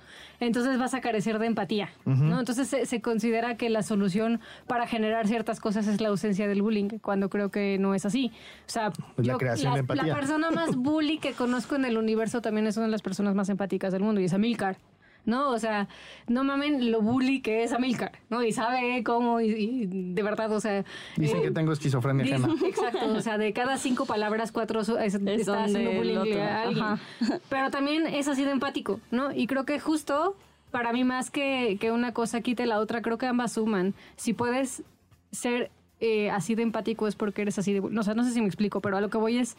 entonces 0.46 0.78
vas 0.78 0.94
a 0.94 1.00
carecer 1.00 1.38
de 1.38 1.46
empatía, 1.46 1.90
¿no? 2.05 2.38
Entonces 2.40 2.68
se, 2.68 2.87
se 2.87 3.00
considera 3.00 3.57
que 3.57 3.70
la 3.70 3.83
solución 3.83 4.40
para 4.66 4.87
generar 4.87 5.26
ciertas 5.28 5.61
cosas 5.61 5.87
es 5.87 6.00
la 6.00 6.09
ausencia 6.09 6.48
del 6.48 6.62
bullying, 6.62 6.88
cuando 7.00 7.28
creo 7.31 7.50
que 7.50 7.78
no 7.78 7.94
es 7.94 8.05
así. 8.07 8.33
O 8.66 8.70
sea, 8.70 8.92
Es 9.18 9.26
la 9.26 9.37
creación 9.37 9.74
de 9.74 9.81
empatía. 9.81 10.05
la 10.05 10.14
persona 10.14 10.50
más 10.50 10.76
bully 10.76 11.18
que 11.18 11.33
conozco 11.33 11.76
en 11.76 11.85
el 11.85 11.96
universo 11.98 12.40
también 12.40 12.66
es 12.66 12.76
una 12.76 12.87
de 12.87 12.92
las 12.92 13.02
personas 13.02 13.35
más 13.35 13.48
empáticas 13.48 13.92
del 13.92 14.02
mundo 14.02 14.20
y 14.20 14.24
es 14.24 14.33
Amilcar. 14.33 14.76
¿No? 15.24 15.50
O 15.50 15.58
sea, 15.58 15.88
no 16.28 16.44
mamen 16.44 16.90
lo 16.90 17.00
bully 17.00 17.40
que 17.40 17.62
es 17.64 17.72
Amilcar, 17.72 18.12
¿no? 18.30 18.42
Y 18.42 18.52
sabe 18.52 19.02
cómo, 19.04 19.40
y, 19.40 19.46
y 19.50 19.87
de 19.87 20.22
verdad, 20.22 20.50
o 20.52 20.61
sea... 20.61 20.85
Dicen 21.16 21.38
eh, 21.38 21.42
que 21.42 21.50
tengo 21.50 21.72
esquizofrenia 21.72 22.24
Dice- 22.24 22.35
ajena. 22.37 22.54
Exacto, 22.66 23.12
o 23.12 23.20
sea, 23.20 23.38
de 23.38 23.52
cada 23.52 23.76
cinco 23.78 24.06
palabras, 24.06 24.52
cuatro 24.52 24.80
es- 24.80 24.87
Son 24.87 25.28
está 25.28 25.64
haciendo 25.64 25.92
bullying 25.92 26.37
a 26.38 26.62
alguien. 26.62 26.85
ajá. 26.85 27.00
Pero 27.48 27.70
también 27.70 28.06
es 28.06 28.28
así 28.28 28.44
de 28.44 28.50
empático, 28.50 29.00
¿no? 29.11 29.32
Y 29.32 29.46
creo 29.46 29.64
que 29.64 29.78
justo, 29.80 30.37
para 30.70 30.92
mí, 30.92 31.04
más 31.04 31.30
que, 31.30 31.76
que 31.80 31.92
una 31.92 32.12
cosa 32.12 32.40
quite 32.40 32.66
la 32.66 32.78
otra, 32.80 33.02
creo 33.02 33.18
que 33.18 33.26
ambas 33.26 33.52
suman. 33.52 33.94
Si 34.16 34.32
puedes 34.32 34.82
ser 35.30 35.70
eh, 36.00 36.30
así 36.30 36.54
de 36.56 36.62
empático 36.62 37.06
es 37.06 37.14
porque 37.14 37.42
eres 37.42 37.58
así 37.58 37.72
de... 37.72 37.80
No, 37.80 38.00
o 38.00 38.04
sea, 38.04 38.14
no 38.14 38.24
sé 38.24 38.32
si 38.32 38.40
me 38.40 38.46
explico, 38.48 38.80
pero 38.80 38.96
a 38.96 39.00
lo 39.00 39.08
que 39.08 39.18
voy 39.18 39.38
es 39.38 39.56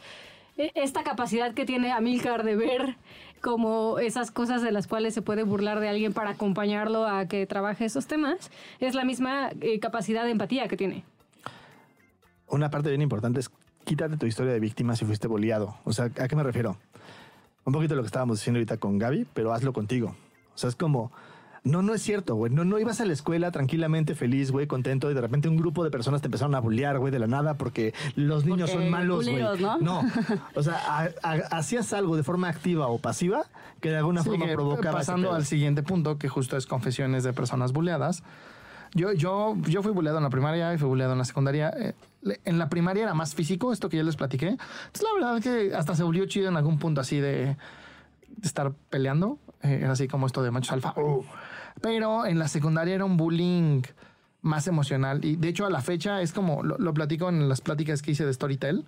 eh, 0.58 0.70
esta 0.74 1.02
capacidad 1.02 1.54
que 1.54 1.64
tiene 1.64 1.90
Amilcar 1.90 2.44
de 2.44 2.54
ver 2.54 2.96
como 3.44 3.98
esas 3.98 4.30
cosas 4.30 4.62
de 4.62 4.72
las 4.72 4.86
cuales 4.86 5.12
se 5.12 5.20
puede 5.20 5.42
burlar 5.42 5.78
de 5.78 5.90
alguien 5.90 6.14
para 6.14 6.30
acompañarlo 6.30 7.06
a 7.06 7.26
que 7.26 7.46
trabaje 7.46 7.84
esos 7.84 8.06
temas, 8.06 8.50
es 8.80 8.94
la 8.94 9.04
misma 9.04 9.50
eh, 9.60 9.78
capacidad 9.80 10.24
de 10.24 10.30
empatía 10.30 10.66
que 10.66 10.78
tiene. 10.78 11.04
Una 12.48 12.70
parte 12.70 12.88
bien 12.88 13.02
importante 13.02 13.40
es 13.40 13.50
quítate 13.84 14.16
tu 14.16 14.24
historia 14.24 14.54
de 14.54 14.60
víctima 14.60 14.96
si 14.96 15.04
fuiste 15.04 15.28
boleado. 15.28 15.76
O 15.84 15.92
sea, 15.92 16.06
¿a 16.06 16.26
qué 16.26 16.34
me 16.34 16.42
refiero? 16.42 16.78
Un 17.66 17.74
poquito 17.74 17.94
lo 17.94 18.00
que 18.00 18.06
estábamos 18.06 18.38
diciendo 18.38 18.56
ahorita 18.56 18.78
con 18.78 18.98
Gaby, 18.98 19.26
pero 19.34 19.52
hazlo 19.52 19.74
contigo. 19.74 20.16
O 20.54 20.58
sea, 20.58 20.70
es 20.70 20.74
como, 20.74 21.12
no, 21.64 21.82
no 21.82 21.94
es 21.94 22.02
cierto, 22.02 22.34
güey. 22.34 22.52
No, 22.52 22.64
no 22.64 22.78
ibas 22.78 23.00
a 23.00 23.04
la 23.06 23.12
escuela 23.14 23.50
tranquilamente, 23.50 24.14
feliz, 24.14 24.50
güey, 24.50 24.66
contento, 24.66 25.10
y 25.10 25.14
de 25.14 25.20
repente 25.20 25.48
un 25.48 25.56
grupo 25.56 25.82
de 25.82 25.90
personas 25.90 26.20
te 26.20 26.28
empezaron 26.28 26.54
a 26.54 26.60
bullear, 26.60 26.98
güey, 26.98 27.10
de 27.10 27.18
la 27.18 27.26
nada, 27.26 27.54
porque 27.54 27.94
los 28.16 28.44
niños 28.44 28.70
Porque 28.70 28.84
son 28.84 28.90
malos, 28.92 29.26
güey. 29.28 29.42
¿no? 29.42 29.78
No. 29.80 30.02
O 30.54 30.62
sea, 30.62 30.76
a- 30.86 31.08
a- 31.22 31.56
hacías 31.58 31.92
algo 31.94 32.16
de 32.16 32.22
forma 32.22 32.48
activa 32.48 32.86
o 32.88 32.98
pasiva 32.98 33.44
que 33.80 33.90
de 33.90 33.96
alguna 33.96 34.22
Sí, 34.22 34.28
forma 34.30 34.46
provocaba. 34.52 34.98
pasando 34.98 35.32
al 35.32 35.44
siguiente 35.46 35.82
punto, 35.82 36.18
que 36.18 36.28
justo 36.28 36.56
es 36.56 36.66
confesiones 36.66 37.24
de 37.24 37.32
personas 37.32 37.72
buleadas. 37.72 38.22
Yo, 38.96 39.12
yo, 39.12 39.56
yo 39.66 39.82
fui 39.82 39.90
buleado 39.90 40.18
en 40.18 40.24
la 40.24 40.30
primaria 40.30 40.72
y 40.72 40.78
fui 40.78 40.86
buleado 40.86 41.12
en 41.12 41.18
la 41.18 41.24
secundaria. 41.24 41.70
Eh, 41.76 41.94
en 42.44 42.58
la 42.58 42.68
primaria 42.68 43.02
era 43.02 43.14
más 43.14 43.34
físico, 43.34 43.72
esto 43.72 43.88
que 43.88 43.96
ya 43.96 44.04
les 44.04 44.14
platiqué. 44.16 44.48
Entonces, 44.50 45.02
la 45.02 45.14
verdad 45.14 45.38
es 45.38 45.42
que 45.44 45.74
hasta 45.74 45.96
se 45.96 46.04
volvió 46.04 46.24
chido 46.26 46.48
en 46.48 46.56
algún 46.56 46.78
punto 46.78 47.00
así 47.00 47.18
de, 47.18 47.56
estar 48.42 48.72
peleando. 48.90 49.38
Eh, 49.62 49.80
era 49.82 49.92
así 49.92 50.06
como 50.08 50.26
esto 50.26 50.42
de 50.42 50.50
machos 50.50 50.72
alfa. 50.72 50.92
Oh. 50.96 51.24
Pero 51.84 52.24
en 52.24 52.38
la 52.38 52.48
secundaria 52.48 52.94
era 52.94 53.04
un 53.04 53.18
bullying 53.18 53.82
más 54.40 54.66
emocional. 54.66 55.22
Y 55.22 55.36
de 55.36 55.48
hecho, 55.48 55.66
a 55.66 55.70
la 55.70 55.82
fecha 55.82 56.22
es 56.22 56.32
como 56.32 56.62
lo, 56.62 56.78
lo 56.78 56.94
platico 56.94 57.28
en 57.28 57.46
las 57.46 57.60
pláticas 57.60 58.00
que 58.00 58.12
hice 58.12 58.24
de 58.24 58.32
Storytel 58.32 58.86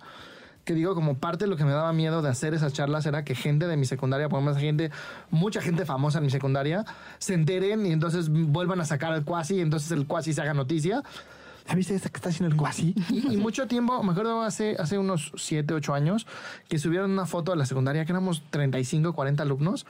que 0.65 0.73
digo, 0.73 0.95
como 0.95 1.17
parte 1.17 1.45
de 1.45 1.49
lo 1.49 1.57
que 1.57 1.63
me 1.63 1.71
daba 1.71 1.93
miedo 1.93 2.23
de 2.23 2.29
hacer 2.29 2.55
esas 2.55 2.73
charlas 2.73 3.05
era 3.05 3.23
que 3.23 3.35
gente 3.35 3.67
de 3.67 3.77
mi 3.77 3.85
secundaria, 3.85 4.27
por 4.27 4.41
ejemplo, 4.41 4.59
gente, 4.59 4.91
mucha 5.29 5.61
gente 5.61 5.85
famosa 5.85 6.17
en 6.17 6.25
mi 6.25 6.31
secundaria, 6.31 6.85
se 7.19 7.35
enteren 7.35 7.85
y 7.85 7.91
entonces 7.91 8.29
vuelvan 8.29 8.81
a 8.81 8.85
sacar 8.85 9.13
al 9.13 9.23
cuasi 9.23 9.55
y 9.55 9.61
entonces 9.61 9.91
el 9.91 10.07
cuasi 10.07 10.33
se 10.33 10.41
haga 10.41 10.55
noticia. 10.55 11.03
¿Ya 11.69 11.75
viste 11.75 11.95
esta 11.95 12.09
que 12.09 12.17
está 12.17 12.29
haciendo 12.29 12.53
el 12.53 12.59
cuasi? 12.59 12.95
Y, 13.09 13.35
y 13.35 13.37
mucho 13.37 13.67
tiempo, 13.67 14.03
me 14.03 14.11
acuerdo 14.11 14.41
hace, 14.41 14.75
hace 14.77 14.97
unos 14.97 15.31
7, 15.37 15.73
8 15.73 15.93
años, 15.93 16.27
que 16.67 16.79
subieron 16.79 17.11
una 17.11 17.27
foto 17.27 17.51
de 17.51 17.57
la 17.57 17.65
secundaria, 17.65 18.03
que 18.05 18.11
éramos 18.11 18.43
35, 18.49 19.13
40 19.13 19.43
alumnos, 19.43 19.85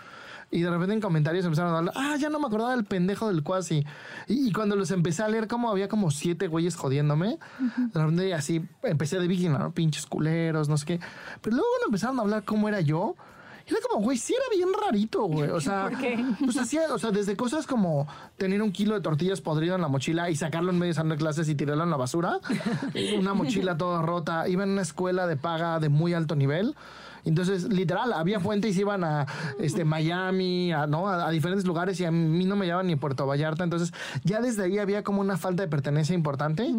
y 0.50 0.62
de 0.62 0.70
repente 0.70 0.94
en 0.94 1.02
comentarios 1.02 1.46
empezaron 1.46 1.74
a 1.74 1.78
hablar, 1.80 1.94
ah, 1.98 2.16
ya 2.18 2.30
no 2.30 2.40
me 2.40 2.48
acordaba 2.48 2.76
del 2.76 2.86
pendejo 2.86 3.28
del 3.28 3.44
cuasi. 3.44 3.86
Y, 4.28 4.48
y 4.48 4.52
cuando 4.52 4.76
los 4.76 4.92
empecé 4.92 5.24
a 5.24 5.28
leer, 5.28 5.48
como 5.48 5.70
había 5.70 5.88
como 5.88 6.12
siete 6.12 6.48
güeyes 6.48 6.76
jodiéndome, 6.76 7.38
de 7.60 8.00
repente 8.00 8.34
así 8.34 8.62
empecé 8.84 9.20
de 9.20 9.28
víctima, 9.28 9.60
¿no? 9.60 9.72
Pinches 9.72 10.06
culeros, 10.06 10.70
no 10.70 10.78
sé 10.78 10.86
qué. 10.86 11.00
Pero 11.42 11.58
luego 11.58 11.70
cuando 11.72 11.88
empezaron 11.88 12.20
a 12.20 12.22
hablar 12.22 12.44
cómo 12.46 12.70
era 12.70 12.80
yo, 12.82 13.16
era 13.68 13.80
como, 13.88 14.02
güey, 14.02 14.18
sí 14.18 14.34
era 14.34 14.46
bien 14.56 14.70
rarito, 14.74 15.24
güey. 15.24 15.50
O 15.50 15.60
sea, 15.62 15.90
¿Por 15.90 15.98
qué? 16.00 16.24
pues 16.44 16.58
hacía, 16.58 16.94
o 16.94 16.98
sea, 17.00 17.12
desde 17.12 17.36
cosas 17.36 17.68
como 17.68 18.08
tener 18.38 18.62
un 18.62 18.72
kilo 18.72 18.96
de 18.96 19.02
tortillas 19.02 19.42
podrido 19.42 19.76
en 19.76 19.82
la 19.82 19.90
mochila 19.90 20.30
y 20.30 20.36
sacarlo 20.36 20.72
en 20.72 20.80
medio 20.80 20.92
de 20.92 20.96
salón 20.96 21.10
de 21.10 21.18
clases 21.18 21.50
y 21.50 21.56
tirarlo 21.56 21.84
en 21.84 21.90
la 21.90 21.98
basura. 21.98 22.40
una 23.20 23.34
mochila 23.34 23.78
toda 23.78 24.02
rota. 24.02 24.48
Iba 24.48 24.64
en 24.64 24.70
una 24.70 24.82
escuela 24.82 25.28
de 25.28 25.36
paga 25.36 25.80
de 25.80 25.90
muy 25.90 26.14
alto 26.14 26.36
nivel. 26.36 26.76
Entonces, 27.28 27.64
literal, 27.66 28.14
había 28.14 28.40
fuentes 28.40 28.72
y 28.72 28.74
se 28.74 28.82
iban 28.82 29.04
a 29.04 29.26
este, 29.60 29.84
Miami, 29.84 30.72
a, 30.72 30.88
¿no? 30.88 31.08
a, 31.08 31.28
a 31.28 31.32
diferentes 31.32 31.66
lugares 31.66 32.00
y 32.00 32.06
a 32.06 32.12
mí 32.12 32.46
no 32.46 32.56
me 32.56 32.66
llevaban 32.66 32.88
ni 32.88 32.96
Puerto 32.96 33.26
Vallarta. 33.26 33.64
Entonces, 33.64 33.94
ya 34.24 34.42
desde 34.42 34.64
ahí 34.64 34.78
había 34.78 35.04
como 35.04 35.22
una 35.22 35.38
falta 35.38 35.64
de 35.64 35.70
pertenencia 35.70 36.16
importante. 36.16 36.74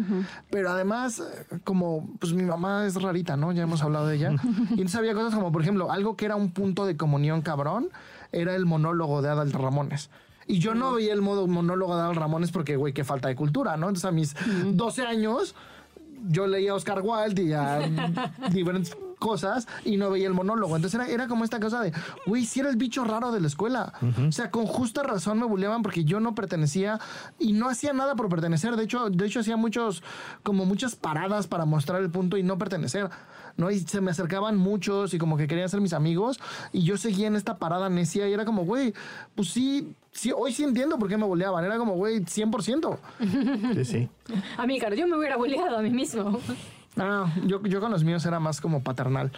Pero 0.49 0.71
además, 0.71 1.19
eh, 1.19 1.59
como, 1.63 2.09
pues 2.19 2.33
mi 2.33 2.43
mamá 2.43 2.85
es 2.85 3.01
rarita, 3.01 3.37
¿no? 3.37 3.51
Ya 3.51 3.63
hemos 3.63 3.83
hablado 3.83 4.07
de 4.07 4.15
ella. 4.15 4.31
y 4.69 4.73
entonces 4.73 4.95
había 4.95 5.13
cosas 5.13 5.35
como, 5.35 5.51
por 5.51 5.61
ejemplo, 5.61 5.91
algo 5.91 6.15
que 6.15 6.25
era 6.25 6.35
un 6.35 6.51
punto 6.51 6.85
de 6.85 6.97
comunión 6.97 7.41
cabrón, 7.41 7.89
era 8.31 8.55
el 8.55 8.65
monólogo 8.65 9.21
de 9.21 9.29
Adal 9.29 9.51
Ramones. 9.51 10.09
Y 10.47 10.57
yo 10.57 10.73
no 10.73 10.93
veía 10.93 11.13
el 11.13 11.21
modo 11.21 11.45
monólogo 11.45 11.95
de 11.95 12.01
Adal 12.01 12.15
Ramones 12.15 12.51
porque, 12.51 12.75
güey, 12.75 12.91
qué 12.91 13.03
falta 13.03 13.27
de 13.27 13.35
cultura, 13.35 13.77
¿no? 13.77 13.87
Entonces, 13.87 14.05
a 14.05 14.11
mis 14.11 14.35
12 14.75 15.03
años, 15.03 15.55
yo 16.27 16.47
leía 16.47 16.71
a 16.71 16.75
Oscar 16.75 17.01
Wilde 17.03 17.43
y 17.43 17.53
a 17.53 17.79
diferentes 18.51 18.97
cosas 19.19 19.67
y 19.85 19.97
no 19.97 20.09
veía 20.09 20.27
el 20.27 20.33
monólogo. 20.33 20.75
Entonces 20.75 20.99
era, 20.99 21.09
era 21.09 21.27
como 21.27 21.43
esta 21.43 21.59
cosa 21.59 21.81
de, 21.81 21.93
güey, 22.25 22.45
si 22.45 22.61
era 22.61 22.69
el 22.69 22.77
bicho 22.77 23.03
raro 23.03 23.31
de 23.31 23.41
la 23.41 23.47
escuela. 23.47 23.93
O 24.27 24.31
sea, 24.31 24.49
con 24.49 24.65
justa 24.65 25.03
razón 25.03 25.39
me 25.39 25.45
bulleaban 25.45 25.83
porque 25.83 26.03
yo 26.03 26.19
no 26.19 26.33
pertenecía 26.33 26.99
y 27.37 27.53
no 27.53 27.69
hacía 27.69 27.93
nada 27.93 28.15
por 28.15 28.29
pertenecer. 28.29 28.75
De 28.75 28.83
hecho, 28.83 29.09
de 29.09 29.25
hecho 29.25 29.41
hacía 29.41 29.57
muchos, 29.57 30.01
como 30.43 30.65
muchas 30.65 30.95
paradas 30.95 31.47
para 31.47 31.65
mostrar 31.65 32.01
el 32.01 32.09
punto 32.09 32.37
y 32.37 32.43
no 32.43 32.57
pertenecer. 32.57 33.09
¿no? 33.57 33.69
Y 33.69 33.79
se 33.79 33.99
me 34.01 34.11
acercaban 34.11 34.57
muchos 34.57 35.13
y 35.13 35.17
como 35.17 35.35
que 35.35 35.47
querían 35.47 35.67
ser 35.67 35.81
mis 35.81 35.93
amigos 35.93 36.39
y 36.71 36.83
yo 36.83 36.97
seguía 36.97 37.27
en 37.27 37.35
esta 37.35 37.57
parada 37.57 37.89
necia 37.89 38.27
y 38.27 38.33
era 38.33 38.45
como, 38.45 38.63
güey, 38.63 38.93
pues 39.35 39.49
sí, 39.49 39.93
sí, 40.11 40.31
hoy 40.35 40.53
sí 40.53 40.63
entiendo 40.63 40.97
por 40.97 41.09
qué 41.09 41.17
me 41.17 41.25
boleaban. 41.25 41.65
Era 41.65 41.77
como, 41.77 41.95
güey, 41.95 42.21
100%. 42.21 42.97
Sí, 43.75 43.85
sí. 43.85 44.09
Amícar, 44.57 44.95
yo 44.95 45.07
me 45.07 45.17
hubiera 45.17 45.35
bulleado 45.35 45.77
a 45.77 45.81
mí 45.81 45.89
mismo. 45.89 46.39
Ah, 46.97 47.31
yo, 47.45 47.61
yo 47.63 47.79
con 47.79 47.91
los 47.91 48.03
míos 48.03 48.25
era 48.25 48.39
más 48.39 48.59
como 48.61 48.81
paternal. 48.83 49.31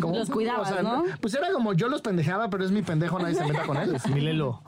Como- 0.00 0.16
Los 0.18 0.30
cuidabas, 0.30 0.82
¿no? 0.82 1.04
Pues 1.20 1.34
era 1.34 1.52
como 1.52 1.72
yo 1.74 1.88
los 1.88 2.00
pendejeaba, 2.02 2.48
pero 2.50 2.64
es 2.64 2.70
mi 2.72 2.82
pendejo, 2.82 3.18
nadie 3.18 3.34
se 3.34 3.44
meta 3.44 3.62
con 3.66 3.76
él. 3.76 3.94
Es 3.94 4.06
Milelo. 4.10 4.62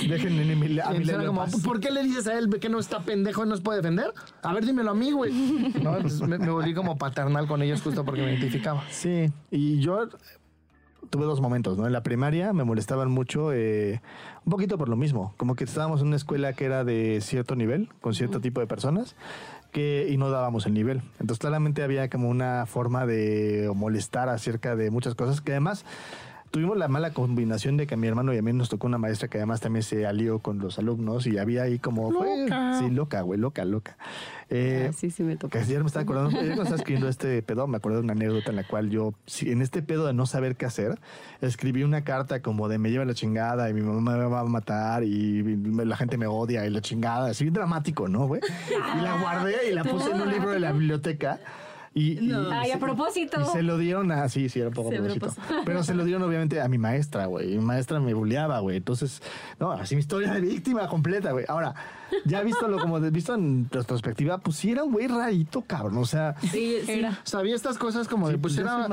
Déjenme 0.00 0.42
a 0.52 0.56
Mile- 0.56 0.82
a 0.82 0.90
era 0.90 1.22
en 1.22 1.26
como. 1.28 1.46
¿por 1.64 1.78
qué 1.78 1.92
le 1.92 2.02
dices 2.02 2.26
a 2.26 2.36
él 2.36 2.50
que 2.60 2.68
no 2.68 2.80
está 2.80 3.00
pendejo 3.00 3.46
y 3.46 3.48
no 3.48 3.56
se 3.56 3.62
puede 3.62 3.78
defender? 3.78 4.12
A 4.42 4.52
ver, 4.52 4.66
dímelo 4.66 4.90
a 4.90 4.94
mí, 4.94 5.12
güey. 5.12 5.32
¿No? 5.80 5.94
Entonces 5.96 6.20
me, 6.22 6.38
me 6.38 6.50
volví 6.50 6.74
como 6.74 6.98
paternal 6.98 7.46
con 7.46 7.62
ellos 7.62 7.80
justo 7.82 8.04
porque 8.04 8.22
me 8.22 8.30
identificaba. 8.32 8.82
Sí, 8.90 9.30
y 9.52 9.78
yo 9.78 10.08
tuve 11.08 11.24
dos 11.24 11.40
momentos, 11.40 11.78
¿no? 11.78 11.86
En 11.86 11.92
la 11.92 12.02
primaria 12.02 12.52
me 12.52 12.64
molestaban 12.64 13.12
mucho, 13.12 13.52
eh, 13.52 14.02
un 14.44 14.50
poquito 14.50 14.76
por 14.76 14.88
lo 14.88 14.96
mismo, 14.96 15.34
como 15.36 15.54
que 15.54 15.62
estábamos 15.62 16.00
en 16.00 16.08
una 16.08 16.16
escuela 16.16 16.52
que 16.52 16.64
era 16.64 16.82
de 16.82 17.20
cierto 17.22 17.54
nivel, 17.54 17.88
con 18.00 18.12
cierto 18.12 18.40
tipo 18.40 18.58
de 18.60 18.66
personas, 18.66 19.14
que, 19.72 20.08
y 20.10 20.16
no 20.16 20.30
dábamos 20.30 20.66
el 20.66 20.74
nivel. 20.74 21.02
Entonces 21.20 21.38
claramente 21.38 21.82
había 21.82 22.08
como 22.08 22.28
una 22.28 22.66
forma 22.66 23.06
de 23.06 23.70
molestar 23.74 24.28
acerca 24.28 24.76
de 24.76 24.90
muchas 24.90 25.14
cosas 25.14 25.40
que 25.40 25.52
además... 25.52 25.84
Tuvimos 26.56 26.78
la 26.78 26.88
mala 26.88 27.12
combinación 27.12 27.76
de 27.76 27.86
que 27.86 27.92
a 27.92 27.96
mi 27.98 28.06
hermano 28.08 28.32
y 28.32 28.38
a 28.38 28.42
mí 28.42 28.50
nos 28.54 28.70
tocó 28.70 28.86
una 28.86 28.96
maestra 28.96 29.28
que 29.28 29.36
además 29.36 29.60
también 29.60 29.82
se 29.82 30.06
alió 30.06 30.38
con 30.38 30.58
los 30.58 30.78
alumnos 30.78 31.26
y 31.26 31.36
había 31.36 31.64
ahí 31.64 31.78
como... 31.78 32.10
Loca. 32.10 32.78
sí, 32.78 32.88
loca, 32.88 33.20
güey, 33.20 33.38
loca, 33.38 33.66
loca. 33.66 33.98
Eh, 34.48 34.86
Ah, 34.88 34.92
sí, 34.96 35.10
sí 35.10 35.22
me 35.22 35.36
tocó. 35.36 35.50
que 35.50 35.58
ayer 35.58 35.80
me 35.80 35.88
estaba 35.88 36.04
acordando, 36.04 36.30
ayer 36.30 36.54
cuando 36.54 36.62
estaba 36.62 36.76
escribiendo 36.76 37.10
este 37.10 37.42
pedo, 37.42 37.66
me 37.66 37.76
acordé 37.76 37.96
de 37.96 38.04
una 38.04 38.14
anécdota 38.14 38.48
en 38.48 38.56
la 38.56 38.64
cual 38.66 38.88
yo, 38.88 39.12
en 39.42 39.60
este 39.60 39.82
pedo 39.82 40.06
de 40.06 40.14
no 40.14 40.24
saber 40.24 40.56
qué 40.56 40.64
hacer, 40.64 40.98
escribí 41.42 41.82
una 41.82 42.04
carta 42.04 42.40
como 42.40 42.68
de 42.70 42.78
me 42.78 42.90
lleva 42.90 43.04
la 43.04 43.12
chingada 43.12 43.68
y 43.68 43.74
mi 43.74 43.82
mamá 43.82 44.16
me 44.16 44.24
va 44.24 44.40
a 44.40 44.44
matar 44.44 45.04
y 45.04 45.42
la 45.42 45.96
gente 45.98 46.16
me 46.16 46.26
odia 46.26 46.64
y 46.64 46.70
la 46.70 46.80
chingada, 46.80 47.28
así 47.32 47.50
dramático, 47.50 48.08
¿no, 48.08 48.28
güey? 48.28 48.40
Y 48.98 49.02
la 49.02 49.20
guardé 49.20 49.68
y 49.70 49.74
la 49.74 49.84
puse 49.84 50.10
en 50.10 50.22
un 50.22 50.30
libro 50.30 50.52
de 50.52 50.60
la 50.60 50.72
biblioteca. 50.72 51.38
Y, 51.98 52.18
y- 52.26 52.32
Ay, 52.52 52.72
a 52.72 52.78
propósito. 52.78 53.40
y 53.40 53.44
se 53.46 53.62
lo 53.62 53.78
dieron 53.78 54.12
a, 54.12 54.28
sí, 54.28 54.50
sí, 54.50 54.58
era 54.60 54.68
un 54.68 54.74
poco 54.74 54.90
a 54.90 54.92
propósito. 54.92 55.28
propósito. 55.28 55.62
Pero 55.64 55.82
se 55.82 55.94
lo 55.94 56.04
dieron 56.04 56.22
obviamente 56.24 56.60
a 56.60 56.68
mi 56.68 56.76
maestra, 56.76 57.24
güey. 57.24 57.56
Mi 57.56 57.64
maestra 57.64 57.98
me 58.00 58.12
bulleaba, 58.12 58.58
güey. 58.60 58.76
Entonces, 58.76 59.22
no, 59.58 59.72
así 59.72 59.94
mi 59.94 60.00
historia 60.00 60.30
de 60.34 60.42
víctima 60.42 60.86
completa, 60.88 61.32
güey. 61.32 61.46
Ahora, 61.48 61.74
ya 62.26 62.42
visto 62.42 62.68
lo 62.68 62.78
como 62.78 63.00
de- 63.00 63.08
visto 63.10 63.34
en 63.34 63.66
retrospectiva, 63.70 64.36
pues 64.38 64.58
sí 64.58 64.72
era 64.72 64.84
un 64.84 64.92
güey 64.92 65.06
rarito, 65.06 65.62
cabrón. 65.62 65.96
O 65.96 66.04
sea, 66.04 66.34
Sí, 66.42 66.76
sí. 66.84 67.00
Sabía 67.24 67.54
estas 67.54 67.78
cosas 67.78 68.08
como 68.08 68.28
de, 68.28 68.34
Sí, 68.34 68.40
pues 68.42 68.54
pues 68.56 68.66
era, 68.66 68.86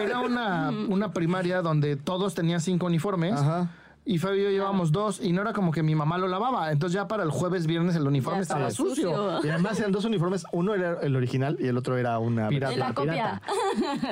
era 0.00 0.20
una, 0.20 0.70
una 0.70 1.12
primaria 1.12 1.60
donde 1.60 1.96
todos 1.96 2.34
tenían 2.36 2.60
cinco 2.60 2.86
uniformes. 2.86 3.32
Ajá. 3.32 3.68
Y 4.06 4.18
Fabio 4.18 4.40
y 4.42 4.44
yo 4.44 4.50
llevábamos 4.50 4.92
dos 4.92 5.18
y 5.22 5.32
no 5.32 5.40
era 5.40 5.54
como 5.54 5.72
que 5.72 5.82
mi 5.82 5.94
mamá 5.94 6.18
lo 6.18 6.28
lavaba. 6.28 6.70
Entonces 6.72 6.94
ya 6.94 7.08
para 7.08 7.22
el 7.22 7.30
jueves, 7.30 7.66
viernes 7.66 7.96
el 7.96 8.06
uniforme 8.06 8.40
Ya 8.40 8.42
estaba 8.42 8.70
sucio. 8.70 9.10
sucio. 9.10 9.40
Y 9.44 9.48
además 9.48 9.78
eran 9.80 9.92
dos 9.92 10.04
uniformes, 10.04 10.44
uno 10.52 10.74
era 10.74 10.98
el 11.00 11.16
original 11.16 11.56
y 11.58 11.68
el 11.68 11.78
otro 11.78 11.96
era 11.96 12.18
una 12.18 12.48
Pirata. 12.50 12.76
La 12.76 12.92
copia. 12.92 13.40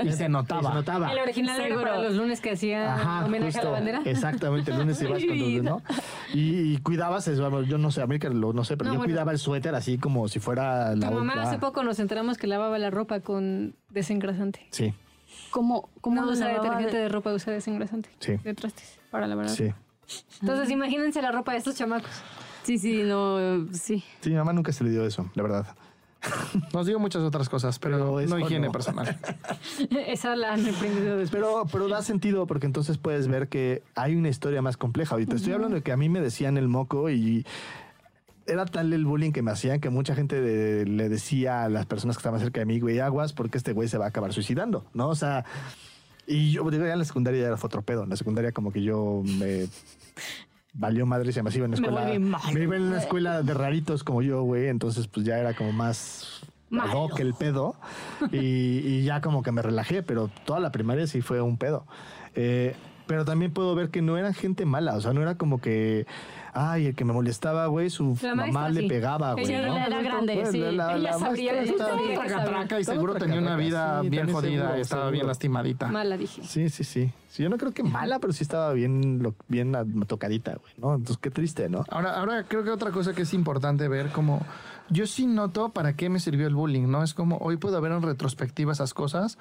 Y 0.03 0.05
se 0.07 0.09
Y 0.09 0.13
se 0.15 0.29
notaba. 0.31 0.73
notaba. 0.73 1.13
El 1.13 1.19
original 1.19 1.57
era 1.61 1.67
Seguro. 1.69 1.83
para 1.87 1.99
los 2.03 2.15
lunes 2.15 2.41
que 2.41 2.53
hacía 2.53 2.95
Ajá, 2.95 3.27
homenaje 3.27 3.59
a 3.59 3.65
la 3.65 3.71
bandera. 3.71 4.01
Exactamente, 4.07 4.71
el 4.71 4.79
lunes 4.79 5.03
ibas 5.03 5.19
con 5.25 5.39
lunes. 5.39 5.63
¿no? 5.63 5.83
Y, 6.35 6.73
y 6.73 6.79
cuidabas 6.79 7.29
eso, 7.29 7.63
yo 7.65 7.77
no 7.77 7.91
sé, 7.91 8.01
América 8.01 8.31
lo 8.31 8.55
no 8.55 8.65
sé, 8.65 8.79
pero 8.79 8.89
No, 8.89 8.95
yo 8.95 8.99
bueno. 9.01 9.13
cuidaba 9.13 9.33
el 9.33 9.39
suéter 9.39 9.75
así 9.75 9.99
como 9.99 10.29
si 10.29 10.41
fuera 10.41 10.97
la 10.97 11.09
Tu 11.11 11.15
mamá 11.15 11.35
otra- 11.35 11.49
hace 11.51 11.59
poco 11.59 11.83
nos 11.85 11.99
enteramos 11.99 12.39
que 12.39 12.47
lavaba 12.47 12.79
la 12.79 12.89
ropa 12.89 13.21
con 13.21 13.75
desengrasante. 13.91 14.67
Sí, 14.71 14.95
¿Cómo, 15.53 15.89
cómo 16.01 16.23
No 16.23 16.29
usa 16.33 16.49
detergente 16.49 16.97
de- 16.97 17.03
de 17.05 17.09
ropa, 17.09 17.33
usa 17.33 17.53
desengrasante. 17.53 18.09
Sí. 18.19 18.37
De 18.43 18.55
trastes, 18.55 18.99
para 19.13 19.27
la 19.29 19.37
verdad. 19.37 19.55
sí. 19.55 19.73
Entonces, 20.41 20.69
imagínense 20.71 21.23
la 21.23 21.31
ropa 21.33 21.53
de 21.53 21.59
estos 21.59 21.77
chamacos. 21.77 22.11
Sí, 22.65 22.77
sí, 22.79 23.03
no, 23.05 23.67
sí. 23.73 24.03
Sí, 24.21 24.31
mi 24.31 24.37
mamá 24.37 24.53
nunca 24.53 24.73
se 24.73 24.83
le 24.85 24.91
dio 24.91 25.07
eso, 25.07 25.31
la 25.35 25.43
verdad. 25.43 25.67
Nos 26.73 26.87
dio 26.87 26.99
muchas 26.99 27.23
otras 27.23 27.49
cosas, 27.49 27.79
pero, 27.79 28.17
Pero 28.17 28.29
no 28.29 28.39
higiene 28.39 28.67
no. 28.67 28.73
personal. 28.73 29.19
Esa 30.07 30.37
la 30.37 30.53
han 30.53 30.69
aprendido 30.69 31.17
después. 31.17 31.31
Pero, 31.43 31.65
pero 31.71 31.89
da 31.89 32.03
sentido 32.03 32.47
porque 32.47 32.67
entonces 32.67 32.99
puedes 32.99 33.27
ver 33.27 33.49
que 33.49 33.83
hay 33.95 34.15
una 34.17 34.29
historia 34.29 34.61
más 34.63 34.77
compleja. 34.77 35.15
Ahorita 35.15 35.35
estoy 35.37 35.53
hablando 35.53 35.77
de 35.77 35.83
que 35.83 35.93
a 35.93 35.97
mí 35.97 36.09
me 36.09 36.21
decían 36.21 36.57
el 36.59 36.69
moco 36.69 37.11
y 37.11 37.45
era 38.53 38.67
tal 38.67 38.93
el 38.93 39.05
bullying 39.05 39.33
que 39.33 39.43
me 39.43 39.51
hacían 39.51 39.81
que 39.81 39.91
mucha 39.91 40.15
gente 40.15 40.41
de- 40.41 40.87
le 40.87 41.09
decía 41.09 41.65
a 41.65 41.69
las 41.69 41.87
personas 41.87 42.17
que 42.17 42.21
estaban 42.21 42.39
cerca 42.41 42.61
de 42.61 42.67
mí, 42.67 42.79
güey, 42.81 43.01
aguas 43.01 43.33
porque 43.33 43.59
este 43.59 43.73
güey 43.73 43.89
se 43.89 43.99
va 43.99 44.05
a 44.05 44.09
acabar 44.09 44.33
suicidando, 44.33 44.85
¿no? 44.95 45.09
O 45.09 45.15
sea, 45.15 45.45
y 46.27 46.53
yo 46.53 46.69
digo, 46.71 46.87
ya 46.87 46.93
en 46.93 46.99
la 47.01 47.05
secundaria 47.05 47.41
ya 47.41 47.47
era 47.49 47.57
fotropedo. 47.57 48.05
En 48.05 48.11
la 48.11 48.17
secundaria 48.17 48.53
como 48.53 48.73
que 48.73 48.83
yo 48.83 49.23
me 49.25 49.67
valió 50.75 51.05
madre 51.05 51.31
y 51.31 51.33
se 51.33 51.43
me 51.43 51.51
iba 51.55 51.65
en 51.65 51.73
la 51.73 51.77
escuela. 51.77 52.19
mal. 52.19 52.55
Me 52.55 52.63
iba 52.63 52.77
en 52.77 52.83
una 52.83 52.99
escuela 52.99 53.43
de 53.43 53.55
raritos 53.55 54.05
como 54.05 54.23
yo, 54.23 54.43
güey. 54.43 54.69
Entonces 54.69 55.09
pues 55.09 55.27
ya 55.27 55.39
era 55.39 55.55
como 55.55 55.73
más 55.73 56.41
hoc 56.95 57.19
el 57.21 57.35
pedo. 57.35 57.75
Y, 58.31 58.39
y 58.39 59.03
ya 59.05 59.21
como 59.21 59.43
que 59.43 59.53
me 59.53 59.63
relajé, 59.63 60.03
pero 60.03 60.31
toda 60.47 60.61
la 60.61 60.73
primaria 60.73 61.07
sí 61.07 61.21
fue 61.21 61.41
un 61.43 61.57
pedo. 61.59 61.87
Eh, 62.35 62.75
pero 63.07 63.25
también 63.25 63.53
puedo 63.53 63.75
ver 63.75 63.91
que 63.91 64.01
no 64.01 64.17
eran 64.17 64.33
gente 64.33 64.65
mala, 64.65 64.95
o 64.95 65.01
sea, 65.01 65.13
no 65.13 65.21
era 65.21 65.35
como 65.37 65.61
que, 65.61 66.07
ay, 66.53 66.87
el 66.87 66.95
que 66.95 67.05
me 67.05 67.13
molestaba, 67.13 67.67
güey, 67.67 67.89
su 67.91 68.17
La 68.23 68.35
mamá 68.35 68.53
maestra, 68.53 68.69
le 68.71 68.81
sí. 68.83 68.89
pegaba, 68.89 69.33
güey. 69.33 69.45
Ella 69.47 69.67
¿no? 69.67 69.77
era 69.77 70.03
grande, 70.03 70.35
Pues, 70.35 70.51
sí. 70.51 70.59
la- 70.59 70.97
Ella 70.97 70.97
la 70.99 71.19
sabría 71.19 71.53
maestra 71.53 71.55
la 71.55 71.63
estaba- 71.63 72.01
historia. 72.03 72.27
Traca, 72.27 72.45
traca 72.45 72.81
y 72.81 72.85
seguro 72.85 73.15
tenía 73.15 73.39
una 73.39 73.57
vida 73.57 74.01
sí, 74.03 74.09
bien 74.11 74.31
jodida. 74.33 74.63
seguro, 74.63 74.75
estaba 74.81 75.11
bien 75.11 75.27
lastimadita. 75.27 75.87
Mala 75.89 76.17
dije. 76.17 76.43
Sí, 76.45 76.69
sí, 76.69 76.85
sí. 76.85 77.11
Sí, 77.29 77.43
yo 77.43 77.49
no 77.49 77.57
creo 77.57 77.73
que 77.73 77.83
mala, 77.83 78.19
pero 78.19 78.33
sí 78.35 78.43
estaba 78.45 78.73
bien, 78.75 79.23
lo- 79.23 79.35
bien 79.49 79.73
tocadita, 80.07 80.55
güey, 80.57 80.75
¿no? 80.77 80.95
Entonces, 80.95 81.17
qué 81.23 81.31
triste, 81.31 81.69
¿no? 81.71 81.85
Ahora, 81.89 82.19
ahora 82.19 82.45
creo 82.47 82.63
que 82.65 82.71
otra 82.71 82.91
cosa 82.91 83.15
que 83.15 83.23
es 83.23 83.33
importante 83.33 83.89
ver, 83.89 84.09
como 84.11 84.45
yo 84.91 85.07
sí 85.07 85.27
noto 85.27 85.71
para 85.71 85.95
qué 85.95 86.11
me 86.11 86.21
sirvió 86.21 86.47
el 86.47 86.55
bullying, 86.55 86.89
¿no? 86.91 87.03
Es 87.03 87.15
como 87.15 87.39
hoy 87.39 87.57
puedo 87.57 87.81
ver 87.81 87.93
en 87.93 88.03
retrospectiva 88.03 88.73
esas 88.73 88.93
cosas 88.93 89.39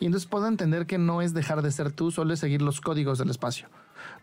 y 0.00 0.06
entonces 0.06 0.28
puedo 0.28 0.46
entender 0.46 0.86
que 0.86 0.98
no 0.98 1.22
es 1.22 1.34
dejar 1.34 1.62
de 1.62 1.72
ser 1.72 1.92
tú, 1.92 2.10
solo 2.10 2.34
es 2.34 2.40
seguir 2.40 2.62
los 2.62 2.80
códigos 2.80 3.18
del 3.18 3.30
espacio. 3.30 3.68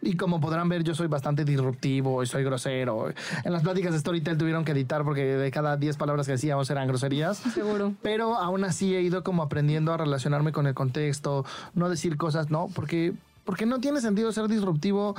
Y 0.02 0.16
como 0.18 0.40
podrán 0.40 0.70
ver, 0.70 0.84
yo 0.84 0.96
soy 0.96 1.08
bastante 1.08 1.46
disruptivo 1.46 2.24
y 2.24 2.28
soy 2.28 2.44
grosero. 2.44 3.10
En 3.44 3.52
las 3.52 3.64
pláticas 3.64 3.94
de 3.94 4.00
Storytel 4.00 4.38
tuvieron 4.38 4.64
que 4.64 4.72
editar 4.72 5.04
porque 5.04 5.24
de 5.24 5.52
cada 5.52 5.78
10 5.78 5.98
palabras 5.98 6.26
que 6.26 6.34
decíamos 6.34 6.70
eran 6.70 6.88
groserías. 6.88 7.38
Seguro. 7.54 7.94
Pero 8.02 8.36
aún 8.36 8.64
así 8.64 8.96
he 8.96 9.02
ido 9.02 9.24
como 9.24 9.44
aprendiendo 9.44 9.94
a 9.94 9.98
relacionarme 9.98 10.52
con 10.52 10.68
el 10.68 10.74
contexto, 10.74 11.46
no 11.74 11.90
decir 11.90 12.18
cosas, 12.18 12.50
no, 12.50 12.70
porque, 12.74 13.14
porque 13.44 13.66
no 13.66 13.80
tiene 13.80 14.02
sentido 14.02 14.32
ser 14.32 14.48
disruptivo 14.48 15.16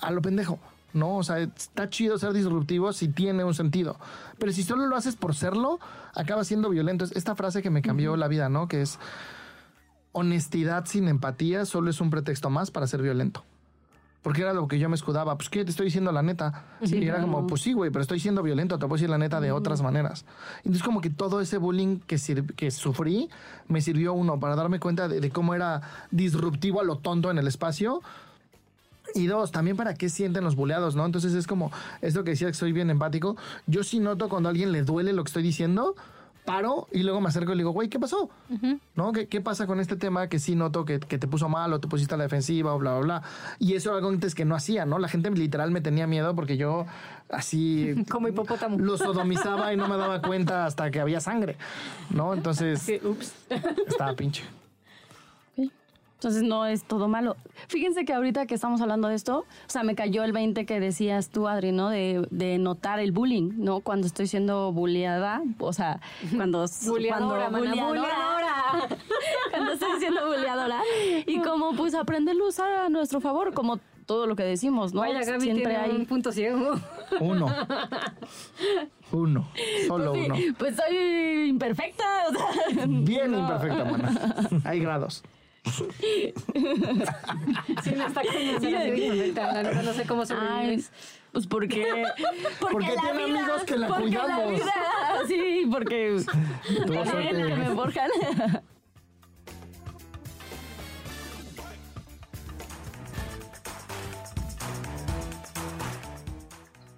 a 0.00 0.10
lo 0.10 0.22
pendejo. 0.22 0.58
No, 0.92 1.18
o 1.18 1.22
sea, 1.22 1.38
está 1.38 1.88
chido 1.88 2.18
ser 2.18 2.32
disruptivo 2.32 2.92
si 2.92 3.08
tiene 3.08 3.44
un 3.44 3.54
sentido. 3.54 3.96
Pero 4.38 4.52
si 4.52 4.64
solo 4.64 4.86
lo 4.86 4.96
haces 4.96 5.14
por 5.14 5.36
serlo, 5.36 5.78
acaba 6.14 6.42
siendo 6.42 6.68
violento. 6.68 7.04
Es 7.04 7.12
esta 7.12 7.36
frase 7.36 7.62
que 7.62 7.70
me 7.70 7.80
cambió 7.80 8.16
la 8.16 8.26
vida, 8.26 8.48
¿no? 8.48 8.66
Que 8.66 8.82
es 8.82 8.98
honestidad 10.12 10.86
sin 10.86 11.08
empatía 11.08 11.64
solo 11.64 11.90
es 11.90 12.00
un 12.00 12.10
pretexto 12.10 12.50
más 12.50 12.70
para 12.70 12.86
ser 12.86 13.02
violento. 13.02 13.44
Porque 14.22 14.42
era 14.42 14.52
lo 14.52 14.68
que 14.68 14.78
yo 14.78 14.88
me 14.90 14.96
escudaba. 14.96 15.36
Pues, 15.36 15.48
¿qué 15.48 15.64
te 15.64 15.70
estoy 15.70 15.86
diciendo 15.86 16.12
la 16.12 16.22
neta? 16.22 16.64
y 16.82 17.06
era 17.06 17.22
como, 17.22 17.46
pues 17.46 17.62
sí, 17.62 17.72
güey, 17.72 17.90
pero 17.90 18.02
estoy 18.02 18.20
siendo 18.20 18.42
violento. 18.42 18.78
Te 18.78 18.80
puedo 18.86 18.96
decir 18.96 19.08
la 19.08 19.16
neta 19.16 19.40
de 19.40 19.50
otras 19.50 19.80
maneras. 19.80 20.26
Entonces, 20.58 20.82
como 20.82 21.00
que 21.00 21.08
todo 21.08 21.40
ese 21.40 21.56
bullying 21.56 22.00
que, 22.00 22.18
que 22.54 22.70
sufrí 22.70 23.30
me 23.68 23.80
sirvió, 23.80 24.12
uno, 24.12 24.38
para 24.38 24.56
darme 24.56 24.78
cuenta 24.78 25.08
de, 25.08 25.20
de 25.20 25.30
cómo 25.30 25.54
era 25.54 25.80
disruptivo 26.10 26.82
a 26.82 26.84
lo 26.84 26.96
tonto 26.96 27.30
en 27.30 27.38
el 27.38 27.46
espacio. 27.46 28.02
Y 29.14 29.26
dos, 29.26 29.52
también 29.52 29.78
para 29.78 29.94
qué 29.94 30.10
sienten 30.10 30.44
los 30.44 30.54
buleados, 30.54 30.96
¿no? 30.96 31.06
Entonces 31.06 31.32
es 31.32 31.46
como 31.46 31.72
esto 32.02 32.22
que 32.22 32.32
decía 32.32 32.48
que 32.48 32.54
soy 32.54 32.72
bien 32.72 32.90
empático. 32.90 33.36
Yo 33.66 33.84
sí 33.84 34.00
noto 34.00 34.28
cuando 34.28 34.48
a 34.48 34.50
alguien 34.50 34.70
le 34.70 34.82
duele 34.82 35.14
lo 35.14 35.24
que 35.24 35.28
estoy 35.28 35.42
diciendo, 35.42 35.96
paro 36.50 36.88
y 36.92 37.02
luego 37.02 37.20
me 37.20 37.28
acerco 37.28 37.52
y 37.52 37.54
le 37.56 37.60
digo, 37.60 37.70
güey, 37.70 37.88
¿qué 37.88 37.98
pasó? 37.98 38.30
¿No? 38.94 39.12
¿Qué, 39.12 39.28
qué 39.28 39.40
pasa 39.40 39.66
con 39.66 39.80
este 39.80 39.96
tema 39.96 40.28
que 40.28 40.38
sí 40.38 40.54
noto 40.54 40.84
que, 40.84 41.00
que 41.00 41.18
te 41.18 41.26
puso 41.26 41.48
mal 41.48 41.72
o 41.72 41.80
te 41.80 41.88
pusiste 41.88 42.14
a 42.14 42.16
la 42.16 42.24
defensiva 42.24 42.74
o 42.74 42.78
bla, 42.78 42.98
bla, 42.98 43.00
bla? 43.00 43.22
Y 43.58 43.74
eso 43.74 43.90
era 43.90 43.98
algo 43.98 44.08
antes 44.08 44.34
que 44.34 44.44
no 44.44 44.54
hacía, 44.54 44.86
¿no? 44.86 44.98
La 44.98 45.08
gente 45.08 45.30
literal 45.30 45.70
me 45.70 45.80
tenía 45.80 46.06
miedo 46.06 46.34
porque 46.34 46.56
yo 46.56 46.86
así... 47.30 47.94
Como 48.10 48.28
hipopótamo. 48.28 48.78
Lo 48.78 48.98
sodomizaba 48.98 49.72
y 49.72 49.76
no 49.76 49.88
me 49.88 49.96
daba 49.96 50.20
cuenta 50.22 50.66
hasta 50.66 50.90
que 50.90 51.00
había 51.00 51.20
sangre, 51.20 51.56
¿no? 52.10 52.34
Entonces, 52.34 52.90
ups. 53.04 53.34
estaba 53.86 54.14
pinche. 54.14 54.42
Entonces 56.20 56.42
no 56.42 56.66
es 56.66 56.84
todo 56.84 57.08
malo. 57.08 57.34
Fíjense 57.68 58.04
que 58.04 58.12
ahorita 58.12 58.44
que 58.44 58.54
estamos 58.54 58.82
hablando 58.82 59.08
de 59.08 59.14
esto, 59.14 59.38
o 59.38 59.44
sea, 59.68 59.84
me 59.84 59.94
cayó 59.94 60.22
el 60.22 60.32
20 60.34 60.66
que 60.66 60.78
decías 60.78 61.30
tú, 61.30 61.48
Adri, 61.48 61.72
¿no? 61.72 61.88
De, 61.88 62.28
de 62.30 62.58
notar 62.58 63.00
el 63.00 63.10
bullying, 63.10 63.52
¿no? 63.56 63.80
Cuando 63.80 64.06
estoy 64.06 64.26
siendo 64.26 64.70
bulleada, 64.70 65.40
o 65.58 65.72
sea, 65.72 65.98
cuando... 66.36 66.66
Buleadora, 66.86 67.48
cuando 67.48 67.70
mana, 67.70 67.86
buleadora. 67.86 68.54
cuando 69.50 69.72
estoy 69.72 69.98
siendo 69.98 70.26
bulleadora. 70.26 70.82
Y 71.26 71.40
como, 71.40 71.72
pues, 71.74 71.94
aprenderlo 71.94 72.44
a 72.44 72.48
usar 72.48 72.70
a 72.70 72.88
nuestro 72.90 73.22
favor, 73.22 73.54
como 73.54 73.78
todo 74.04 74.26
lo 74.26 74.36
que 74.36 74.42
decimos, 74.42 74.92
¿no? 74.92 75.00
Vaya, 75.00 75.24
Gaby 75.24 75.40
Siempre 75.40 75.64
tiene 75.70 75.78
hay... 75.78 75.90
un 75.92 76.04
punto 76.04 76.32
ciego. 76.32 76.74
Uno. 77.20 77.46
Uno. 79.12 79.48
Solo 79.86 80.12
Sí, 80.14 80.20
uno. 80.26 80.34
pues 80.58 80.76
soy 80.76 81.48
imperfecta. 81.48 82.04
o 82.28 82.32
sea, 82.32 82.84
Bien 82.86 83.30
no. 83.30 83.38
imperfecta, 83.38 83.84
mana. 83.86 84.34
Hay 84.64 84.80
grados. 84.80 85.22
Sí, 87.84 87.90
me 87.94 88.04
está. 89.28 89.52
La 89.52 89.62
neta, 89.62 89.82
no 89.82 89.92
sé 89.92 90.04
cómo 90.06 90.22
Ay, 90.22 90.26
sobrevives. 90.28 90.90
pues 91.32 91.46
porque... 91.46 92.04
Porque 92.60 92.94
la 92.94 93.00
tiene 93.02 93.24
vida- 93.26 93.38
amigos 93.40 93.64
que 93.64 93.76
la 93.76 93.88
porque 93.88 94.02
cuidamos. 94.04 94.52
vida, 94.52 94.72
sí, 95.28 95.66
porque... 95.70 96.22
Tuvo 96.86 97.04
la 97.04 97.12
nena 97.14 97.56
me 97.56 97.74
forjan. 97.74 98.10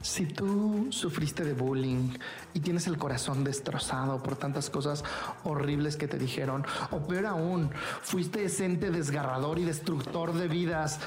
Si 0.00 0.26
tú 0.26 0.88
sufriste 0.90 1.44
de 1.44 1.54
bullying 1.54 2.10
y 2.54 2.60
tienes 2.60 2.86
el 2.86 2.98
corazón 2.98 3.44
destrozado 3.44 4.22
por 4.22 4.36
tantas 4.36 4.70
cosas 4.70 5.04
horribles 5.44 5.96
que 5.96 6.08
te 6.08 6.18
dijeron, 6.18 6.64
o 6.90 6.98
peor 7.06 7.26
aún, 7.26 7.70
fuiste 8.02 8.44
ese 8.44 8.64
ente 8.64 8.90
desgarrador 8.90 9.58
y 9.58 9.64
destructor 9.64 10.32
de 10.32 10.48
vidas 10.48 11.00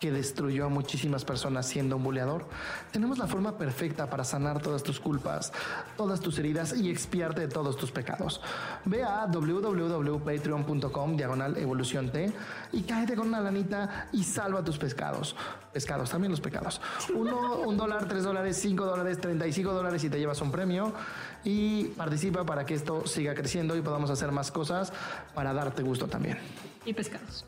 que 0.00 0.10
destruyó 0.10 0.64
a 0.64 0.68
muchísimas 0.68 1.24
personas 1.26 1.66
siendo 1.66 1.96
un 1.96 2.02
buleador, 2.02 2.46
tenemos 2.90 3.18
la 3.18 3.26
forma 3.26 3.58
perfecta 3.58 4.08
para 4.08 4.24
sanar 4.24 4.62
todas 4.62 4.82
tus 4.82 4.98
culpas, 4.98 5.52
todas 5.96 6.20
tus 6.20 6.38
heridas 6.38 6.74
y 6.74 6.88
expiarte 6.90 7.42
de 7.42 7.48
todos 7.48 7.76
tus 7.76 7.92
pecados. 7.92 8.40
Ve 8.86 9.04
a 9.04 9.26
www.patreon.com 9.26 11.16
diagonal 11.16 11.58
evolución 11.58 12.10
T 12.10 12.32
y 12.72 12.82
cáete 12.82 13.14
con 13.14 13.28
una 13.28 13.40
lanita 13.40 14.08
y 14.10 14.24
salva 14.24 14.64
tus 14.64 14.78
pescados. 14.78 15.36
Pescados, 15.70 16.08
también 16.10 16.30
los 16.30 16.40
pecados. 16.40 16.80
Un 17.14 17.76
dólar, 17.76 18.08
tres 18.08 18.24
dólares, 18.24 18.56
cinco 18.56 18.86
dólares, 18.86 19.20
treinta 19.20 19.46
y 19.46 19.52
cinco 19.52 19.74
dólares 19.74 20.02
y 20.02 20.08
te 20.08 20.18
llevas 20.18 20.40
un 20.40 20.50
premio. 20.50 20.94
Y 21.44 21.84
participa 21.88 22.44
para 22.44 22.64
que 22.64 22.72
esto 22.72 23.06
siga 23.06 23.34
creciendo 23.34 23.76
y 23.76 23.82
podamos 23.82 24.08
hacer 24.08 24.32
más 24.32 24.50
cosas 24.50 24.94
para 25.34 25.52
darte 25.52 25.82
gusto 25.82 26.06
también. 26.06 26.38
Y 26.86 26.94
pescados. 26.94 27.44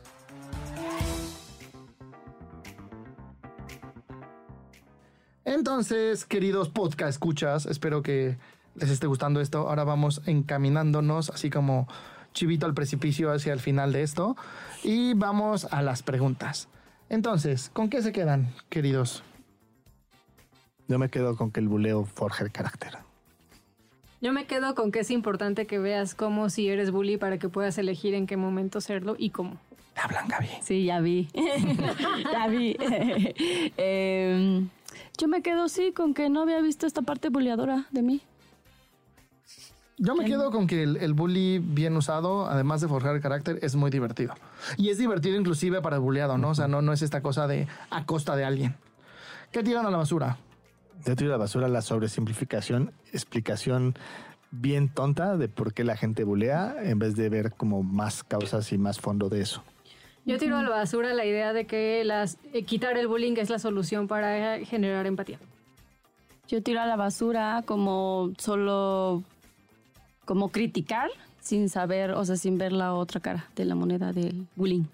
Entonces, 5.45 6.25
queridos 6.25 6.69
podcast 6.69 7.09
escuchas, 7.09 7.65
espero 7.65 8.01
que 8.01 8.37
les 8.75 8.89
esté 8.89 9.07
gustando 9.07 9.41
esto. 9.41 9.69
Ahora 9.69 9.83
vamos 9.83 10.21
encaminándonos 10.25 11.29
así 11.29 11.49
como 11.49 11.87
chivito 12.33 12.65
al 12.65 12.73
precipicio 12.73 13.31
hacia 13.31 13.53
el 13.53 13.59
final 13.59 13.91
de 13.91 14.03
esto 14.03 14.35
y 14.83 15.13
vamos 15.13 15.65
a 15.65 15.81
las 15.81 16.01
preguntas. 16.01 16.69
Entonces, 17.09 17.69
¿con 17.73 17.89
qué 17.89 18.01
se 18.01 18.11
quedan, 18.11 18.53
queridos? 18.69 19.23
Yo 20.87 20.97
me 20.97 21.09
quedo 21.09 21.35
con 21.35 21.51
que 21.51 21.59
el 21.59 21.67
buleo 21.67 22.05
forja 22.05 22.43
el 22.43 22.51
carácter. 22.51 22.97
Yo 24.21 24.31
me 24.31 24.45
quedo 24.45 24.73
con 24.73 24.91
que 24.91 24.99
es 25.01 25.11
importante 25.11 25.67
que 25.67 25.79
veas 25.79 26.15
cómo 26.15 26.49
si 26.49 26.69
eres 26.69 26.91
bully 26.91 27.17
para 27.17 27.37
que 27.37 27.49
puedas 27.49 27.77
elegir 27.77 28.13
en 28.13 28.25
qué 28.25 28.37
momento 28.37 28.79
serlo 28.79 29.15
y 29.17 29.31
cómo. 29.31 29.57
Hablan, 29.95 30.27
Gaby. 30.27 30.47
Sí, 30.61 30.85
ya 30.85 31.01
vi. 31.01 31.27
ya 32.31 32.47
vi. 32.47 32.75
Em, 33.77 34.69
yo 35.17 35.27
me 35.27 35.41
quedo, 35.41 35.69
sí, 35.69 35.91
con 35.91 36.13
que 36.13 36.29
no 36.29 36.41
había 36.41 36.61
visto 36.61 36.87
esta 36.87 37.01
parte 37.01 37.29
buleadora 37.29 37.87
de 37.91 38.01
mí. 38.01 38.21
Yo 39.97 40.15
me 40.15 40.25
quedo 40.25 40.51
con 40.51 40.67
que 40.67 40.83
el, 40.83 40.97
el 40.97 41.13
bully 41.13 41.59
bien 41.59 41.95
usado, 41.95 42.47
además 42.47 42.81
de 42.81 42.87
forjar 42.87 43.15
el 43.15 43.21
carácter, 43.21 43.59
es 43.61 43.75
muy 43.75 43.91
divertido. 43.91 44.33
Y 44.75 44.89
es 44.89 44.97
divertido 44.97 45.37
inclusive 45.37 45.81
para 45.81 45.97
el 45.97 46.01
bulleado, 46.01 46.37
¿no? 46.37 46.49
O 46.49 46.55
sea, 46.55 46.67
no, 46.67 46.81
no 46.81 46.93
es 46.93 47.01
esta 47.03 47.21
cosa 47.21 47.47
de 47.47 47.67
a 47.89 48.05
costa 48.05 48.35
de 48.35 48.43
alguien. 48.43 48.75
¿Qué 49.51 49.61
tiran 49.63 49.85
a 49.85 49.91
la 49.91 49.97
basura? 49.97 50.37
Yo 51.05 51.15
tiro 51.15 51.29
a 51.29 51.33
la 51.33 51.37
basura 51.37 51.67
la 51.67 51.81
sobresimplificación, 51.81 52.91
explicación 53.11 53.95
bien 54.51 54.89
tonta 54.89 55.37
de 55.37 55.47
por 55.47 55.73
qué 55.73 55.83
la 55.83 55.95
gente 55.95 56.23
bulea 56.23 56.75
en 56.81 56.97
vez 56.99 57.15
de 57.15 57.29
ver 57.29 57.53
como 57.53 57.83
más 57.83 58.23
causas 58.23 58.71
y 58.71 58.77
más 58.77 58.99
fondo 58.99 59.29
de 59.29 59.41
eso. 59.41 59.63
Yo 60.25 60.37
tiro 60.37 60.57
a 60.57 60.63
la 60.63 60.69
basura 60.69 61.13
la 61.13 61.25
idea 61.25 61.51
de 61.51 61.65
que 61.65 62.03
las, 62.05 62.37
eh, 62.53 62.63
quitar 62.63 62.97
el 62.97 63.07
bullying 63.07 63.35
es 63.37 63.49
la 63.49 63.59
solución 63.59 64.07
para 64.07 64.59
generar 64.59 65.05
empatía. 65.05 65.37
Yo 66.47 66.63
tiro 66.63 66.81
a 66.81 66.85
la 66.85 66.95
basura 66.95 67.63
como 67.65 68.31
solo, 68.37 69.23
como 70.25 70.49
criticar 70.49 71.09
sin 71.41 71.67
saber, 71.67 72.11
o 72.11 72.23
sea, 72.23 72.37
sin 72.37 72.57
ver 72.57 72.71
la 72.71 72.93
otra 72.93 73.19
cara 73.19 73.49
de 73.55 73.65
la 73.65 73.75
moneda 73.75 74.13
del 74.13 74.47
bullying. 74.55 74.85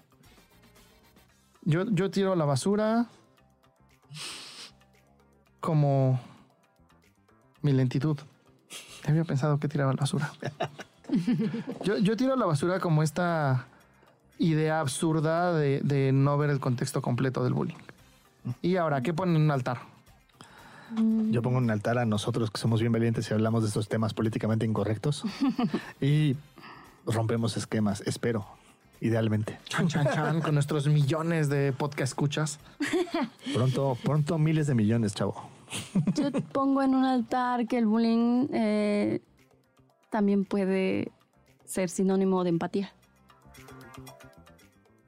Yo, 1.62 1.84
yo 1.90 2.10
tiro 2.10 2.32
a 2.32 2.36
la 2.36 2.44
basura 2.44 3.06
como 5.60 6.18
mi 7.62 7.72
lentitud. 7.72 8.18
Había 9.06 9.24
pensado 9.24 9.58
que 9.60 9.68
tiraba 9.68 9.92
a 9.92 9.94
la 9.94 10.00
basura. 10.00 10.32
Yo, 11.82 11.98
yo 11.98 12.16
tiro 12.16 12.34
a 12.34 12.36
la 12.36 12.46
basura 12.46 12.78
como 12.78 13.02
esta 13.02 13.66
idea 14.40 14.80
absurda 14.80 15.52
de, 15.54 15.80
de 15.82 16.10
no 16.12 16.36
ver 16.36 16.50
el 16.50 16.58
contexto 16.58 17.00
completo 17.00 17.44
del 17.44 17.54
bullying. 17.54 17.76
Y 18.62 18.76
ahora, 18.76 19.02
¿qué 19.02 19.14
ponen 19.14 19.36
en 19.36 19.42
un 19.42 19.50
altar? 19.50 19.78
Yo 21.30 21.40
pongo 21.42 21.58
un 21.58 21.70
altar 21.70 21.98
a 21.98 22.04
nosotros 22.04 22.50
que 22.50 22.58
somos 22.58 22.80
bien 22.80 22.92
valientes 22.92 23.30
y 23.30 23.34
hablamos 23.34 23.62
de 23.62 23.68
estos 23.68 23.88
temas 23.88 24.12
políticamente 24.12 24.66
incorrectos 24.66 25.24
y 26.00 26.34
rompemos 27.06 27.56
esquemas, 27.56 28.02
espero, 28.06 28.46
idealmente. 29.00 29.58
Chan, 29.68 29.86
chan, 29.86 30.08
chan, 30.12 30.40
con 30.40 30.54
nuestros 30.54 30.88
millones 30.88 31.48
de 31.48 31.72
podcast 31.72 32.10
escuchas. 32.10 32.58
Pronto, 33.54 33.96
pronto 34.02 34.38
miles 34.38 34.66
de 34.66 34.74
millones, 34.74 35.14
chavo. 35.14 35.48
Yo 36.16 36.32
pongo 36.52 36.82
en 36.82 36.94
un 36.94 37.04
altar 37.04 37.68
que 37.68 37.78
el 37.78 37.86
bullying 37.86 38.48
eh, 38.52 39.20
también 40.10 40.44
puede 40.44 41.12
ser 41.64 41.88
sinónimo 41.88 42.42
de 42.42 42.50
empatía. 42.50 42.92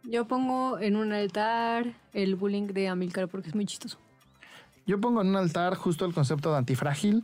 Yo 0.05 0.27
pongo 0.27 0.79
en 0.79 0.97
un 0.97 1.13
altar 1.13 1.93
el 2.13 2.35
bullying 2.37 2.69
de 2.69 2.89
Amilcar 2.89 3.29
porque 3.29 3.49
es 3.49 3.55
muy 3.55 3.67
chistoso. 3.67 3.99
Yo 4.87 5.01
pongo 5.01 5.21
en 5.21 5.29
un 5.29 5.37
altar 5.37 5.77
justo 5.77 6.05
el 6.05 6.13
concepto 6.13 6.51
de 6.51 6.59
antifrágil 6.59 7.23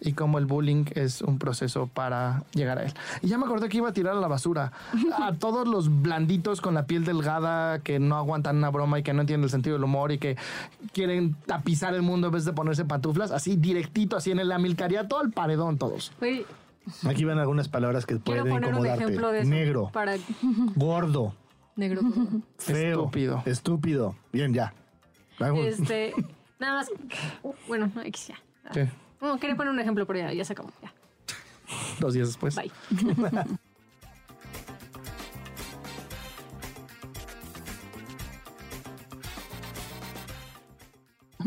y 0.00 0.12
cómo 0.12 0.38
el 0.38 0.44
bullying 0.44 0.84
es 0.94 1.22
un 1.22 1.38
proceso 1.38 1.86
para 1.86 2.42
llegar 2.52 2.78
a 2.78 2.84
él. 2.84 2.92
Y 3.22 3.28
ya 3.28 3.38
me 3.38 3.46
acordé 3.46 3.68
que 3.68 3.78
iba 3.78 3.88
a 3.88 3.92
tirar 3.92 4.16
a 4.16 4.20
la 4.20 4.28
basura 4.28 4.72
a 5.22 5.32
todos 5.34 5.66
los 5.68 6.02
blanditos 6.02 6.60
con 6.60 6.74
la 6.74 6.86
piel 6.86 7.04
delgada 7.04 7.78
que 7.78 7.98
no 7.98 8.16
aguantan 8.16 8.56
una 8.56 8.70
broma 8.70 8.98
y 8.98 9.02
que 9.02 9.12
no 9.14 9.20
entienden 9.22 9.44
el 9.44 9.50
sentido 9.50 9.76
del 9.76 9.84
humor 9.84 10.10
y 10.12 10.18
que 10.18 10.36
quieren 10.92 11.34
tapizar 11.46 11.94
el 11.94 12.02
mundo 12.02 12.26
en 12.26 12.32
vez 12.34 12.44
de 12.44 12.52
ponerse 12.52 12.84
pantuflas, 12.84 13.30
así 13.30 13.56
directito, 13.56 14.16
así 14.16 14.32
en 14.32 14.40
el 14.40 14.50
amilcariato 14.52 15.18
al 15.18 15.30
paredón 15.30 15.78
todos. 15.78 16.12
Aquí 17.04 17.24
van 17.24 17.38
algunas 17.38 17.68
palabras 17.68 18.04
que 18.04 18.18
quiero 18.18 18.42
pueden 18.42 18.52
un 18.58 18.64
incomodarte. 18.64 19.04
ejemplo 19.04 19.32
de 19.32 19.40
eso. 19.40 19.48
Negro, 19.48 19.90
Para 19.92 20.16
gordo, 20.76 21.34
negro. 21.76 22.00
feo, 22.58 23.04
Estúpido. 23.04 23.42
estúpido. 23.46 24.16
Bien, 24.32 24.52
ya. 24.52 24.74
Este, 25.56 26.12
nada 26.58 26.74
más. 26.74 26.90
Bueno, 27.68 27.90
X 28.04 28.28
ya. 28.28 28.36
¿Qué? 28.72 28.88
No, 29.20 29.38
quería 29.38 29.56
poner 29.56 29.72
un 29.72 29.80
ejemplo, 29.80 30.06
pero 30.06 30.18
ya, 30.20 30.32
ya 30.32 30.44
se 30.44 30.52
acabó. 30.52 30.70
Ya. 30.82 30.92
Dos 32.00 32.14
días 32.14 32.28
después. 32.28 32.54
Bye. 32.56 32.70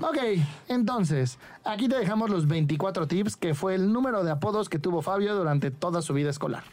Ok, 0.02 0.18
entonces, 0.70 1.40
aquí 1.66 1.90
te 1.90 1.98
dejamos 1.98 2.30
los 2.30 2.48
24 2.48 3.08
tips, 3.08 3.36
que 3.36 3.54
fue 3.54 3.76
el 3.76 3.92
número 3.92 4.24
de 4.24 4.32
apodos 4.32 4.70
que 4.70 4.80
tuvo 4.80 5.02
Fabio 5.02 5.36
durante 5.36 5.72
toda 5.72 6.02
su 6.02 6.14
vida 6.14 6.30
escolar. 6.30 6.64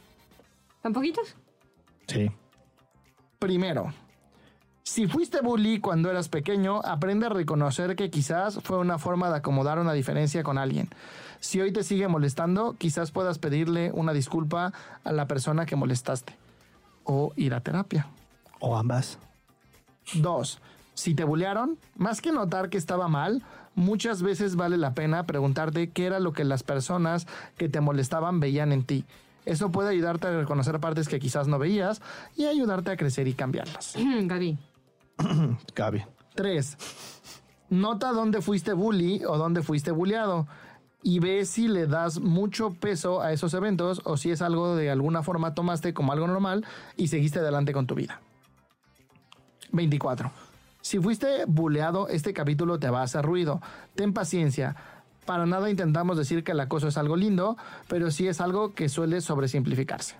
¿Tan 0.82 0.92
poquitos? 0.92 1.34
Sí. 2.06 2.30
Primero, 3.38 3.92
si 4.82 5.06
fuiste 5.08 5.40
bully 5.40 5.80
cuando 5.80 6.10
eras 6.10 6.28
pequeño, 6.28 6.80
aprende 6.84 7.26
a 7.26 7.28
reconocer 7.28 7.96
que 7.96 8.08
quizás 8.08 8.60
fue 8.62 8.78
una 8.78 8.98
forma 8.98 9.28
de 9.28 9.36
acomodar 9.36 9.78
una 9.78 9.92
diferencia 9.92 10.42
con 10.42 10.58
alguien. 10.58 10.88
Si 11.40 11.60
hoy 11.60 11.72
te 11.72 11.82
sigue 11.82 12.08
molestando, 12.08 12.76
quizás 12.78 13.10
puedas 13.10 13.38
pedirle 13.38 13.90
una 13.92 14.12
disculpa 14.12 14.72
a 15.04 15.12
la 15.12 15.26
persona 15.26 15.66
que 15.66 15.76
molestaste. 15.76 16.34
O 17.04 17.32
ir 17.36 17.52
a 17.52 17.60
terapia. 17.60 18.06
O 18.60 18.76
ambas. 18.76 19.18
Dos, 20.14 20.60
si 20.94 21.14
te 21.14 21.24
bullearon, 21.24 21.78
más 21.96 22.22
que 22.22 22.32
notar 22.32 22.70
que 22.70 22.78
estaba 22.78 23.06
mal, 23.06 23.42
muchas 23.74 24.22
veces 24.22 24.56
vale 24.56 24.78
la 24.78 24.94
pena 24.94 25.26
preguntarte 25.26 25.90
qué 25.90 26.06
era 26.06 26.20
lo 26.20 26.32
que 26.32 26.44
las 26.44 26.62
personas 26.62 27.26
que 27.58 27.68
te 27.68 27.80
molestaban 27.80 28.40
veían 28.40 28.72
en 28.72 28.84
ti. 28.84 29.04
Eso 29.46 29.70
puede 29.70 29.90
ayudarte 29.90 30.26
a 30.26 30.36
reconocer 30.38 30.78
partes 30.80 31.08
que 31.08 31.18
quizás 31.18 31.48
no 31.48 31.58
veías 31.58 32.02
y 32.36 32.44
ayudarte 32.44 32.90
a 32.90 32.96
crecer 32.96 33.28
y 33.28 33.32
cambiarlas. 33.32 33.94
Gaby. 34.22 34.58
Gaby. 35.74 36.04
3. 36.34 36.76
Nota 37.70 38.12
dónde 38.12 38.42
fuiste 38.42 38.74
bully 38.74 39.24
o 39.24 39.38
dónde 39.38 39.62
fuiste 39.62 39.92
bulleado 39.92 40.46
y 41.02 41.20
ve 41.20 41.44
si 41.44 41.68
le 41.68 41.86
das 41.86 42.18
mucho 42.20 42.74
peso 42.74 43.22
a 43.22 43.32
esos 43.32 43.54
eventos 43.54 44.02
o 44.04 44.16
si 44.16 44.32
es 44.32 44.42
algo 44.42 44.74
de 44.74 44.90
alguna 44.90 45.22
forma 45.22 45.54
tomaste 45.54 45.94
como 45.94 46.12
algo 46.12 46.26
normal 46.26 46.66
y 46.96 47.08
seguiste 47.08 47.38
adelante 47.38 47.72
con 47.72 47.86
tu 47.86 47.94
vida. 47.94 48.20
24. 49.72 50.30
Si 50.80 50.98
fuiste 50.98 51.44
bulleado, 51.46 52.08
este 52.08 52.32
capítulo 52.32 52.78
te 52.78 52.90
va 52.90 53.00
a 53.00 53.04
hacer 53.04 53.24
ruido. 53.24 53.60
Ten 53.94 54.12
paciencia. 54.12 54.76
Para 55.26 55.44
nada 55.44 55.68
intentamos 55.70 56.16
decir 56.16 56.44
que 56.44 56.52
el 56.52 56.60
acoso 56.60 56.88
es 56.88 56.96
algo 56.96 57.16
lindo, 57.16 57.56
pero 57.88 58.10
sí 58.10 58.28
es 58.28 58.40
algo 58.40 58.74
que 58.74 58.88
suele 58.88 59.20
sobresimplificarse. 59.20 60.16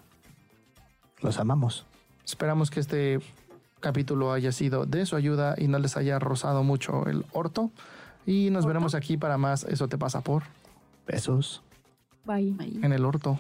Los 1.21 1.39
amamos. 1.39 1.87
Esperamos 2.25 2.71
que 2.71 2.81
este 2.81 3.21
capítulo 3.81 4.33
haya 4.33 4.51
sido 4.51 4.85
de 4.85 5.07
su 5.07 5.15
ayuda 5.15 5.55
y 5.57 5.69
no 5.69 5.79
les 5.79 5.97
haya 5.97 6.19
rozado 6.19 6.65
mucho 6.65 7.07
el 7.07 7.25
orto. 7.33 7.71
Y 8.27 8.51
nos 8.51 8.67
veremos 8.67 8.97
aquí 8.97 9.17
para 9.17 9.39
más 9.39 9.63
Eso 9.63 9.87
te 9.87 9.97
pasa 9.97 10.21
por 10.21 10.43
Besos. 11.07 11.63
Bye. 12.25 12.57
en 12.83 12.93
el 12.93 13.05
orto. 13.05 13.39